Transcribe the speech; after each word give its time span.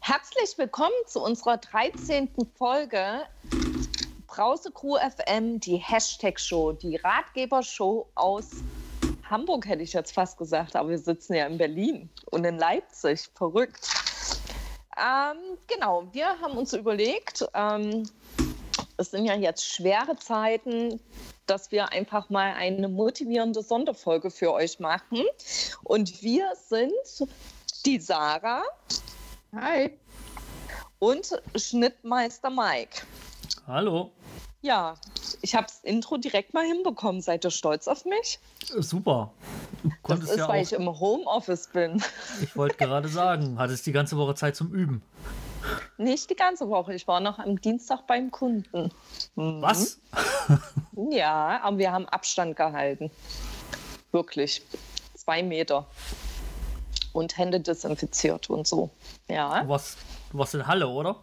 Herzlich 0.00 0.56
willkommen 0.56 0.90
zu 1.06 1.20
unserer 1.20 1.56
13. 1.56 2.30
Folge 2.56 3.22
Brause 4.28 4.70
Crew 4.70 4.96
FM, 4.96 5.58
die 5.58 5.76
Hashtag-Show, 5.76 6.72
die 6.72 6.96
Ratgeber-Show 6.96 8.06
aus 8.14 8.50
Hamburg, 9.24 9.66
hätte 9.66 9.82
ich 9.82 9.92
jetzt 9.92 10.12
fast 10.12 10.38
gesagt, 10.38 10.76
aber 10.76 10.90
wir 10.90 10.98
sitzen 10.98 11.34
ja 11.34 11.46
in 11.46 11.58
Berlin 11.58 12.08
und 12.30 12.44
in 12.44 12.58
Leipzig. 12.58 13.28
Verrückt. 13.34 13.88
Ähm, 14.96 15.58
genau, 15.66 16.04
wir 16.12 16.26
haben 16.40 16.58
uns 16.58 16.72
überlegt, 16.72 17.44
ähm, 17.54 18.04
es 19.00 19.10
sind 19.10 19.24
ja 19.24 19.34
jetzt 19.34 19.66
schwere 19.66 20.14
Zeiten, 20.16 21.00
dass 21.46 21.72
wir 21.72 21.90
einfach 21.90 22.28
mal 22.28 22.52
eine 22.52 22.88
motivierende 22.88 23.62
Sonderfolge 23.62 24.30
für 24.30 24.52
euch 24.52 24.78
machen. 24.78 25.24
Und 25.82 26.22
wir 26.22 26.52
sind 26.54 26.92
die 27.86 27.98
Sarah. 27.98 28.62
Hi. 29.54 29.98
Und 30.98 31.30
Schnittmeister 31.56 32.50
Mike. 32.50 33.02
Hallo. 33.66 34.12
Ja, 34.60 34.96
ich 35.40 35.54
habe 35.54 35.66
das 35.66 35.80
Intro 35.82 36.18
direkt 36.18 36.52
mal 36.52 36.66
hinbekommen. 36.66 37.22
Seid 37.22 37.46
ihr 37.46 37.50
stolz 37.50 37.88
auf 37.88 38.04
mich? 38.04 38.38
Super. 38.76 39.32
Du 39.82 39.90
das 40.08 40.20
ist, 40.20 40.36
ja 40.36 40.46
weil 40.46 40.62
ich 40.62 40.74
im 40.74 40.86
Homeoffice 41.00 41.68
bin. 41.68 42.02
Ich 42.42 42.54
wollte 42.54 42.76
gerade 42.76 43.08
sagen, 43.08 43.58
hattest 43.58 43.86
die 43.86 43.92
ganze 43.92 44.18
Woche 44.18 44.34
Zeit 44.34 44.56
zum 44.56 44.74
Üben. 44.74 45.02
Nicht 45.98 46.30
die 46.30 46.36
ganze 46.36 46.68
Woche. 46.68 46.94
Ich 46.94 47.06
war 47.06 47.20
noch 47.20 47.38
am 47.38 47.60
Dienstag 47.60 48.06
beim 48.06 48.30
Kunden. 48.30 48.90
Mhm. 49.34 49.62
Was? 49.62 50.00
ja, 51.10 51.60
aber 51.62 51.78
wir 51.78 51.92
haben 51.92 52.08
Abstand 52.08 52.56
gehalten. 52.56 53.10
Wirklich. 54.12 54.62
Zwei 55.14 55.42
Meter. 55.42 55.86
Und 57.12 57.36
Hände 57.36 57.60
desinfiziert 57.60 58.48
und 58.50 58.66
so. 58.66 58.90
Ja. 59.28 59.62
Du 59.62 59.68
warst, 59.68 59.98
du 60.32 60.38
warst 60.38 60.54
in 60.54 60.66
Halle, 60.66 60.88
oder? 60.88 61.16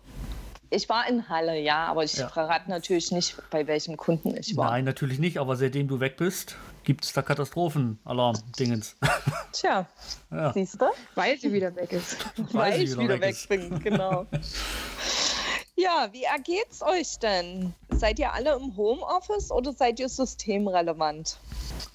Ich 0.69 0.89
war 0.89 1.07
in 1.07 1.29
Halle, 1.29 1.59
ja, 1.59 1.85
aber 1.85 2.03
ich 2.03 2.17
ja. 2.17 2.27
verrate 2.27 2.69
natürlich 2.69 3.11
nicht, 3.11 3.37
bei 3.49 3.67
welchem 3.67 3.95
Kunden 3.95 4.35
ich 4.35 4.57
war. 4.57 4.71
Nein, 4.71 4.83
natürlich 4.85 5.17
nicht, 5.17 5.37
aber 5.37 5.55
seitdem 5.55 5.87
du 5.87 5.99
weg 5.99 6.17
bist, 6.17 6.57
gibt 6.83 7.05
es 7.05 7.13
da 7.13 7.21
Katastrophenalarm-Dingens. 7.21 8.97
Tja, 9.53 9.87
ja. 10.29 10.53
siehst 10.53 10.81
du? 10.81 10.85
Weil 11.15 11.37
sie 11.37 11.53
wieder 11.53 11.73
weg 11.75 11.93
ist. 11.93 12.17
Weil, 12.51 12.71
Weil 12.71 12.81
ich 12.81 12.97
wieder, 12.97 13.19
weg, 13.21 13.49
weg 13.49 13.49
bin, 13.49 13.79
genau. 13.79 14.25
ja, 15.75 16.09
wie 16.11 16.23
ergeht's 16.23 16.81
euch 16.81 17.17
denn? 17.19 17.73
Seid 17.89 18.19
ihr 18.19 18.33
alle 18.33 18.55
im 18.55 18.75
Homeoffice 18.75 19.51
oder 19.51 19.71
seid 19.71 19.99
ihr 20.01 20.09
systemrelevant? 20.09 21.39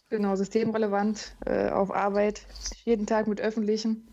Genau, 0.08 0.34
systemrelevant 0.34 1.34
äh, 1.44 1.68
auf 1.68 1.90
Arbeit, 1.90 2.46
jeden 2.84 3.06
Tag 3.06 3.26
mit 3.26 3.40
Öffentlichen. 3.40 4.08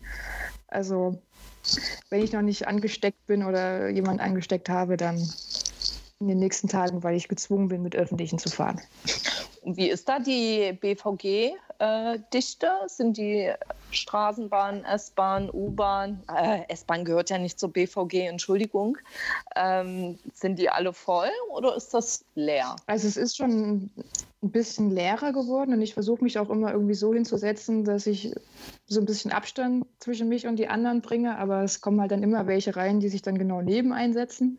Also 0.68 1.20
wenn 2.08 2.22
ich 2.22 2.32
noch 2.32 2.42
nicht 2.42 2.66
angesteckt 2.66 3.26
bin 3.26 3.44
oder 3.44 3.88
jemand 3.88 4.20
angesteckt 4.20 4.68
habe, 4.68 4.96
dann 4.96 5.16
in 6.20 6.28
den 6.28 6.38
nächsten 6.38 6.68
Tagen, 6.68 7.02
weil 7.02 7.16
ich 7.16 7.28
gezwungen 7.28 7.68
bin, 7.68 7.82
mit 7.82 7.96
Öffentlichen 7.96 8.38
zu 8.38 8.50
fahren. 8.50 8.80
Wie 9.64 9.88
ist 9.90 10.08
da 10.08 10.18
die 10.18 10.72
BVG-Dichte? 10.72 12.66
Äh, 12.66 12.88
Sind 12.88 13.16
die 13.16 13.52
Straßenbahn, 13.90 14.84
S-Bahn, 14.84 15.50
U-Bahn, 15.52 16.22
äh, 16.34 16.60
S-Bahn 16.68 17.04
gehört 17.04 17.30
ja 17.30 17.38
nicht 17.38 17.58
zur 17.58 17.72
BVG, 17.72 18.26
Entschuldigung. 18.26 18.96
Ähm, 19.56 20.18
sind 20.34 20.58
die 20.58 20.70
alle 20.70 20.92
voll 20.92 21.30
oder 21.50 21.76
ist 21.76 21.92
das 21.92 22.24
leer? 22.34 22.76
Also 22.86 23.08
es 23.08 23.16
ist 23.16 23.36
schon 23.36 23.90
ein 24.42 24.50
bisschen 24.50 24.90
leerer 24.90 25.32
geworden 25.32 25.74
und 25.74 25.82
ich 25.82 25.92
versuche 25.92 26.24
mich 26.24 26.38
auch 26.38 26.48
immer 26.48 26.72
irgendwie 26.72 26.94
so 26.94 27.12
hinzusetzen, 27.12 27.84
dass 27.84 28.06
ich 28.06 28.34
so 28.86 29.00
ein 29.00 29.06
bisschen 29.06 29.32
Abstand 29.32 29.84
zwischen 29.98 30.28
mich 30.28 30.46
und 30.46 30.56
die 30.56 30.68
anderen 30.68 31.02
bringe, 31.02 31.36
aber 31.36 31.62
es 31.62 31.82
kommen 31.82 32.00
halt 32.00 32.10
dann 32.10 32.22
immer 32.22 32.46
welche 32.46 32.74
rein, 32.74 33.00
die 33.00 33.08
sich 33.08 33.20
dann 33.20 33.36
genau 33.36 33.60
neben 33.60 33.92
einsetzen. 33.92 34.58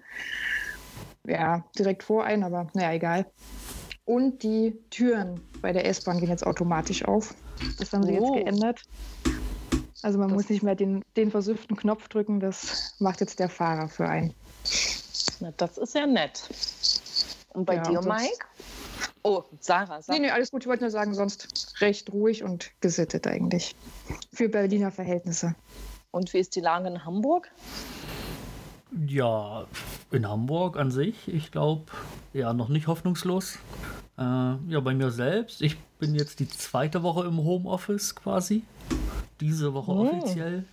Ja, 1.26 1.66
direkt 1.78 2.04
vor 2.04 2.26
ein, 2.26 2.44
aber 2.44 2.68
naja, 2.74 2.94
egal. 2.94 3.26
Und 4.06 4.44
die 4.44 4.78
Türen 4.92 5.40
bei 5.62 5.72
der 5.72 5.88
S-Bahn 5.88 6.20
gehen 6.20 6.30
jetzt 6.30 6.46
automatisch 6.46 7.06
auf. 7.06 7.34
Das 7.80 7.92
haben 7.94 8.04
sie 8.04 8.20
oh. 8.20 8.36
jetzt 8.36 8.46
geändert. 8.46 8.82
Also 10.04 10.18
man 10.18 10.30
das 10.30 10.36
muss 10.36 10.50
nicht 10.50 10.64
mehr 10.64 10.76
den, 10.76 11.04
den 11.16 11.32
versüfften 11.32 11.76
Knopf 11.76 12.08
drücken, 12.08 12.40
das 12.40 12.96
macht 13.00 13.22
jetzt 13.22 13.40
der 13.40 13.50
Fahrer 13.50 13.88
für 13.88 14.08
einen. 14.08 14.34
Na, 15.40 15.52
das 15.58 15.78
ist 15.78 15.96
ja 15.96 16.06
nett. 16.06 16.50
Und 17.54 17.66
bei 17.66 17.76
ja, 17.76 17.84
dir, 17.84 18.02
Mike? 18.02 18.46
Oh, 19.24 19.44
Sarah. 19.60 20.02
Sag. 20.02 20.16
Nee, 20.16 20.22
nee, 20.22 20.32
alles 20.32 20.52
gut. 20.52 20.64
Ich 20.64 20.68
wollte 20.68 20.84
nur 20.84 20.92
sagen, 20.92 21.14
sonst 21.14 21.76
recht 21.82 22.12
ruhig 22.12 22.44
und 22.44 22.72
gesittet 22.82 23.28
eigentlich. 23.28 23.76
Für 24.34 24.50
Berliner 24.50 24.92
Verhältnisse. 24.92 25.56
Und 26.12 26.34
wie 26.34 26.40
ist 26.40 26.56
die 26.56 26.62
Lage 26.62 26.88
in 26.88 27.06
Hamburg? 27.06 27.50
Ja, 29.08 29.66
in 30.12 30.28
Hamburg 30.28 30.78
an 30.78 30.92
sich, 30.92 31.28
ich 31.28 31.52
glaube, 31.52 31.86
ja, 32.34 32.54
noch 32.54 32.68
nicht 32.68 32.88
hoffnungslos. 32.88 33.58
Äh, 34.18 34.22
ja, 34.22 34.80
bei 34.84 34.94
mir 34.94 35.12
selbst, 35.12 35.62
ich 35.62 35.78
bin 36.00 36.14
jetzt 36.14 36.40
die 36.40 36.50
zweite 36.50 37.02
Woche 37.02 37.26
im 37.26 37.38
Homeoffice 37.38 38.14
quasi. 38.16 38.64
Diese 39.40 39.74
Woche 39.74 39.92
oh. 39.92 40.08
offiziell. 40.08 40.66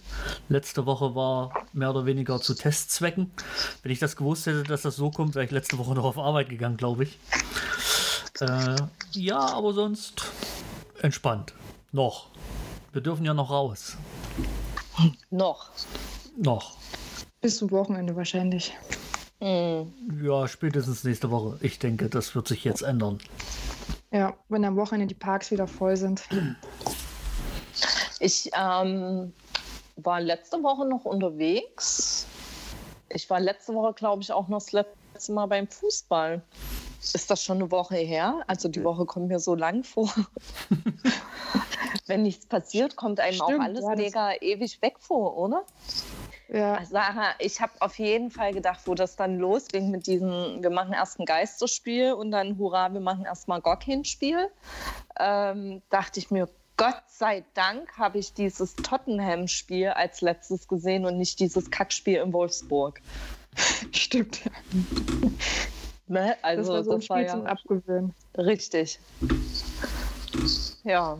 Letzte 0.48 0.84
Woche 0.84 1.14
war 1.14 1.52
mehr 1.72 1.90
oder 1.90 2.06
weniger 2.06 2.40
zu 2.40 2.54
Testzwecken. 2.54 3.30
Wenn 3.82 3.92
ich 3.92 4.00
das 4.00 4.16
gewusst 4.16 4.46
hätte, 4.46 4.64
dass 4.64 4.82
das 4.82 4.96
so 4.96 5.10
kommt, 5.10 5.36
wäre 5.36 5.44
ich 5.44 5.52
letzte 5.52 5.78
Woche 5.78 5.94
noch 5.94 6.04
auf 6.04 6.18
Arbeit 6.18 6.48
gegangen, 6.48 6.76
glaube 6.76 7.04
ich. 7.04 7.18
Äh, 8.40 8.76
ja, 9.12 9.38
aber 9.38 9.72
sonst 9.72 10.22
entspannt. 11.00 11.54
Noch. 11.92 12.28
Wir 12.92 13.00
dürfen 13.00 13.24
ja 13.24 13.34
noch 13.34 13.50
raus. 13.50 13.96
Noch. 15.30 15.70
Noch. 16.36 16.76
Bis 17.40 17.58
zum 17.58 17.70
Wochenende 17.70 18.16
wahrscheinlich. 18.16 18.74
Mhm. 19.40 19.92
Ja, 20.22 20.48
spätestens 20.48 21.04
nächste 21.04 21.30
Woche. 21.30 21.58
Ich 21.60 21.78
denke, 21.78 22.08
das 22.08 22.34
wird 22.34 22.48
sich 22.48 22.64
jetzt 22.64 22.82
ändern. 22.82 23.18
Ja, 24.10 24.34
wenn 24.48 24.64
am 24.64 24.76
Wochenende 24.76 25.06
die 25.06 25.18
Parks 25.18 25.50
wieder 25.50 25.66
voll 25.66 25.96
sind. 25.96 26.22
Ich 28.20 28.50
ähm, 28.56 29.32
war 29.96 30.20
letzte 30.20 30.62
Woche 30.62 30.86
noch 30.86 31.04
unterwegs. 31.04 32.26
Ich 33.10 33.28
war 33.30 33.38
letzte 33.38 33.74
Woche, 33.74 33.92
glaube 33.94 34.22
ich, 34.22 34.32
auch 34.32 34.48
noch 34.48 34.58
das 34.58 34.72
letzte 34.72 35.32
Mal 35.32 35.46
beim 35.46 35.68
Fußball. 35.68 36.42
Ist 37.00 37.30
das 37.30 37.42
schon 37.42 37.58
eine 37.58 37.70
Woche 37.70 37.96
her? 37.96 38.42
Also 38.46 38.68
die 38.68 38.82
Woche 38.82 39.06
kommt 39.06 39.28
mir 39.28 39.38
so 39.38 39.54
lang 39.54 39.84
vor. 39.84 40.12
Wenn 42.06 42.22
nichts 42.22 42.46
passiert, 42.46 42.96
kommt 42.96 43.20
einem 43.20 43.34
Stimmt, 43.34 43.60
auch 43.60 43.64
alles 43.64 43.84
ja, 43.84 43.94
mega 43.94 44.32
ewig 44.40 44.82
weg 44.82 44.96
vor, 44.98 45.36
oder? 45.36 45.64
Ja. 46.48 46.82
Sarah, 46.84 47.34
ich 47.38 47.60
habe 47.60 47.72
auf 47.80 47.98
jeden 47.98 48.30
Fall 48.30 48.54
gedacht, 48.54 48.80
wo 48.86 48.94
das 48.94 49.16
dann 49.16 49.38
losging 49.38 49.90
mit 49.90 50.06
diesem, 50.06 50.62
wir 50.62 50.70
machen 50.70 50.94
erst 50.94 51.20
ein 51.20 51.26
Geisterspiel 51.26 52.14
und 52.14 52.30
dann, 52.30 52.58
hurra, 52.58 52.92
wir 52.92 53.00
machen 53.00 53.26
erst 53.26 53.48
mal 53.48 53.60
Gockin-Spiel, 53.60 54.48
ähm, 55.20 55.82
dachte 55.90 56.20
ich 56.20 56.30
mir, 56.30 56.48
Gott 56.78 57.02
sei 57.08 57.44
Dank 57.54 57.98
habe 57.98 58.18
ich 58.18 58.32
dieses 58.32 58.76
Tottenham-Spiel 58.76 59.88
als 59.88 60.20
letztes 60.20 60.68
gesehen 60.68 61.04
und 61.04 61.18
nicht 61.18 61.40
dieses 61.40 61.70
Kackspiel 61.70 62.18
in 62.18 62.32
Wolfsburg. 62.32 63.00
Stimmt. 63.92 64.40
Ne? 66.08 66.36
Also, 66.42 66.62
das 66.62 66.68
war 66.70 66.84
so 66.84 66.90
ein 66.90 66.96
das 66.96 67.04
Spiel 67.04 67.22
ja 67.22 67.28
zum 67.28 67.46
Abgewöhnen. 67.46 68.14
Richtig. 68.36 68.98
Ja, 70.84 71.18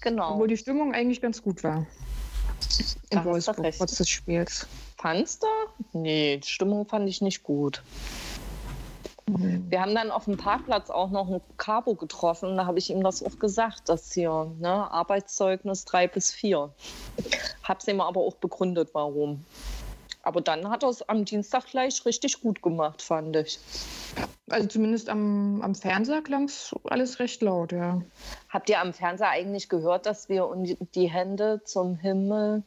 genau. 0.00 0.32
Obwohl 0.34 0.48
die 0.48 0.56
Stimmung 0.56 0.94
eigentlich 0.94 1.20
ganz 1.20 1.42
gut 1.42 1.64
war. 1.64 1.86
In 3.10 3.24
Wolfsburg, 3.24 3.74
trotz 3.76 3.96
des 3.96 4.08
Spiels. 4.08 4.66
Fandst 4.96 5.42
du? 5.42 5.46
Nee, 5.92 6.38
die 6.38 6.48
Stimmung 6.48 6.86
fand 6.86 7.08
ich 7.08 7.20
nicht 7.20 7.42
gut. 7.42 7.82
Mhm. 9.28 9.70
Wir 9.70 9.80
haben 9.80 9.94
dann 9.94 10.10
auf 10.10 10.24
dem 10.24 10.36
Parkplatz 10.36 10.90
auch 10.90 11.10
noch 11.10 11.28
ein 11.28 11.40
Cabo 11.56 11.94
getroffen. 11.94 12.56
Da 12.56 12.66
habe 12.66 12.78
ich 12.78 12.90
ihm 12.90 13.02
das 13.02 13.22
auch 13.22 13.38
gesagt, 13.38 13.88
dass 13.88 14.12
hier 14.12 14.52
ne, 14.58 14.90
Arbeitszeugnis 14.90 15.84
3 15.84 16.08
bis 16.08 16.32
4. 16.32 16.70
Habe 17.62 17.78
es 17.80 17.88
ihm 17.88 18.00
aber 18.00 18.20
auch 18.20 18.36
begründet, 18.36 18.90
warum. 18.92 19.44
Aber 20.28 20.42
dann 20.42 20.68
hat 20.68 20.82
er 20.82 20.90
es 20.90 21.08
am 21.08 21.24
Dienstag 21.24 21.64
gleich 21.70 22.04
richtig 22.04 22.42
gut 22.42 22.60
gemacht, 22.60 23.00
fand 23.00 23.34
ich. 23.34 23.58
Also 24.50 24.68
zumindest 24.68 25.08
am, 25.08 25.62
am 25.62 25.74
Fernseher 25.74 26.20
klang 26.20 26.44
es 26.44 26.76
alles 26.84 27.18
recht 27.18 27.40
laut, 27.40 27.72
ja. 27.72 28.02
Habt 28.50 28.68
ihr 28.68 28.78
am 28.78 28.92
Fernseher 28.92 29.30
eigentlich 29.30 29.70
gehört, 29.70 30.04
dass 30.04 30.28
wir 30.28 30.54
die 30.94 31.10
Hände 31.10 31.62
zum 31.64 31.96
Himmel 31.96 32.62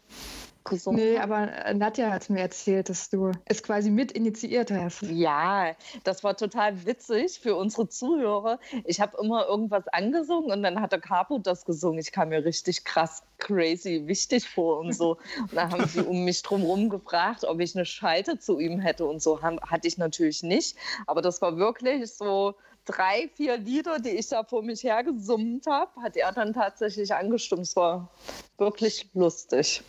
gesungen 0.63 0.99
Nee, 0.99 1.17
aber 1.17 1.51
äh, 1.65 1.73
Nadja 1.73 2.11
hat 2.11 2.29
mir 2.29 2.41
erzählt, 2.41 2.89
dass 2.89 3.09
du 3.09 3.31
es 3.45 3.63
quasi 3.63 3.89
mit 3.89 4.11
initiiert 4.11 4.71
hast. 4.71 5.03
Ja, 5.03 5.75
das 6.03 6.23
war 6.23 6.35
total 6.37 6.85
witzig 6.85 7.39
für 7.39 7.55
unsere 7.55 7.87
Zuhörer. 7.89 8.59
Ich 8.85 9.01
habe 9.01 9.17
immer 9.21 9.47
irgendwas 9.47 9.87
angesungen 9.89 10.51
und 10.51 10.63
dann 10.63 10.81
hat 10.81 10.91
der 10.91 10.99
Capo 10.99 11.39
das 11.39 11.65
gesungen. 11.65 11.99
Ich 11.99 12.11
kam 12.11 12.29
mir 12.29 12.43
richtig 12.45 12.83
krass, 12.83 13.23
crazy, 13.37 14.03
wichtig 14.05 14.47
vor 14.47 14.79
und 14.79 14.93
so. 14.93 15.17
Und 15.39 15.55
da 15.55 15.69
haben 15.69 15.87
sie 15.87 16.01
um 16.01 16.25
mich 16.25 16.41
drumherum 16.43 16.89
gefragt, 16.89 17.43
ob 17.43 17.59
ich 17.59 17.75
eine 17.75 17.85
Schalte 17.85 18.39
zu 18.39 18.59
ihm 18.59 18.79
hätte 18.79 19.05
und 19.05 19.21
so. 19.21 19.41
Hatte 19.41 19.87
ich 19.87 19.97
natürlich 19.97 20.43
nicht. 20.43 20.77
Aber 21.07 21.21
das 21.21 21.41
war 21.41 21.57
wirklich 21.57 22.13
so 22.13 22.55
drei, 22.85 23.29
vier 23.35 23.57
Lieder, 23.57 23.99
die 23.99 24.09
ich 24.09 24.27
da 24.27 24.43
vor 24.43 24.63
mich 24.63 24.83
hergesummt 24.83 25.67
habe, 25.67 26.01
hat 26.01 26.17
er 26.17 26.31
dann 26.31 26.53
tatsächlich 26.53 27.13
angestimmt. 27.13 27.61
Es 27.61 27.75
war 27.75 28.09
wirklich 28.57 29.09
lustig. 29.13 29.83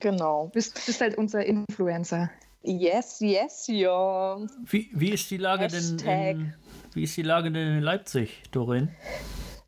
Genau. 0.00 0.46
Du 0.46 0.52
bist, 0.52 0.74
bist 0.86 1.00
halt 1.00 1.16
unser 1.16 1.44
Influencer. 1.44 2.30
Yes, 2.62 3.20
yes, 3.20 3.66
ja. 3.68 4.38
Wie, 4.66 4.90
wie 4.92 5.10
ist 5.10 5.30
die 5.30 5.38
Lage 5.38 5.64
Hashtag. 5.64 5.98
denn 5.98 6.40
in, 6.40 6.54
wie 6.94 7.04
ist 7.04 7.16
die 7.16 7.22
Lage 7.22 7.50
denn 7.50 7.78
in 7.78 7.82
Leipzig, 7.82 8.42
Dorin? 8.50 8.90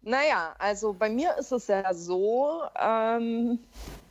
Naja, 0.02 0.54
also 0.58 0.94
bei 0.94 1.08
mir 1.08 1.36
ist 1.38 1.52
es 1.52 1.68
ja 1.68 1.94
so, 1.94 2.62
ähm, 2.78 3.64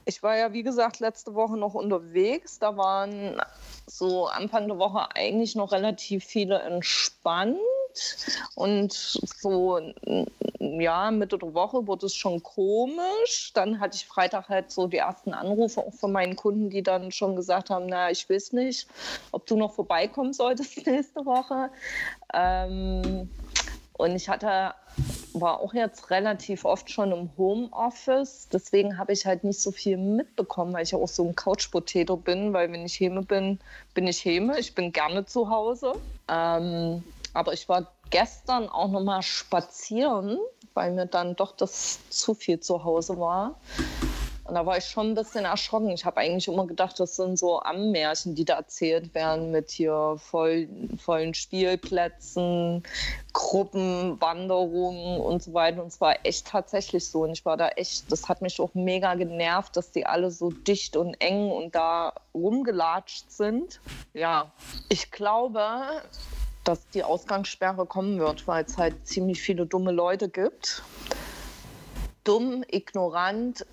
ich 0.05 0.23
war 0.23 0.37
ja 0.37 0.53
wie 0.53 0.63
gesagt 0.63 0.99
letzte 0.99 1.33
Woche 1.35 1.57
noch 1.57 1.73
unterwegs. 1.73 2.59
Da 2.59 2.77
waren 2.77 3.41
so 3.87 4.27
Anfang 4.27 4.67
der 4.67 4.77
Woche 4.79 5.09
eigentlich 5.15 5.55
noch 5.55 5.71
relativ 5.73 6.23
viele 6.23 6.59
entspannt. 6.61 7.57
Und 8.55 8.93
so, 8.93 9.79
ja, 10.59 11.11
Mitte 11.11 11.37
der 11.37 11.53
Woche 11.53 11.85
wurde 11.87 12.05
es 12.05 12.15
schon 12.15 12.41
komisch. 12.41 13.51
Dann 13.53 13.81
hatte 13.81 13.97
ich 13.97 14.05
Freitag 14.05 14.47
halt 14.47 14.71
so 14.71 14.87
die 14.87 14.97
ersten 14.97 15.33
Anrufe 15.33 15.81
auch 15.81 15.93
von 15.93 16.13
meinen 16.13 16.37
Kunden, 16.37 16.69
die 16.69 16.83
dann 16.83 17.11
schon 17.11 17.35
gesagt 17.35 17.69
haben, 17.69 17.87
na, 17.87 18.09
ich 18.09 18.29
weiß 18.29 18.53
nicht, 18.53 18.87
ob 19.33 19.45
du 19.45 19.57
noch 19.57 19.73
vorbeikommen 19.73 20.31
solltest 20.31 20.77
nächste 20.87 21.25
Woche. 21.25 21.69
Ähm, 22.33 23.29
und 24.01 24.15
ich 24.15 24.29
hatte, 24.29 24.73
war 25.33 25.59
auch 25.59 25.75
jetzt 25.75 26.09
relativ 26.09 26.65
oft 26.65 26.89
schon 26.89 27.11
im 27.11 27.29
Homeoffice. 27.37 28.47
Deswegen 28.51 28.97
habe 28.97 29.13
ich 29.13 29.27
halt 29.27 29.43
nicht 29.43 29.61
so 29.61 29.71
viel 29.71 29.97
mitbekommen, 29.97 30.73
weil 30.73 30.83
ich 30.83 30.91
ja 30.91 30.97
auch 30.97 31.07
so 31.07 31.23
ein 31.23 31.35
Couch-Potato 31.35 32.17
bin. 32.17 32.51
Weil 32.51 32.71
wenn 32.71 32.83
ich 32.83 32.99
Heme 32.99 33.21
bin, 33.21 33.59
bin 33.93 34.07
ich 34.07 34.25
Heme. 34.25 34.59
Ich 34.59 34.73
bin 34.73 34.91
gerne 34.91 35.25
zu 35.25 35.49
Hause. 35.49 35.93
Ähm, 36.27 37.03
aber 37.33 37.53
ich 37.53 37.69
war 37.69 37.91
gestern 38.09 38.67
auch 38.69 38.89
noch 38.89 39.03
mal 39.03 39.21
spazieren, 39.21 40.39
weil 40.73 40.91
mir 40.91 41.05
dann 41.05 41.35
doch 41.35 41.55
das 41.55 41.99
zu 42.09 42.33
viel 42.33 42.59
zu 42.59 42.83
Hause 42.83 43.19
war. 43.19 43.59
Und 44.51 44.55
da 44.55 44.65
war 44.65 44.77
ich 44.77 44.83
schon 44.83 45.11
ein 45.11 45.15
bisschen 45.15 45.45
erschrocken. 45.45 45.91
Ich 45.91 46.03
habe 46.03 46.17
eigentlich 46.17 46.49
immer 46.49 46.67
gedacht, 46.67 46.99
das 46.99 47.15
sind 47.15 47.39
so 47.39 47.61
Ammärchen, 47.61 48.35
die 48.35 48.43
da 48.43 48.55
erzählt 48.55 49.15
werden 49.15 49.49
mit 49.49 49.71
hier 49.71 50.17
voll, 50.17 50.67
vollen 50.97 51.33
Spielplätzen, 51.33 52.83
Gruppenwanderungen 53.31 55.21
und 55.21 55.41
so 55.41 55.53
weiter. 55.53 55.81
Und 55.81 55.87
es 55.87 56.01
war 56.01 56.17
echt 56.25 56.47
tatsächlich 56.47 57.07
so. 57.07 57.23
Und 57.23 57.31
ich 57.31 57.45
war 57.45 57.55
da 57.55 57.69
echt, 57.69 58.11
das 58.11 58.27
hat 58.27 58.41
mich 58.41 58.59
auch 58.59 58.73
mega 58.73 59.15
genervt, 59.15 59.77
dass 59.77 59.91
die 59.91 60.05
alle 60.05 60.31
so 60.31 60.51
dicht 60.51 60.97
und 60.97 61.13
eng 61.21 61.49
und 61.49 61.73
da 61.73 62.11
rumgelatscht 62.33 63.31
sind. 63.31 63.79
Ja, 64.13 64.51
ich 64.89 65.11
glaube, 65.11 65.61
dass 66.65 66.89
die 66.89 67.05
Ausgangssperre 67.05 67.85
kommen 67.85 68.19
wird, 68.19 68.45
weil 68.49 68.65
es 68.65 68.77
halt 68.77 69.07
ziemlich 69.07 69.41
viele 69.41 69.65
dumme 69.65 69.93
Leute 69.93 70.27
gibt. 70.27 70.83
Dumm, 72.25 72.65
ignorant 72.69 73.65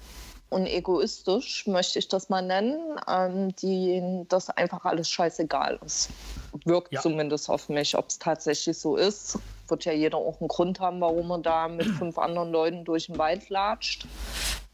und 0.51 0.67
egoistisch, 0.67 1.67
möchte 1.67 1.99
ich 1.99 2.09
das 2.09 2.29
mal 2.29 2.43
nennen, 2.43 2.99
ähm, 3.07 3.55
die 3.57 4.25
das 4.29 4.49
einfach 4.51 4.85
alles 4.85 5.09
scheißegal 5.11 5.79
ist. 5.85 6.11
Wirkt 6.65 6.93
ja. 6.93 7.01
zumindest 7.01 7.51
auf 7.51 7.69
mich. 7.69 7.97
Ob 7.97 8.09
es 8.09 8.19
tatsächlich 8.19 8.79
so 8.79 8.97
ist, 8.97 9.39
wird 9.69 9.85
ja 9.85 9.93
jeder 9.93 10.17
auch 10.17 10.41
einen 10.41 10.49
Grund 10.49 10.81
haben, 10.81 11.01
warum 11.01 11.31
er 11.31 11.39
da 11.39 11.69
mit 11.69 11.87
fünf 11.87 12.17
anderen 12.19 12.51
Leuten 12.51 12.85
durch 12.85 13.07
den 13.07 13.19
Wald 13.19 13.51
latscht. 13.51 14.07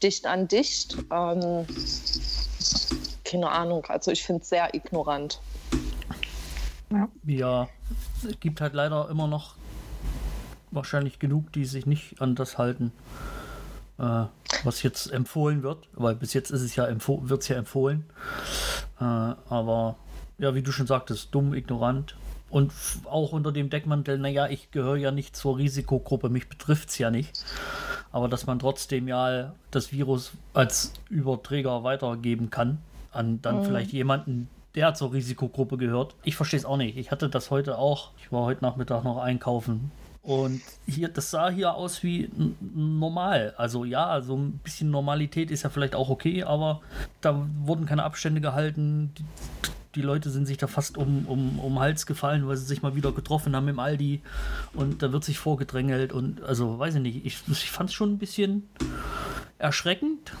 Dicht 0.01 0.25
an 0.25 0.47
dicht. 0.47 0.97
Ähm, 1.11 1.65
keine 3.25 3.49
Ahnung. 3.49 3.85
Also 3.87 4.11
ich 4.11 4.23
finde 4.23 4.43
es 4.43 4.49
sehr 4.49 4.73
ignorant. 4.73 5.41
Ja. 6.91 7.09
ja, 7.25 7.69
es 8.23 8.39
gibt 8.39 8.61
halt 8.61 8.73
leider 8.73 9.09
immer 9.09 9.27
noch 9.27 9.55
wahrscheinlich 10.71 11.19
genug, 11.19 11.51
die 11.51 11.65
sich 11.65 11.85
nicht 11.85 12.21
an 12.21 12.35
das 12.35 12.57
halten, 12.57 12.91
äh, 13.97 14.25
was 14.63 14.83
jetzt 14.83 15.11
empfohlen 15.11 15.63
wird, 15.63 15.87
weil 15.93 16.15
bis 16.15 16.33
jetzt 16.33 16.51
ist 16.51 16.61
es 16.61 16.75
ja 16.75 16.87
wird 16.87 17.41
es 17.41 17.47
ja 17.47 17.57
empfohlen. 17.57 18.05
Äh, 18.99 19.03
aber 19.03 19.95
ja, 20.37 20.53
wie 20.55 20.61
du 20.61 20.71
schon 20.71 20.87
sagtest, 20.87 21.33
dumm, 21.33 21.53
ignorant 21.53 22.15
und 22.49 22.71
auch 23.05 23.31
unter 23.31 23.51
dem 23.51 23.69
Deckmantel, 23.69 24.17
naja, 24.17 24.47
ich 24.47 24.71
gehöre 24.71 24.97
ja 24.97 25.11
nicht 25.11 25.35
zur 25.35 25.57
Risikogruppe, 25.57 26.29
mich 26.29 26.49
betrifft 26.49 26.89
es 26.89 26.97
ja 26.97 27.11
nicht. 27.11 27.43
Aber 28.11 28.29
dass 28.29 28.45
man 28.45 28.59
trotzdem 28.59 29.07
ja 29.07 29.53
das 29.71 29.91
Virus 29.91 30.31
als 30.53 30.93
Überträger 31.09 31.83
weitergeben 31.83 32.49
kann 32.49 32.79
an 33.15 33.41
dann 33.41 33.59
mhm. 33.59 33.63
vielleicht 33.63 33.91
jemanden, 33.93 34.49
der 34.75 34.93
zur 34.93 35.13
Risikogruppe 35.13 35.77
gehört. 35.77 36.15
Ich 36.23 36.35
verstehe 36.35 36.59
es 36.59 36.65
auch 36.65 36.77
nicht. 36.77 36.97
Ich 36.97 37.11
hatte 37.11 37.29
das 37.29 37.49
heute 37.49 37.77
auch. 37.77 38.11
Ich 38.19 38.31
war 38.31 38.43
heute 38.43 38.63
Nachmittag 38.63 39.03
noch 39.03 39.17
einkaufen. 39.17 39.91
Und 40.25 40.61
hier, 40.87 41.07
das 41.07 41.29
sah 41.29 41.51
hier 41.51 41.75
aus 41.75 42.01
wie 42.01 42.31
normal. 42.59 43.53
Also 43.57 43.85
ja, 43.85 44.21
so 44.21 44.35
ein 44.35 44.57
bisschen 44.57 44.89
Normalität 44.89 45.51
ist 45.51 45.61
ja 45.61 45.69
vielleicht 45.69 45.93
auch 45.93 46.09
okay, 46.09 46.43
aber 46.43 46.81
da 47.21 47.47
wurden 47.59 47.85
keine 47.85 48.03
Abstände 48.03 48.41
gehalten. 48.41 49.13
Die, 49.19 49.23
die 49.93 50.01
Leute 50.01 50.31
sind 50.31 50.47
sich 50.47 50.57
da 50.57 50.65
fast 50.65 50.97
um, 50.97 51.27
um, 51.27 51.59
um 51.59 51.79
Hals 51.79 52.07
gefallen, 52.07 52.47
weil 52.47 52.57
sie 52.57 52.65
sich 52.65 52.81
mal 52.81 52.95
wieder 52.95 53.11
getroffen 53.11 53.55
haben 53.55 53.67
im 53.67 53.77
Aldi 53.77 54.23
und 54.73 55.03
da 55.03 55.11
wird 55.11 55.23
sich 55.23 55.37
vorgedrängelt 55.37 56.11
und 56.11 56.41
also 56.41 56.79
weiß 56.79 56.95
ich 56.95 57.01
nicht, 57.01 57.25
ich, 57.25 57.37
ich 57.47 57.69
fand 57.69 57.91
es 57.91 57.93
schon 57.93 58.13
ein 58.13 58.17
bisschen 58.17 58.67
erschreckend. 59.59 60.33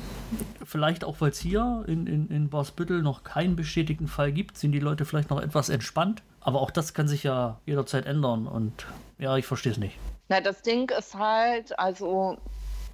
Vielleicht 0.65 1.03
auch, 1.03 1.21
weil 1.21 1.29
es 1.29 1.39
hier 1.39 1.85
in, 1.87 2.07
in, 2.07 2.29
in 2.29 2.49
Barsbüttel 2.49 3.03
noch 3.03 3.23
keinen 3.23 3.55
bestätigten 3.55 4.07
Fall 4.07 4.31
gibt, 4.31 4.57
sind 4.57 4.71
die 4.71 4.79
Leute 4.79 5.05
vielleicht 5.05 5.29
noch 5.29 5.39
etwas 5.39 5.69
entspannt. 5.69 6.23
Aber 6.45 6.61
auch 6.61 6.69
das 6.69 6.93
kann 6.93 7.07
sich 7.07 7.23
ja 7.23 7.59
jederzeit 7.65 8.05
ändern 8.05 8.45
und 8.45 8.85
ja, 9.17 9.35
ich 9.35 9.47
verstehe 9.47 9.71
es 9.71 9.79
nicht. 9.79 9.97
Na, 10.29 10.41
das 10.41 10.61
Ding 10.61 10.91
ist 10.91 11.15
halt, 11.15 11.77
also 11.79 12.37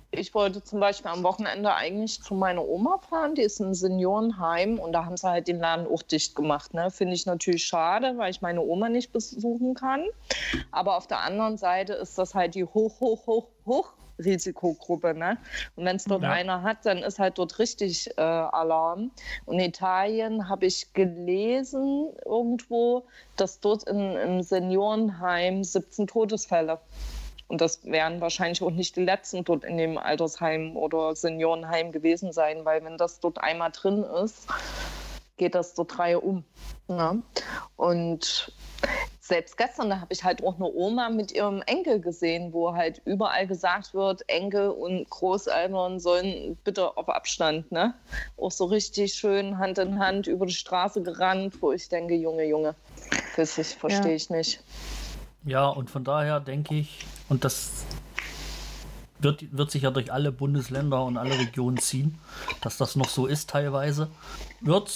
ich 0.10 0.34
wollte 0.34 0.64
zum 0.64 0.80
Beispiel 0.80 1.12
am 1.12 1.22
Wochenende 1.24 1.74
eigentlich 1.76 2.22
zu 2.22 2.34
meiner 2.34 2.66
Oma 2.66 3.00
fahren, 3.10 3.36
die 3.36 3.42
ist 3.42 3.60
im 3.60 3.74
Seniorenheim 3.74 4.80
und 4.80 4.94
da 4.94 5.04
haben 5.04 5.18
sie 5.18 5.28
halt 5.28 5.50
den 5.50 5.60
Laden 5.60 5.86
auch 5.86 6.02
dicht 6.02 6.34
gemacht. 6.34 6.74
Ne? 6.74 6.92
Finde 6.92 7.14
ich 7.14 7.26
natürlich 7.26 7.66
schade, 7.66 8.14
weil 8.18 8.32
ich 8.32 8.42
meine 8.42 8.62
Oma 8.62 8.88
nicht 8.88 9.12
besuchen 9.12 9.74
kann. 9.74 10.06
Aber 10.72 10.96
auf 10.96 11.08
der 11.08 11.20
anderen 11.20 11.58
Seite 11.58 11.92
ist 11.94 12.18
das 12.18 12.34
halt 12.34 12.56
die 12.56 12.64
hoch, 12.64 13.02
hoch, 13.02 13.28
hoch, 13.28 13.48
hoch 13.66 13.94
Risikogruppe. 14.24 15.14
Ne? 15.14 15.38
Und 15.76 15.86
wenn 15.86 15.96
es 15.96 16.06
dort 16.06 16.24
ja. 16.24 16.32
einer 16.32 16.64
hat, 16.64 16.86
dann 16.86 17.00
ist 17.00 17.20
halt 17.20 17.38
dort 17.38 17.60
richtig 17.60 18.10
äh, 18.18 18.22
Alarm. 18.22 19.12
Und 19.46 19.60
in 19.60 19.66
Italien 19.66 20.50
habe 20.50 20.66
ich 20.66 20.94
gelesen 20.94 22.10
irgendwo, 22.26 23.06
dass 23.36 23.60
dort 23.60 23.84
in, 23.84 24.16
im 24.16 24.44
Seniorenheim 24.44 25.64
17 25.64 26.08
Todesfälle. 26.08 26.80
Und 27.48 27.60
das 27.60 27.84
werden 27.84 28.22
wahrscheinlich 28.22 28.62
auch 28.62 28.72
nicht 28.72 28.96
die 28.96 29.04
letzten 29.04 29.44
dort 29.44 29.66
in 29.66 29.76
dem 29.76 29.98
Altersheim 29.98 30.78
oder 30.78 31.14
Seniorenheim 31.16 31.92
gewesen 31.92 32.32
sein, 32.32 32.64
weil 32.64 32.82
wenn 32.86 32.98
das 32.98 33.20
dort 33.20 33.40
einmal 33.40 33.72
drin 33.72 34.04
ist, 34.24 34.48
geht 35.36 35.56
das 35.56 35.74
dort 35.74 35.98
drei 35.98 36.18
um. 36.18 36.46
Ne? 36.88 37.22
Und 37.76 38.54
selbst 39.32 39.56
gestern, 39.56 39.90
da 39.90 40.02
habe 40.02 40.12
ich 40.12 40.26
halt 40.26 40.44
auch 40.44 40.58
eine 40.58 40.66
Oma 40.66 41.10
mit 41.10 41.32
ihrem 41.32 41.62
Enkel 41.62 42.02
gesehen, 42.02 42.52
wo 42.52 42.74
halt 42.74 43.02
überall 43.06 43.48
gesagt 43.48 43.94
wird, 43.94 44.28
Enkel 44.28 44.72
und 44.72 45.10
Großeltern 45.10 46.02
sollen 46.02 46.58
bitte 46.66 46.98
auf 46.98 47.08
Abstand, 47.08 47.72
ne? 47.72 47.94
Auch 48.36 48.52
so 48.52 48.66
richtig 48.66 49.14
schön 49.14 49.58
Hand 49.58 49.78
in 49.78 50.00
Hand 50.00 50.28
über 50.28 50.46
die 50.46 50.54
Straße 50.54 51.02
gerannt, 51.02 51.62
wo 51.62 51.72
ich 51.72 51.88
denke, 51.88 52.14
Junge, 52.14 52.44
Junge, 52.44 52.76
das 53.38 53.54
verstehe 53.54 54.10
ja. 54.10 54.16
ich 54.18 54.30
nicht. 54.30 54.62
Ja, 55.46 55.70
und 55.70 55.90
von 55.90 56.04
daher 56.04 56.42
denke 56.42 56.76
ich, 56.76 57.06
und 57.30 57.46
das 57.46 57.86
wird, 59.20 59.56
wird 59.56 59.72
sich 59.72 59.84
ja 59.84 59.92
durch 59.92 60.12
alle 60.12 60.34
Bundesländer 60.34 61.06
und 61.06 61.16
alle 61.16 61.40
Regionen 61.40 61.78
ziehen, 61.78 62.20
dass 62.60 62.76
das 62.76 62.98
noch 62.98 63.08
so 63.08 63.28
ist 63.28 63.50
teilweise, 63.50 64.10
wird 64.62 64.92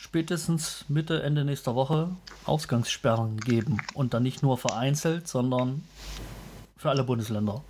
spätestens 0.00 0.84
Mitte, 0.88 1.22
Ende 1.22 1.44
nächster 1.44 1.74
Woche 1.74 2.10
Ausgangssperren 2.44 3.38
geben. 3.40 3.78
Und 3.94 4.14
dann 4.14 4.22
nicht 4.22 4.42
nur 4.42 4.58
vereinzelt, 4.58 5.26
sondern 5.26 5.82
für 6.76 6.90
alle 6.90 7.04
Bundesländer. 7.04 7.62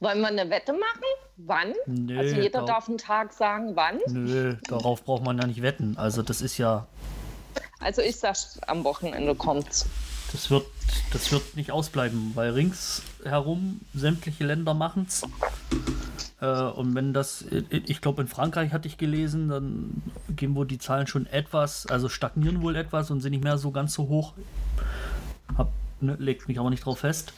Wollen 0.00 0.20
wir 0.20 0.28
eine 0.28 0.50
Wette 0.50 0.72
machen? 0.72 1.04
Wann? 1.38 1.74
Nee, 1.86 2.18
also 2.18 2.36
jeder 2.36 2.60
da, 2.60 2.66
darf 2.66 2.88
einen 2.88 2.98
Tag 2.98 3.32
sagen, 3.32 3.76
wann? 3.76 4.00
Nö, 4.08 4.56
darauf 4.68 5.04
braucht 5.04 5.24
man 5.24 5.38
ja 5.38 5.46
nicht 5.46 5.62
wetten. 5.62 5.96
Also 5.96 6.22
das 6.22 6.40
ist 6.40 6.58
ja. 6.58 6.86
Also 7.80 8.02
ich 8.02 8.16
sag, 8.16 8.36
am 8.66 8.84
Wochenende 8.84 9.34
kommt's. 9.34 9.86
Das 10.32 10.50
wird, 10.50 10.66
das 11.12 11.30
wird 11.32 11.56
nicht 11.56 11.70
ausbleiben, 11.70 12.32
weil 12.34 12.50
ringsherum 12.50 13.80
sämtliche 13.94 14.44
Länder 14.44 14.74
machen's. 14.74 15.22
Äh, 16.46 16.56
Äh, 16.56 16.62
und 16.70 16.94
wenn 16.94 17.12
das, 17.12 17.44
ich 17.70 18.00
glaube, 18.00 18.22
in 18.22 18.28
Frankreich 18.28 18.72
hatte 18.72 18.88
ich 18.88 18.98
gelesen, 18.98 19.48
dann 19.48 20.02
gehen 20.34 20.54
wohl 20.54 20.66
die 20.66 20.78
Zahlen 20.78 21.06
schon 21.06 21.26
etwas, 21.26 21.86
also 21.86 22.08
stagnieren 22.08 22.62
wohl 22.62 22.76
etwas 22.76 23.10
und 23.10 23.20
sind 23.20 23.32
nicht 23.32 23.44
mehr 23.44 23.58
so 23.58 23.70
ganz 23.70 23.94
so 23.94 24.08
hoch. 24.08 24.34
Hab, 25.56 25.72
ne, 26.00 26.16
legt 26.18 26.48
mich 26.48 26.58
aber 26.58 26.70
nicht 26.70 26.84
drauf 26.84 27.00
fest. 27.00 27.32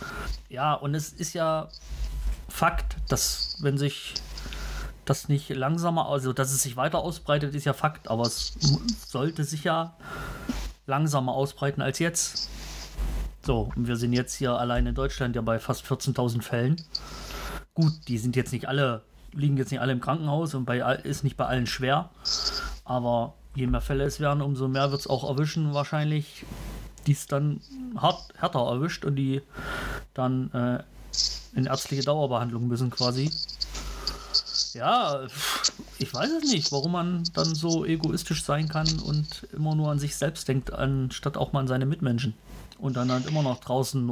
Ja, 0.49 0.75
und 0.75 0.95
es 0.95 1.13
ist 1.13 1.35
ja 1.35 1.69
Fakt, 2.49 2.97
dass 3.09 3.59
wenn 3.61 3.79
sich 3.79 4.15
das 5.05 5.29
nicht 5.29 5.49
langsamer, 5.51 6.09
also 6.09 6.33
dass 6.33 6.53
es 6.53 6.63
sich 6.63 6.77
weiter 6.77 6.99
ausbreitet, 6.99 7.55
ist 7.55 7.65
ja 7.65 7.73
Fakt, 7.73 8.09
aber 8.09 8.25
es 8.25 8.55
sollte 9.07 9.45
sich 9.45 9.65
ja 9.65 9.95
langsamer 10.87 11.33
ausbreiten 11.33 11.83
als 11.83 11.99
jetzt. 11.99 12.51
So, 13.43 13.71
und 13.75 13.87
wir 13.89 13.97
sind 13.97 14.13
jetzt 14.13 14.35
hier 14.35 14.59
allein 14.59 14.87
in 14.87 14.95
Deutschland 14.95 15.35
ja 15.37 15.43
bei 15.43 15.59
fast 15.59 15.87
14.000 15.87 16.43
Fällen. 16.43 16.77
Gut, 17.79 17.93
die 18.09 18.19
sind 18.19 18.35
jetzt 18.35 18.53
nicht 18.53 18.67
alle, 18.67 19.03
liegen 19.33 19.57
jetzt 19.57 19.71
nicht 19.71 19.81
alle 19.81 19.93
im 19.93 20.01
Krankenhaus 20.01 20.53
und 20.57 20.65
bei 20.65 20.79
ist 21.05 21.23
nicht 21.23 21.37
bei 21.37 21.47
allen 21.47 21.69
schwer. 21.69 22.11
Aber 22.85 23.35
je 23.55 23.69
mehr 23.69 23.81
Fälle 23.81 24.03
es 24.03 24.19
werden, 24.19 24.43
umso 24.43 24.67
mehr 24.67 24.91
wird 24.91 25.03
es 25.03 25.07
auch 25.07 25.23
erwischen, 25.23 25.75
wahrscheinlich, 25.75 26.45
die 27.07 27.13
es 27.13 27.29
dann 27.29 27.61
hart, 27.97 28.35
härter 28.37 28.59
erwischt 28.59 29.05
und 29.05 29.15
die 29.15 29.43
dann 30.13 30.51
äh, 30.51 30.83
in 31.57 31.67
ärztliche 31.67 32.03
Dauerbehandlung 32.03 32.67
müssen 32.67 32.91
quasi. 32.91 33.31
Ja, 34.73 35.29
ich 35.99 36.13
weiß 36.13 36.31
es 36.43 36.51
nicht, 36.51 36.73
warum 36.73 36.91
man 36.91 37.23
dann 37.35 37.55
so 37.55 37.85
egoistisch 37.85 38.43
sein 38.43 38.69
kann 38.69 38.89
und 38.99 39.47
immer 39.53 39.77
nur 39.77 39.93
an 39.93 40.01
sich 40.01 40.17
selbst 40.17 40.49
denkt, 40.49 40.73
anstatt 40.73 41.37
auch 41.37 41.53
mal 41.53 41.61
an 41.61 41.69
seine 41.69 41.87
Mitmenschen. 41.87 42.35
Und 42.81 42.97
dann 42.97 43.13
halt 43.13 43.27
immer 43.27 43.45
noch 43.45 43.61
draußen 43.61 44.05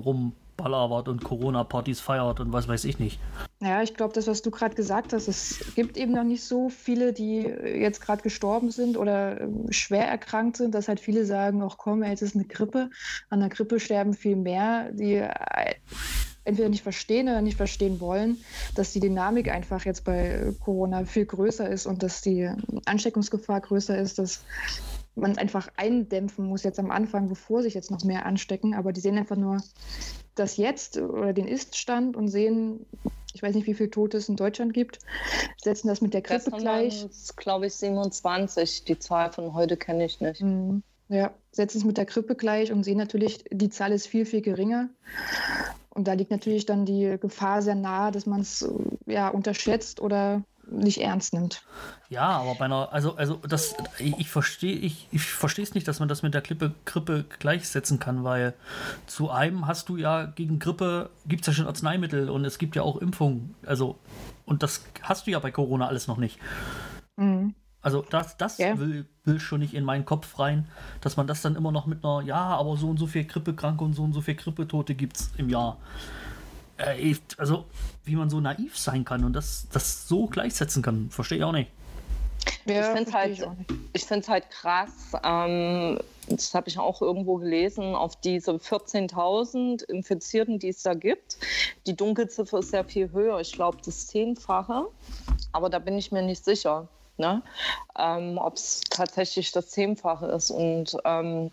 rumballert 0.59 1.09
und 1.09 1.23
Corona-Partys 1.25 2.01
feiert 2.01 2.41
und 2.41 2.53
was 2.53 2.69
weiß 2.69 2.85
ich 2.85 2.99
nicht. 2.99 3.21
Ja, 3.61 3.83
ich 3.83 3.95
glaube, 3.95 4.15
das, 4.15 4.27
was 4.27 4.43
du 4.43 4.51
gerade 4.51 4.75
gesagt 4.75 5.13
hast, 5.13 5.29
es 5.29 5.61
gibt 5.75 5.97
eben 5.97 6.13
noch 6.13 6.25
nicht 6.25 6.45
so 6.45 6.69
viele, 6.69 7.13
die 7.13 7.39
jetzt 7.41 8.01
gerade 8.01 8.23
gestorben 8.23 8.71
sind 8.71 8.97
oder 8.97 9.41
ähm, 9.41 9.67
schwer 9.71 10.07
erkrankt 10.07 10.57
sind, 10.57 10.75
dass 10.75 10.89
halt 10.89 11.01
viele 11.01 11.25
sagen, 11.25 11.63
ach 11.63 11.77
komm, 11.79 12.03
jetzt 12.03 12.23
ist 12.23 12.35
eine 12.35 12.45
Grippe. 12.45 12.91
An 13.31 13.41
der 13.41 13.49
Grippe 13.49 13.81
sterben 13.81 14.15
viel 14.15 14.37
mehr, 14.37 14.91
die 14.93 15.15
äh, 15.15 15.31
entweder 16.45 16.69
nicht 16.69 16.83
verstehen 16.83 17.29
oder 17.29 17.43
nicht 17.43 17.57
verstehen 17.57 18.01
wollen, 18.01 18.39
dass 18.75 18.93
die 18.93 19.01
Dynamik 19.01 19.51
einfach 19.51 19.85
jetzt 19.85 20.05
bei 20.05 20.53
Corona 20.61 21.05
viel 21.05 21.27
größer 21.27 21.69
ist 21.69 21.87
und 21.87 22.03
dass 22.03 22.21
die 22.21 22.49
Ansteckungsgefahr 22.85 23.61
größer 23.61 23.99
ist, 23.99 24.19
dass 24.19 24.45
man 25.17 25.39
einfach 25.39 25.69
eindämpfen 25.77 26.45
muss 26.47 26.63
jetzt 26.63 26.79
am 26.79 26.91
Anfang, 26.91 27.29
bevor 27.29 27.63
sich 27.63 27.75
jetzt 27.75 27.91
noch 27.91 28.05
mehr 28.05 28.27
anstecken. 28.27 28.75
Aber 28.75 28.93
die 28.93 29.01
sehen 29.01 29.17
einfach 29.17 29.37
nur 29.37 29.63
das 30.37 30.57
Jetzt 30.57 30.99
oder 30.99 31.33
den 31.33 31.49
Ist-Stand 31.49 32.17
und 32.17 32.29
sehen, 32.29 32.87
ich 33.33 33.43
weiß 33.43 33.55
nicht, 33.55 33.67
wie 33.67 33.75
viele 33.75 33.91
Tote 33.91 34.19
es 34.19 34.29
in 34.29 34.37
Deutschland 34.37 34.73
gibt, 34.73 35.01
setzen 35.63 35.89
das 35.89 36.01
mit 36.01 36.15
der 36.15 36.23
Grippe 36.23 36.45
Gestern 36.45 36.61
gleich. 36.61 37.07
glaube 37.37 37.67
ich, 37.67 37.75
27. 37.75 38.85
Die 38.85 38.99
Zahl 38.99 39.33
von 39.33 39.55
heute 39.55 39.77
kenne 39.77 40.05
ich 40.05 40.21
nicht. 40.21 40.43
Mhm. 40.43 40.83
Ja, 41.09 41.33
setzen 41.53 41.79
es 41.79 41.85
mit 41.85 41.99
der 41.99 42.05
Grippe 42.05 42.35
gleich 42.35 42.73
und 42.73 42.83
sehen 42.83 42.99
natürlich, 42.99 43.45
die 43.51 43.71
Zahl 43.71 43.93
ist 43.93 44.07
viel, 44.07 44.27
viel 44.27 44.43
geringer. 44.43 44.89
Und 45.91 46.09
da 46.09 46.13
liegt 46.13 46.31
natürlich 46.31 46.67
dann 46.67 46.85
die 46.85 47.17
Gefahr 47.21 47.63
sehr 47.63 47.75
nahe, 47.75 48.13
dass 48.13 48.27
man 48.27 48.41
es 48.41 48.69
ja, 49.07 49.29
unterschätzt 49.29 50.01
oder 50.01 50.43
nicht 50.71 51.01
ernst 51.01 51.33
nimmt. 51.33 51.63
Ja, 52.09 52.29
aber 52.29 52.55
bei 52.55 52.65
einer, 52.67 52.93
also, 52.93 53.17
also 53.17 53.41
das, 53.49 53.75
ich 53.99 54.29
verstehe, 54.29 54.77
ich, 54.77 55.09
ich 55.11 55.23
verstehe 55.23 55.65
es 55.65 55.75
nicht, 55.75 55.89
dass 55.89 56.01
man 56.01 56.09
das 56.09 56.23
mit 56.23 56.35
der 56.35 56.43
Grippe, 56.43 56.75
Grippe 56.85 57.25
gleichsetzen 57.39 57.99
kann, 57.99 58.25
weil 58.25 58.55
zu 59.07 59.31
einem 59.31 59.67
hast 59.67 59.89
du 59.89 59.97
ja 59.97 60.27
gegen 60.27 60.59
Grippe, 60.59 61.11
gibt 61.27 61.43
es 61.43 61.47
ja 61.49 61.53
schon 61.53 61.67
Arzneimittel 61.67 62.31
und 62.31 62.45
es 62.45 62.59
gibt 62.59 62.77
ja 62.77 62.83
auch 62.83 62.97
Impfungen. 62.97 63.55
Also, 63.65 63.99
und 64.45 64.63
das 64.63 64.85
hast 65.03 65.27
du 65.27 65.31
ja 65.31 65.39
bei 65.39 65.51
Corona 65.51 65.89
alles 65.89 66.07
noch 66.07 66.19
nicht. 66.19 66.39
Mhm. 67.17 67.55
Also 67.87 68.03
das, 68.03 68.37
das 68.37 68.59
yeah. 68.59 68.77
will, 68.79 69.07
will 69.23 69.39
schon 69.39 69.61
nicht 69.61 69.73
in 69.73 69.85
meinen 69.85 70.05
Kopf 70.05 70.41
rein, 70.41 70.67
dass 71.01 71.17
man 71.17 71.29
das 71.29 71.43
dann 71.43 71.55
immer 71.55 71.71
noch 71.71 71.87
mit 71.87 72.05
einer, 72.05 72.21
ja, 72.23 72.37
aber 72.37 72.77
so 72.77 72.89
und 72.89 72.99
so 72.99 73.07
viel 73.07 73.25
Grippekranke 73.25 73.85
und 73.85 73.93
so 73.93 74.03
und 74.03 74.13
so 74.13 74.21
viel 74.21 74.35
Grippetote 74.35 74.97
gibt 74.97 75.17
es 75.17 75.31
im 75.37 75.49
Jahr. 75.49 75.77
Äh, 76.79 77.15
also, 77.39 77.65
wie 78.05 78.17
man 78.17 78.31
so 78.31 78.41
naiv 78.41 78.77
sein 78.77 79.05
kann 79.05 79.25
und 79.25 79.33
das, 79.33 79.67
das 79.73 80.09
so 80.09 80.27
gleichsetzen 80.27 80.83
kann, 80.83 81.11
verstehe 81.11 81.39
ich 81.39 81.45
auch 81.45 81.53
nicht. 81.53 81.71
Ja, 82.65 82.81
ich 82.81 82.87
finde 82.87 83.09
es 83.93 84.05
halt, 84.05 84.29
halt 84.29 84.51
krass, 84.51 85.13
ähm, 85.25 85.99
das 86.29 86.55
habe 86.55 86.69
ich 86.69 86.79
auch 86.79 87.03
irgendwo 87.03 87.37
gelesen, 87.37 87.95
auf 87.95 88.17
diese 88.17 88.53
14.000 88.53 89.85
Infizierten, 89.85 90.59
die 90.59 90.69
es 90.69 90.83
da 90.83 90.95
gibt. 90.95 91.39
Die 91.87 91.97
Dunkelziffer 91.97 92.59
ist 92.59 92.71
sehr 92.71 92.85
viel 92.85 93.11
höher, 93.13 93.41
ich 93.41 93.53
glaube 93.53 93.79
das 93.85 94.07
Zehnfache, 94.09 94.87
aber 95.53 95.71
da 95.71 95.79
bin 95.79 95.99
ich 95.99 96.13
mir 96.13 96.23
nicht 96.23 96.45
sicher 96.45 96.89
ne? 97.19 97.43
ähm, 97.99 98.39
ob 98.39 98.55
es 98.55 98.83
tatsächlich 98.91 99.53
das 99.53 99.71
Zehnfache 99.71 100.27
ist. 100.27 100.51
Und 100.51 100.97
ähm, 101.05 101.51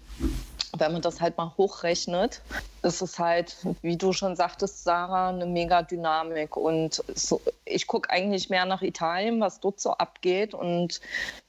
wenn 0.77 0.91
man 0.91 1.01
das 1.01 1.21
halt 1.21 1.37
mal 1.37 1.53
hochrechnet, 1.57 2.41
ist 2.81 3.01
es 3.01 3.19
halt, 3.19 3.55
wie 3.81 3.95
du 3.95 4.11
schon 4.11 4.35
sagtest, 4.35 4.83
Sarah, 4.83 5.29
eine 5.29 5.45
mega 5.45 5.83
Dynamik. 5.83 6.57
Und 6.57 7.03
so, 7.13 7.39
ich 7.63 7.87
gucke 7.87 8.09
eigentlich 8.09 8.49
mehr 8.49 8.65
nach 8.65 8.81
Italien, 8.81 9.39
was 9.39 9.59
dort 9.59 9.79
so 9.79 9.91
abgeht. 9.91 10.53
Und 10.53 10.99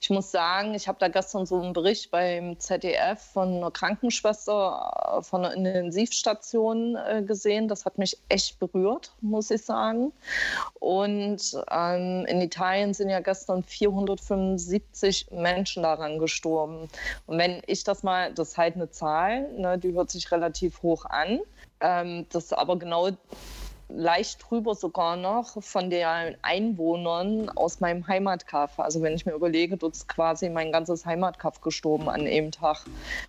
ich 0.01 0.11
muss 0.11 0.31
sagen, 0.31 0.75
ich 0.75 0.87
habe 0.87 0.99
da 1.01 1.09
gestern 1.09 1.47
so 1.47 1.61
einen 1.61 1.73
Bericht 1.73 2.11
beim 2.11 2.59
ZDF 2.61 3.21
von 3.33 3.57
einer 3.57 3.71
Krankenschwester 3.71 5.19
äh, 5.19 5.23
von 5.23 5.45
einer 5.45 5.55
Intensivstation 5.55 6.97
äh, 6.97 7.23
gesehen. 7.23 7.67
Das 7.67 7.85
hat 7.85 7.99
mich 7.99 8.19
echt 8.29 8.61
berührt, 8.61 9.13
muss 9.23 9.51
ich 9.51 9.65
sagen. 9.65 10.13
Und 10.79 11.57
ähm, 11.71 12.27
in 12.27 12.41
Italien 12.43 12.93
sind 12.95 13.09
ja 13.09 13.21
gestern 13.21 13.63
475 13.63 15.29
Menschen 15.33 15.83
daran 15.83 16.19
gestorben. 16.19 16.89
Und 17.27 17.39
wenn 17.39 17.63
ich 17.67 17.85
das 17.85 18.03
mal, 18.03 18.33
das 18.35 18.51
ist 18.51 18.59
halt 18.59 18.77
eine 18.77 18.91
Zahl, 18.91 19.14
ne, 19.57 19.79
die 19.79 19.93
hört 19.93 20.11
sich 20.11 20.31
relativ 20.31 20.83
hoch 20.83 21.05
an. 21.07 21.41
Ähm, 21.81 22.27
das 22.31 22.45
ist 22.45 22.53
aber 22.53 22.79
genau 22.79 23.11
leicht 23.89 24.45
drüber 24.49 24.75
sogar 24.75 25.17
noch 25.17 25.63
von 25.63 25.91
den 25.91 26.37
Einwohnern 26.43 27.51
aus 27.51 27.81
meinem 27.81 28.07
Heimatkaff. 28.07 28.79
Also 28.79 29.03
wenn 29.03 29.15
ich 29.15 29.27
mir 29.27 29.33
überlege, 29.33 29.77
dort 29.77 29.95
ist 29.95 30.09
quasi 30.09 30.49
mein 30.49 30.73
ganzes 30.73 31.05
Heimatkaff 31.05 31.61
gestorben 31.61 32.09
an 32.09 32.23
einem 32.23 32.51
Tag. 32.51 32.85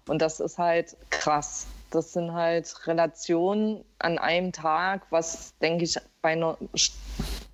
Und 0.07 0.21
das 0.21 0.39
ist 0.39 0.57
halt 0.57 0.95
krass. 1.09 1.67
Das 1.91 2.13
sind 2.13 2.33
halt 2.33 2.87
Relationen 2.87 3.85
an 3.99 4.17
einem 4.17 4.51
Tag, 4.51 5.03
was, 5.09 5.53
denke 5.59 5.85
ich, 5.85 5.97
bei 6.21 6.31
einer 6.31 6.57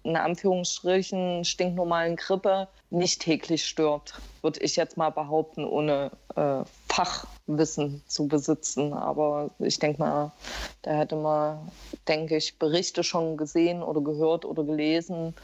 in 0.04 0.16
Anführungsstrichen 0.16 1.46
stinknormalen 1.46 2.16
Grippe 2.16 2.68
nicht 2.90 3.22
täglich 3.22 3.66
stirbt, 3.66 4.20
würde 4.42 4.60
ich 4.62 4.76
jetzt 4.76 4.98
mal 4.98 5.12
behaupten, 5.12 5.64
ohne 5.64 6.12
äh, 6.36 6.64
Fachwissen 6.90 8.02
zu 8.08 8.28
besitzen. 8.28 8.94
Aber 8.94 9.52
ich 9.60 9.78
denke 9.80 10.00
mal, 10.00 10.32
da 10.82 10.92
hätte 10.92 11.16
man, 11.16 11.72
denke 12.08 12.38
ich, 12.38 12.58
Berichte 12.58 13.04
schon 13.04 13.38
gesehen 13.38 13.84
oder 13.84 14.02
gehört 14.02 14.44
oder 14.46 14.64
gelesen, 14.64 15.36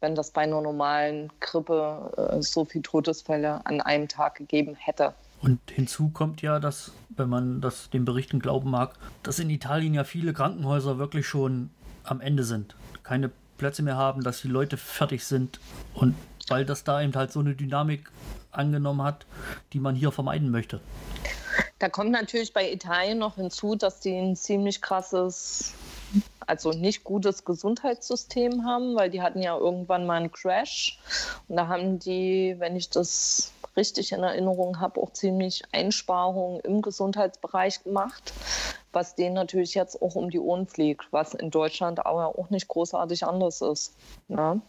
wenn 0.00 0.14
das 0.14 0.32
bei 0.32 0.42
einer 0.42 0.60
normalen 0.60 1.32
Grippe 1.40 2.12
äh, 2.16 2.42
so 2.42 2.64
viele 2.64 2.82
Todesfälle 2.82 3.64
an 3.64 3.80
einem 3.80 4.08
Tag 4.08 4.34
gegeben 4.34 4.74
hätte. 4.74 5.14
Und 5.44 5.60
hinzu 5.70 6.08
kommt 6.08 6.40
ja, 6.40 6.58
dass, 6.58 6.92
wenn 7.10 7.28
man 7.28 7.60
das 7.60 7.90
den 7.90 8.06
Berichten 8.06 8.38
glauben 8.38 8.70
mag, 8.70 8.94
dass 9.22 9.38
in 9.38 9.50
Italien 9.50 9.92
ja 9.92 10.04
viele 10.04 10.32
Krankenhäuser 10.32 10.96
wirklich 10.96 11.26
schon 11.26 11.68
am 12.02 12.22
Ende 12.22 12.44
sind. 12.44 12.74
Keine 13.02 13.30
Plätze 13.58 13.82
mehr 13.82 13.96
haben, 13.96 14.24
dass 14.24 14.40
die 14.40 14.48
Leute 14.48 14.78
fertig 14.78 15.22
sind 15.26 15.60
und 15.92 16.14
weil 16.48 16.64
das 16.64 16.82
da 16.82 17.02
eben 17.02 17.14
halt 17.14 17.30
so 17.30 17.40
eine 17.40 17.54
Dynamik 17.54 18.10
angenommen 18.52 19.02
hat, 19.02 19.26
die 19.74 19.80
man 19.80 19.94
hier 19.94 20.12
vermeiden 20.12 20.50
möchte. 20.50 20.80
Da 21.78 21.90
kommt 21.90 22.10
natürlich 22.10 22.54
bei 22.54 22.72
Italien 22.72 23.18
noch 23.18 23.34
hinzu, 23.34 23.74
dass 23.74 24.00
die 24.00 24.16
ein 24.16 24.36
ziemlich 24.36 24.80
krasses, 24.80 25.74
also 26.46 26.70
nicht 26.70 27.04
gutes 27.04 27.44
Gesundheitssystem 27.44 28.64
haben, 28.64 28.96
weil 28.96 29.10
die 29.10 29.20
hatten 29.20 29.42
ja 29.42 29.58
irgendwann 29.58 30.06
mal 30.06 30.16
einen 30.16 30.32
Crash. 30.32 30.98
Und 31.48 31.56
da 31.56 31.68
haben 31.68 31.98
die, 31.98 32.54
wenn 32.58 32.76
ich 32.76 32.88
das 32.88 33.52
richtig 33.76 34.12
in 34.12 34.22
Erinnerung 34.22 34.80
habe, 34.80 35.00
auch 35.00 35.12
ziemlich 35.12 35.62
Einsparungen 35.72 36.60
im 36.60 36.82
Gesundheitsbereich 36.82 37.82
gemacht, 37.84 38.32
was 38.92 39.14
denen 39.14 39.34
natürlich 39.34 39.74
jetzt 39.74 40.00
auch 40.00 40.14
um 40.14 40.30
die 40.30 40.38
Ohren 40.38 40.66
fliegt, 40.66 41.06
was 41.10 41.34
in 41.34 41.50
Deutschland 41.50 42.04
aber 42.04 42.38
auch 42.38 42.50
nicht 42.50 42.68
großartig 42.68 43.26
anders 43.26 43.60
ist. 43.60 43.94
Ne? 44.28 44.60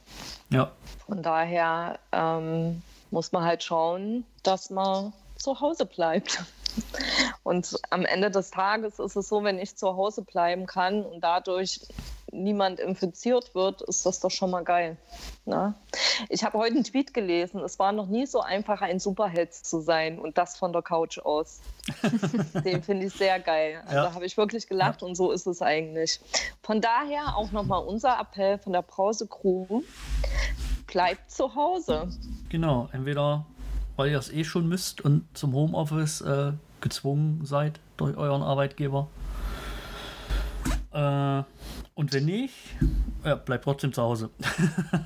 Ja. 0.50 0.72
Von 1.06 1.22
daher 1.22 2.00
ähm, 2.12 2.82
muss 3.12 3.32
man 3.32 3.44
halt 3.44 3.64
schauen, 3.64 4.26
dass 4.44 4.70
man 4.70 5.14
zu 5.38 5.60
Hause 5.62 5.86
bleibt. 5.86 6.44
Und 7.46 7.80
am 7.92 8.06
Ende 8.06 8.32
des 8.32 8.50
Tages 8.50 8.98
ist 8.98 9.16
es 9.16 9.30
so, 9.30 9.44
wenn 9.44 9.60
ich 9.60 9.76
zu 9.76 9.96
Hause 9.96 10.24
bleiben 10.24 10.66
kann 10.66 11.06
und 11.06 11.24
dadurch 11.24 11.80
niemand 12.32 12.80
infiziert 12.80 13.54
wird, 13.54 13.84
ist 13.84 14.04
das 14.04 14.20
doch 14.20 14.32
schon 14.32 14.50
mal 14.50 14.64
geil. 14.64 14.98
Ne? 15.46 15.76
Ich 16.30 16.44
habe 16.44 16.58
heute 16.58 16.74
einen 16.74 16.84
Tweet 16.84 17.14
gelesen. 17.14 17.60
Es 17.60 17.78
war 17.78 17.92
noch 17.92 18.08
nie 18.08 18.26
so 18.26 18.42
einfach, 18.42 18.82
ein 18.82 19.00
Superheld 19.00 19.54
zu 19.54 19.80
sein 19.80 20.18
und 20.18 20.40
das 20.40 20.58
von 20.58 20.74
der 20.74 20.82
Couch 20.82 21.20
aus. 21.20 21.62
Den 22.66 22.82
finde 22.82 23.06
ich 23.06 23.14
sehr 23.14 23.40
geil. 23.40 23.84
Also 23.86 23.96
ja. 23.96 24.14
habe 24.16 24.26
ich 24.26 24.36
wirklich 24.38 24.68
gelacht 24.68 25.04
ja. 25.04 25.08
und 25.08 25.14
so 25.14 25.32
ist 25.32 25.46
es 25.46 25.62
eigentlich. 25.62 26.20
Von 26.64 26.82
daher 26.82 27.38
auch 27.38 27.52
nochmal 27.52 27.86
unser 27.86 28.20
Appell 28.20 28.58
von 28.58 28.74
der 28.74 28.82
Brause 28.82 29.28
Crew. 29.28 29.84
Bleibt 30.88 31.30
zu 31.30 31.54
Hause. 31.54 32.10
Genau, 32.50 32.90
entweder 32.92 33.46
weil 33.98 34.10
ihr 34.10 34.18
es 34.18 34.32
eh 34.32 34.44
schon 34.44 34.68
müsst 34.68 35.02
und 35.02 35.26
zum 35.38 35.54
Homeoffice 35.54 36.22
äh, 36.22 36.54
gezwungen 36.86 37.44
seid 37.44 37.80
durch 37.98 38.16
euren 38.16 38.44
Arbeitgeber. 38.44 39.08
Äh, 40.92 41.42
und 41.96 42.14
wenn 42.14 42.26
nicht, 42.26 42.54
ja, 43.24 43.34
bleibt 43.34 43.64
trotzdem 43.64 43.92
zu 43.92 44.04
Hause. 44.04 44.30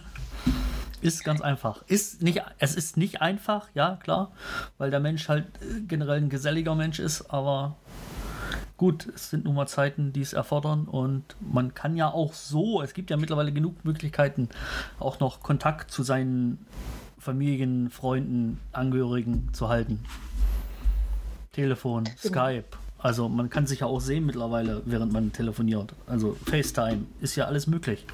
ist 1.02 1.24
ganz 1.24 1.40
einfach. 1.40 1.84
Ist 1.88 2.22
nicht, 2.22 2.42
es 2.58 2.76
ist 2.76 2.98
nicht 2.98 3.22
einfach, 3.22 3.70
ja, 3.76 3.96
klar, 3.96 4.34
weil 4.78 4.92
der 4.92 5.00
Mensch 5.00 5.30
halt 5.30 5.46
äh, 5.62 5.80
generell 5.88 6.18
ein 6.18 6.28
geselliger 6.28 6.76
Mensch 6.76 7.00
ist, 7.00 7.32
aber 7.32 7.78
gut, 8.76 9.08
es 9.16 9.30
sind 9.30 9.46
nun 9.46 9.56
mal 9.56 9.68
Zeiten, 9.68 10.12
die 10.12 10.22
es 10.22 10.34
erfordern 10.34 10.84
und 10.84 11.24
man 11.40 11.74
kann 11.74 11.96
ja 11.96 12.12
auch 12.12 12.34
so, 12.34 12.82
es 12.82 12.94
gibt 12.94 13.10
ja 13.10 13.16
mittlerweile 13.16 13.54
genug 13.54 13.86
Möglichkeiten, 13.86 14.50
auch 15.00 15.22
noch 15.22 15.42
Kontakt 15.42 15.92
zu 15.92 16.04
seinen 16.04 16.66
Familien, 17.18 17.90
Freunden, 17.90 18.60
Angehörigen 18.74 19.54
zu 19.54 19.70
halten. 19.70 20.04
Telefon, 21.52 22.04
genau. 22.04 22.18
Skype. 22.18 22.78
Also 23.02 23.30
man 23.30 23.50
kann 23.50 23.66
sich 23.66 23.80
ja 23.80 23.88
auch 23.88 24.02
sehen 24.02 24.26
mittlerweile, 24.26 24.82
während 24.86 25.14
man 25.14 25.32
telefoniert. 25.32 25.94
Also 26.06 26.36
FaceTime 26.46 27.06
ist 27.22 27.36
ja 27.38 27.46
alles 27.46 27.66
möglich. 27.66 28.06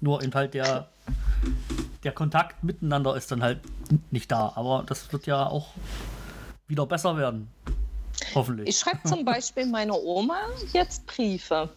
Nur 0.00 0.22
in 0.22 0.32
halt 0.32 0.54
der, 0.54 0.88
der 2.04 2.12
Kontakt 2.12 2.62
miteinander 2.62 3.16
ist 3.16 3.32
dann 3.32 3.42
halt 3.42 3.60
nicht 4.12 4.30
da. 4.30 4.52
Aber 4.54 4.84
das 4.86 5.12
wird 5.12 5.26
ja 5.26 5.46
auch 5.46 5.68
wieder 6.68 6.86
besser 6.86 7.16
werden. 7.16 7.48
Hoffentlich. 8.34 8.68
Ich 8.68 8.78
schreibe 8.78 9.02
zum 9.04 9.24
Beispiel 9.24 9.66
meiner 9.70 9.98
Oma 10.00 10.38
jetzt 10.72 11.06
Briefe. 11.06 11.68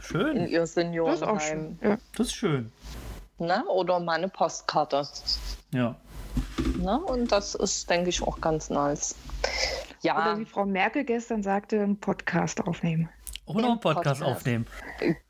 Schön. 0.00 0.36
In 0.36 0.48
ihr 0.48 0.66
Seniorenheim. 0.66 1.28
Das 1.36 1.42
ist, 1.42 1.48
schön. 1.48 1.78
Ja. 1.82 1.98
Das 2.16 2.26
ist 2.28 2.34
schön. 2.34 2.72
Na, 3.38 3.64
oder 3.66 3.98
meine 3.98 4.28
Postkarte. 4.28 5.06
Ja. 5.72 5.96
Na, 6.78 6.96
und 6.96 7.32
das 7.32 7.54
ist, 7.54 7.88
denke 7.90 8.10
ich, 8.10 8.22
auch 8.22 8.40
ganz 8.40 8.70
nice. 8.70 9.14
Ja. 10.02 10.16
Oder 10.16 10.38
wie 10.38 10.44
Frau 10.46 10.64
Merkel 10.64 11.04
gestern 11.04 11.42
sagte, 11.42 11.80
einen 11.80 11.98
Podcast 11.98 12.60
aufnehmen. 12.66 13.08
Oder 13.44 13.66
einen 13.66 13.80
Podcast, 13.80 14.20
Podcast, 14.20 14.22
aufnehmen. 14.22 14.66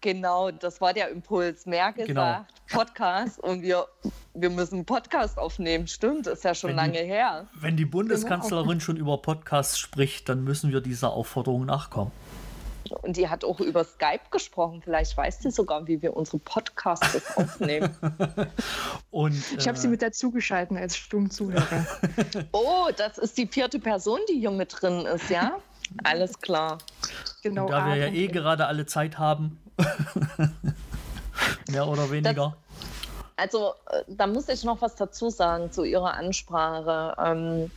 Genau, 0.01 0.51
das 0.51 0.81
war 0.81 0.93
der 0.93 1.09
Impuls. 1.09 1.67
Merkel 1.67 2.07
genau. 2.07 2.21
sagt 2.21 2.53
Podcast 2.71 3.41
und 3.41 3.63
wir, 3.63 3.87
wir 4.35 4.51
müssen 4.51 4.77
einen 4.77 4.85
Podcast 4.85 5.39
aufnehmen. 5.39 5.87
Stimmt, 5.87 6.27
ist 6.27 6.45
ja 6.45 6.55
schon 6.55 6.71
wenn 6.71 6.77
lange 6.77 7.03
die, 7.03 7.09
her. 7.09 7.49
Wenn 7.55 7.77
die 7.77 7.87
Bundeskanzlerin 7.87 8.81
schon 8.81 8.97
über 8.97 9.19
Podcasts 9.19 9.79
spricht, 9.79 10.29
dann 10.29 10.45
müssen 10.45 10.71
wir 10.71 10.81
dieser 10.81 11.13
Aufforderung 11.13 11.65
nachkommen. 11.65 12.13
Und 13.03 13.17
die 13.17 13.29
hat 13.29 13.45
auch 13.45 13.61
über 13.61 13.85
Skype 13.85 14.21
gesprochen. 14.31 14.81
Vielleicht 14.83 15.17
weiß 15.17 15.41
sie 15.43 15.51
sogar, 15.51 15.87
wie 15.87 16.01
wir 16.03 16.17
unsere 16.17 16.39
Podcasts 16.39 17.37
aufnehmen. 17.37 17.95
Und, 19.11 19.35
ich 19.57 19.69
habe 19.69 19.77
äh, 19.77 19.81
sie 19.81 19.89
mit 19.89 20.03
dazugeschalten 20.03 20.77
als 20.77 20.97
Stummzuhörer. 20.97 21.87
oh, 22.53 22.89
das 22.97 23.19
ist 23.19 23.39
die 23.39 23.47
vierte 23.47 23.79
Person, 23.79 24.21
die 24.29 24.39
hier 24.41 24.51
mit 24.51 24.81
drin 24.81 25.07
ist, 25.07 25.31
ja? 25.31 25.59
Alles 26.05 26.39
klar. 26.41 26.79
Genau. 27.43 27.65
Und 27.65 27.73
da 27.73 27.87
wir 27.87 27.97
ja 27.97 28.07
eh 28.07 28.29
gerade 28.29 28.67
alle 28.67 28.87
Zeit 28.87 29.19
haben, 29.19 29.61
mehr 31.69 31.87
oder 31.87 32.11
weniger. 32.11 32.57
Das, 33.37 33.55
also, 33.55 33.75
äh, 33.91 34.05
da 34.09 34.27
muss 34.27 34.49
ich 34.49 34.65
noch 34.65 34.81
was 34.83 34.95
dazu 34.97 35.31
sagen 35.31 35.73
zu 35.73 35.85
Ihrer 35.85 36.15
Ansprache. 36.15 37.15
Ähm, 37.19 37.71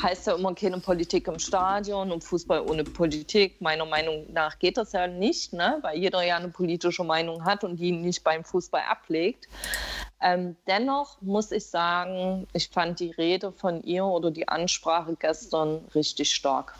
heißt 0.00 0.26
ja 0.26 0.34
immer 0.34 0.54
keine 0.54 0.78
Politik 0.78 1.28
im 1.28 1.38
Stadion 1.38 2.10
und 2.12 2.24
Fußball 2.24 2.60
ohne 2.60 2.84
Politik. 2.84 3.60
Meiner 3.60 3.86
Meinung 3.86 4.32
nach 4.32 4.58
geht 4.58 4.76
das 4.76 4.92
ja 4.92 5.06
nicht, 5.06 5.52
ne? 5.52 5.78
weil 5.82 5.98
jeder 5.98 6.22
ja 6.22 6.36
eine 6.36 6.48
politische 6.48 7.04
Meinung 7.04 7.44
hat 7.44 7.64
und 7.64 7.76
die 7.76 7.92
nicht 7.92 8.24
beim 8.24 8.44
Fußball 8.44 8.82
ablegt. 8.88 9.48
Ähm, 10.20 10.56
dennoch 10.66 11.20
muss 11.22 11.52
ich 11.52 11.66
sagen, 11.66 12.46
ich 12.52 12.68
fand 12.68 13.00
die 13.00 13.10
Rede 13.12 13.52
von 13.52 13.82
ihr 13.82 14.04
oder 14.04 14.30
die 14.30 14.48
Ansprache 14.48 15.16
gestern 15.18 15.84
richtig 15.94 16.34
stark. 16.34 16.74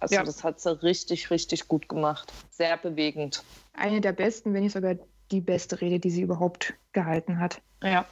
Also 0.00 0.16
ja. 0.16 0.22
das 0.22 0.42
hat 0.42 0.60
sie 0.60 0.82
richtig, 0.82 1.30
richtig 1.30 1.68
gut 1.68 1.88
gemacht. 1.88 2.32
Sehr 2.50 2.76
bewegend. 2.76 3.42
Eine 3.74 4.00
der 4.00 4.12
besten, 4.12 4.54
wenn 4.54 4.62
nicht 4.62 4.72
sogar 4.72 4.96
die 5.30 5.40
beste 5.40 5.80
Rede, 5.80 5.98
die 5.98 6.10
sie 6.10 6.22
überhaupt 6.22 6.74
gehalten 6.92 7.38
hat. 7.38 7.60
Ja. 7.82 8.04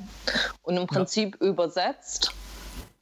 Und 0.62 0.76
im 0.76 0.86
Prinzip 0.86 1.36
ja. 1.40 1.48
übersetzt 1.48 2.32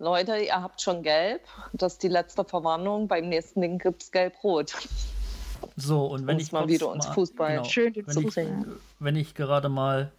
Leute, 0.00 0.36
ihr 0.38 0.62
habt 0.62 0.80
schon 0.80 1.02
gelb. 1.02 1.42
Das 1.72 1.94
ist 1.94 2.02
die 2.04 2.08
letzte 2.08 2.44
Verwarnung. 2.44 3.08
Beim 3.08 3.28
nächsten 3.28 3.60
Ding 3.60 3.78
gibt 3.78 4.02
es 4.02 4.12
gelb-rot. 4.12 4.74
So, 5.76 6.06
und 6.06 6.24
wenn 6.26 6.38
ich 6.38 6.52
mal 6.52 6.68
wieder 6.68 6.94
ins 6.94 7.06
Fußball 7.06 7.56
genau, 7.56 7.64
schön 7.64 7.92
wenn 8.06 8.28
ich, 8.28 8.36
wenn 9.00 9.16
ich 9.16 9.34
gerade 9.34 9.68
mal 9.68 10.12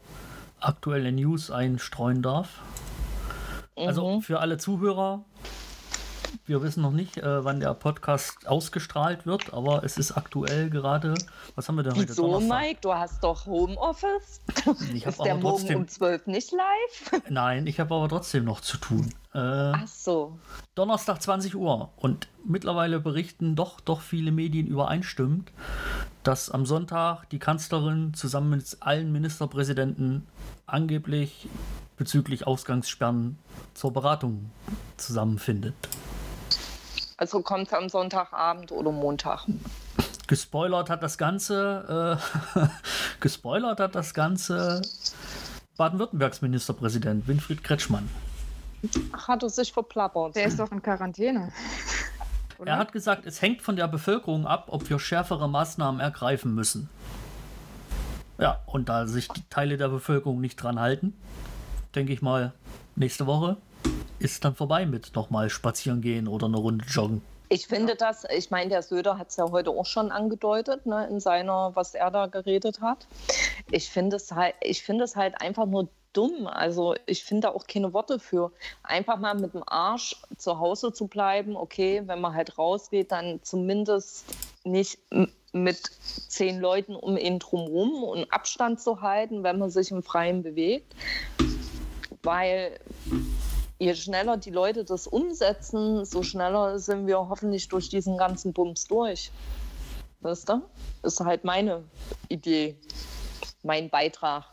aktuelle 0.60 1.14
News 1.14 1.50
einstreuen 1.50 2.22
darf. 2.22 2.62
Also 3.78 4.16
mhm. 4.16 4.22
für 4.22 4.42
alle 4.42 4.58
Zuhörer, 4.58 5.24
wir 6.46 6.62
wissen 6.62 6.82
noch 6.82 6.92
nicht, 6.92 7.18
äh, 7.18 7.44
wann 7.44 7.60
der 7.60 7.74
Podcast 7.74 8.48
ausgestrahlt 8.48 9.26
wird, 9.26 9.54
aber 9.54 9.84
es 9.84 9.98
ist 9.98 10.12
aktuell 10.12 10.70
gerade. 10.70 11.14
Was 11.56 11.68
haben 11.68 11.76
wir 11.76 11.84
denn 11.84 11.96
heute? 11.96 12.10
Wieso, 12.10 12.40
Mike? 12.40 12.80
Du 12.82 12.94
hast 12.94 13.24
doch 13.24 13.46
Homeoffice. 13.46 14.42
Ich 14.94 15.06
ist 15.06 15.24
der 15.24 15.36
morgen 15.36 15.76
um 15.76 15.88
12 15.88 16.28
nicht 16.28 16.52
live? 16.52 17.22
Nein, 17.30 17.68
ich 17.68 17.80
habe 17.80 17.94
aber 17.94 18.10
trotzdem 18.10 18.46
noch 18.46 18.62
zu 18.62 18.78
tun. 18.78 19.14
Äh, 19.34 19.38
Ach 19.40 19.88
so. 19.88 20.40
Donnerstag 20.76 21.22
20 21.22 21.56
Uhr. 21.56 21.92
Und 21.98 22.28
mittlerweile 22.44 23.00
berichten 23.00 23.56
doch, 23.56 23.80
doch 23.80 24.02
viele 24.02 24.32
Medien 24.32 24.68
übereinstimmend, 24.68 25.52
dass 26.24 26.50
am 26.50 26.66
Sonntag 26.66 27.26
die 27.30 27.40
Kanzlerin 27.40 28.14
zusammen 28.14 28.50
mit 28.50 28.78
allen 28.80 29.12
Ministerpräsidenten 29.12 30.28
angeblich 30.66 31.48
bezüglich 31.98 32.48
Ausgangssperren 32.48 33.38
zur 33.74 33.94
Beratung 33.94 34.50
zusammenfindet. 34.98 35.76
Also 37.20 37.42
kommt 37.42 37.68
es 37.68 37.74
am 37.74 37.90
Sonntagabend 37.90 38.72
oder 38.72 38.94
Montag. 38.94 39.46
Gespoilert 40.28 40.90
hat 40.90 41.04
das 41.04 41.18
Ganze, 41.18 42.18
äh, 42.56 42.68
gespoilert 43.20 43.82
hat 43.82 43.94
das 43.94 44.14
Ganze 44.14 44.82
Baden-Württembergs 45.76 46.42
Ministerpräsident 46.42 47.28
Winfried 47.28 47.62
Kretschmann. 47.62 48.10
Ach, 49.12 49.28
hat 49.28 49.44
er 49.44 49.50
sich 49.50 49.74
verplappert. 49.74 50.38
Der 50.38 50.46
ist 50.46 50.60
doch 50.60 50.72
in 50.72 50.82
Quarantäne. 50.82 51.52
Oder? 52.58 52.72
Er 52.72 52.78
hat 52.78 52.94
gesagt, 52.94 53.26
es 53.26 53.42
hängt 53.42 53.62
von 53.62 53.76
der 53.76 53.88
Bevölkerung 53.90 54.48
ab, 54.48 54.68
ob 54.68 54.90
wir 54.90 54.98
schärfere 55.00 55.50
Maßnahmen 55.50 56.00
ergreifen 56.00 56.56
müssen. 56.56 56.90
Ja, 58.38 58.62
und 58.66 58.88
da 58.88 59.08
sich 59.08 59.28
die 59.28 59.44
Teile 59.50 59.76
der 59.76 59.90
Bevölkerung 59.90 60.40
nicht 60.40 60.56
dran 60.56 60.80
halten, 60.80 61.14
denke 61.96 62.14
ich 62.14 62.22
mal, 62.22 62.54
nächste 62.96 63.28
Woche 63.28 63.58
ist 64.20 64.46
dann 64.46 64.56
vorbei 64.56 64.86
mit 64.86 65.16
nochmal 65.16 65.50
spazieren 65.50 66.02
gehen 66.02 66.28
oder 66.28 66.48
eine 66.48 66.58
Runde 66.58 66.86
joggen. 66.86 67.22
Ich 67.52 67.66
finde 67.66 67.96
das, 67.96 68.26
ich 68.30 68.52
meine, 68.52 68.70
der 68.70 68.84
Söder 68.84 69.18
hat 69.18 69.30
es 69.30 69.38
ja 69.38 69.50
heute 69.50 69.72
auch 69.72 69.86
schon 69.86 70.12
angedeutet, 70.12 70.86
ne, 70.86 71.08
in 71.08 71.20
seiner, 71.20 71.72
was 71.76 71.96
er 71.96 72.12
da 72.12 72.28
geredet 72.28 72.80
hat. 72.80 73.08
Ich 73.72 73.90
finde 73.90 74.18
es 74.18 74.32
halt, 74.32 74.54
ich 74.62 74.84
finde 74.84 75.04
es 75.04 75.16
halt 75.16 75.42
einfach 75.42 75.66
nur 75.66 75.90
dumm. 76.14 76.46
Also 76.46 76.96
ich 77.08 77.24
finde 77.24 77.48
da 77.48 77.54
auch 77.54 77.66
keine 77.66 77.94
Worte 77.94 78.20
für. 78.20 78.52
Einfach 78.84 79.18
mal 79.18 79.36
mit 79.36 79.54
dem 79.54 79.64
Arsch 79.66 80.16
zu 80.38 80.60
Hause 80.60 80.94
zu 80.94 81.08
bleiben, 81.08 81.56
okay, 81.56 82.04
wenn 82.06 82.22
man 82.22 82.36
halt 82.36 82.58
rausgeht, 82.58 83.12
dann 83.12 83.40
zumindest 83.42 84.26
nicht 84.64 85.00
mit 85.52 85.82
zehn 86.28 86.60
Leuten 86.60 86.96
um 86.96 87.18
ihn 87.18 87.40
drumherum 87.40 88.04
und 88.04 88.32
Abstand 88.32 88.80
zu 88.80 89.02
halten, 89.02 89.44
wenn 89.44 89.58
man 89.58 89.72
sich 89.72 89.90
im 89.92 90.04
Freien 90.04 90.44
bewegt. 90.44 90.96
Weil 92.22 92.80
je 93.80 93.96
schneller 93.96 94.38
die 94.38 94.52
Leute 94.52 94.84
das 94.84 95.08
umsetzen, 95.08 96.06
so 96.06 96.22
schneller 96.22 96.78
sind 96.80 97.08
wir 97.08 97.18
hoffentlich 97.18 97.70
durch 97.70 97.90
diesen 97.90 98.18
ganzen 98.18 98.54
Bums 98.54 98.86
durch. 98.86 99.32
Weißt 100.20 100.50
du? 100.50 100.62
Ist 101.02 101.22
halt 101.22 101.46
meine 101.46 101.84
Idee, 102.28 102.76
mein 103.64 103.90
Beitrag. 103.90 104.44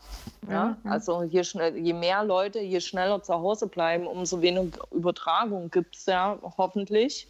Ja? 0.47 0.77
ja. 0.83 0.91
Also 0.91 1.23
je, 1.23 1.43
schnell, 1.43 1.75
je 1.77 1.91
mehr 1.91 2.23
Leute, 2.23 2.59
je 2.59 2.79
schneller 2.79 3.21
zu 3.21 3.33
Hause 3.33 3.67
bleiben, 3.67 4.07
umso 4.07 4.41
weniger 4.41 4.79
Übertragung 4.91 5.69
gibt 5.71 5.97
es 5.97 6.05
ja 6.05 6.39
hoffentlich. 6.57 7.27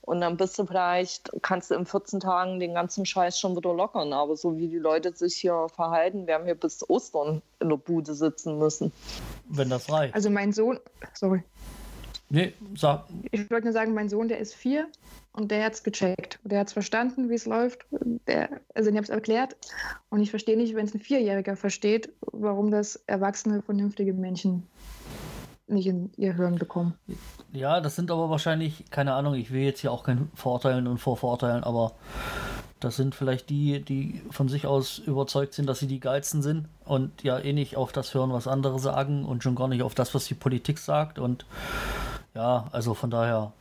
Und 0.00 0.20
dann 0.22 0.36
bist 0.36 0.58
du 0.58 0.66
vielleicht, 0.66 1.30
kannst 1.42 1.70
du 1.70 1.74
in 1.74 1.86
14 1.86 2.18
Tagen 2.18 2.58
den 2.58 2.74
ganzen 2.74 3.06
Scheiß 3.06 3.38
schon 3.38 3.56
wieder 3.56 3.72
lockern. 3.72 4.12
Aber 4.12 4.36
so 4.36 4.56
wie 4.56 4.66
die 4.66 4.78
Leute 4.78 5.14
sich 5.14 5.36
hier 5.36 5.68
verhalten, 5.68 6.26
werden 6.26 6.46
wir 6.46 6.56
bis 6.56 6.88
Ostern 6.88 7.42
in 7.60 7.68
der 7.68 7.76
Bude 7.76 8.14
sitzen 8.14 8.58
müssen. 8.58 8.90
Wenn 9.48 9.70
das 9.70 9.90
reicht. 9.90 10.14
Also 10.14 10.30
mein 10.30 10.52
Sohn, 10.52 10.78
sorry. 11.14 11.42
Nee, 12.30 12.52
sag. 12.76 13.06
Ich 13.30 13.50
wollte 13.50 13.64
nur 13.66 13.72
sagen, 13.72 13.94
mein 13.94 14.08
Sohn, 14.08 14.28
der 14.28 14.38
ist 14.38 14.54
vier 14.54 14.86
und 15.32 15.50
der 15.50 15.64
hat 15.64 15.74
es 15.74 15.82
gecheckt. 15.82 16.38
Der 16.44 16.60
hat 16.60 16.66
es 16.66 16.72
verstanden, 16.74 17.30
wie 17.30 17.34
es 17.34 17.46
läuft. 17.46 17.86
Der, 18.26 18.60
also 18.74 18.90
ich 18.90 18.96
habe 18.96 19.04
es 19.04 19.08
erklärt 19.08 19.56
und 20.10 20.20
ich 20.20 20.30
verstehe 20.30 20.56
nicht, 20.56 20.74
wenn 20.74 20.84
es 20.84 20.94
ein 20.94 21.00
Vierjähriger 21.00 21.56
versteht, 21.56 22.12
warum 22.20 22.70
das 22.70 22.96
erwachsene, 23.06 23.62
vernünftige 23.62 24.12
Menschen 24.12 24.66
nicht 25.68 25.86
in 25.86 26.10
ihr 26.16 26.34
Hirn 26.34 26.56
bekommen. 26.56 26.94
Ja, 27.52 27.80
das 27.80 27.96
sind 27.96 28.10
aber 28.10 28.30
wahrscheinlich, 28.30 28.84
keine 28.90 29.14
Ahnung, 29.14 29.34
ich 29.34 29.50
will 29.52 29.62
jetzt 29.62 29.80
hier 29.80 29.92
auch 29.92 30.02
kein 30.02 30.30
Vorteilen 30.34 30.86
und 30.86 30.98
Vorvorteilen, 30.98 31.64
aber 31.64 31.92
das 32.80 32.96
sind 32.96 33.14
vielleicht 33.14 33.50
die, 33.50 33.80
die 33.80 34.22
von 34.30 34.48
sich 34.48 34.66
aus 34.66 34.98
überzeugt 34.98 35.54
sind, 35.54 35.66
dass 35.66 35.80
sie 35.80 35.88
die 35.88 36.00
geilsten 36.00 36.42
sind 36.42 36.68
und 36.84 37.22
ja 37.24 37.38
eh 37.38 37.52
nicht 37.52 37.76
auf 37.76 37.90
das 37.92 38.14
hören, 38.14 38.32
was 38.32 38.46
andere 38.46 38.78
sagen 38.78 39.24
und 39.24 39.42
schon 39.42 39.56
gar 39.56 39.68
nicht 39.68 39.82
auf 39.82 39.94
das, 39.94 40.14
was 40.14 40.26
die 40.26 40.34
Politik 40.34 40.78
sagt. 40.78 41.18
Und 41.18 41.44
ja, 42.34 42.66
also 42.70 42.94
von 42.94 43.10
daher, 43.10 43.52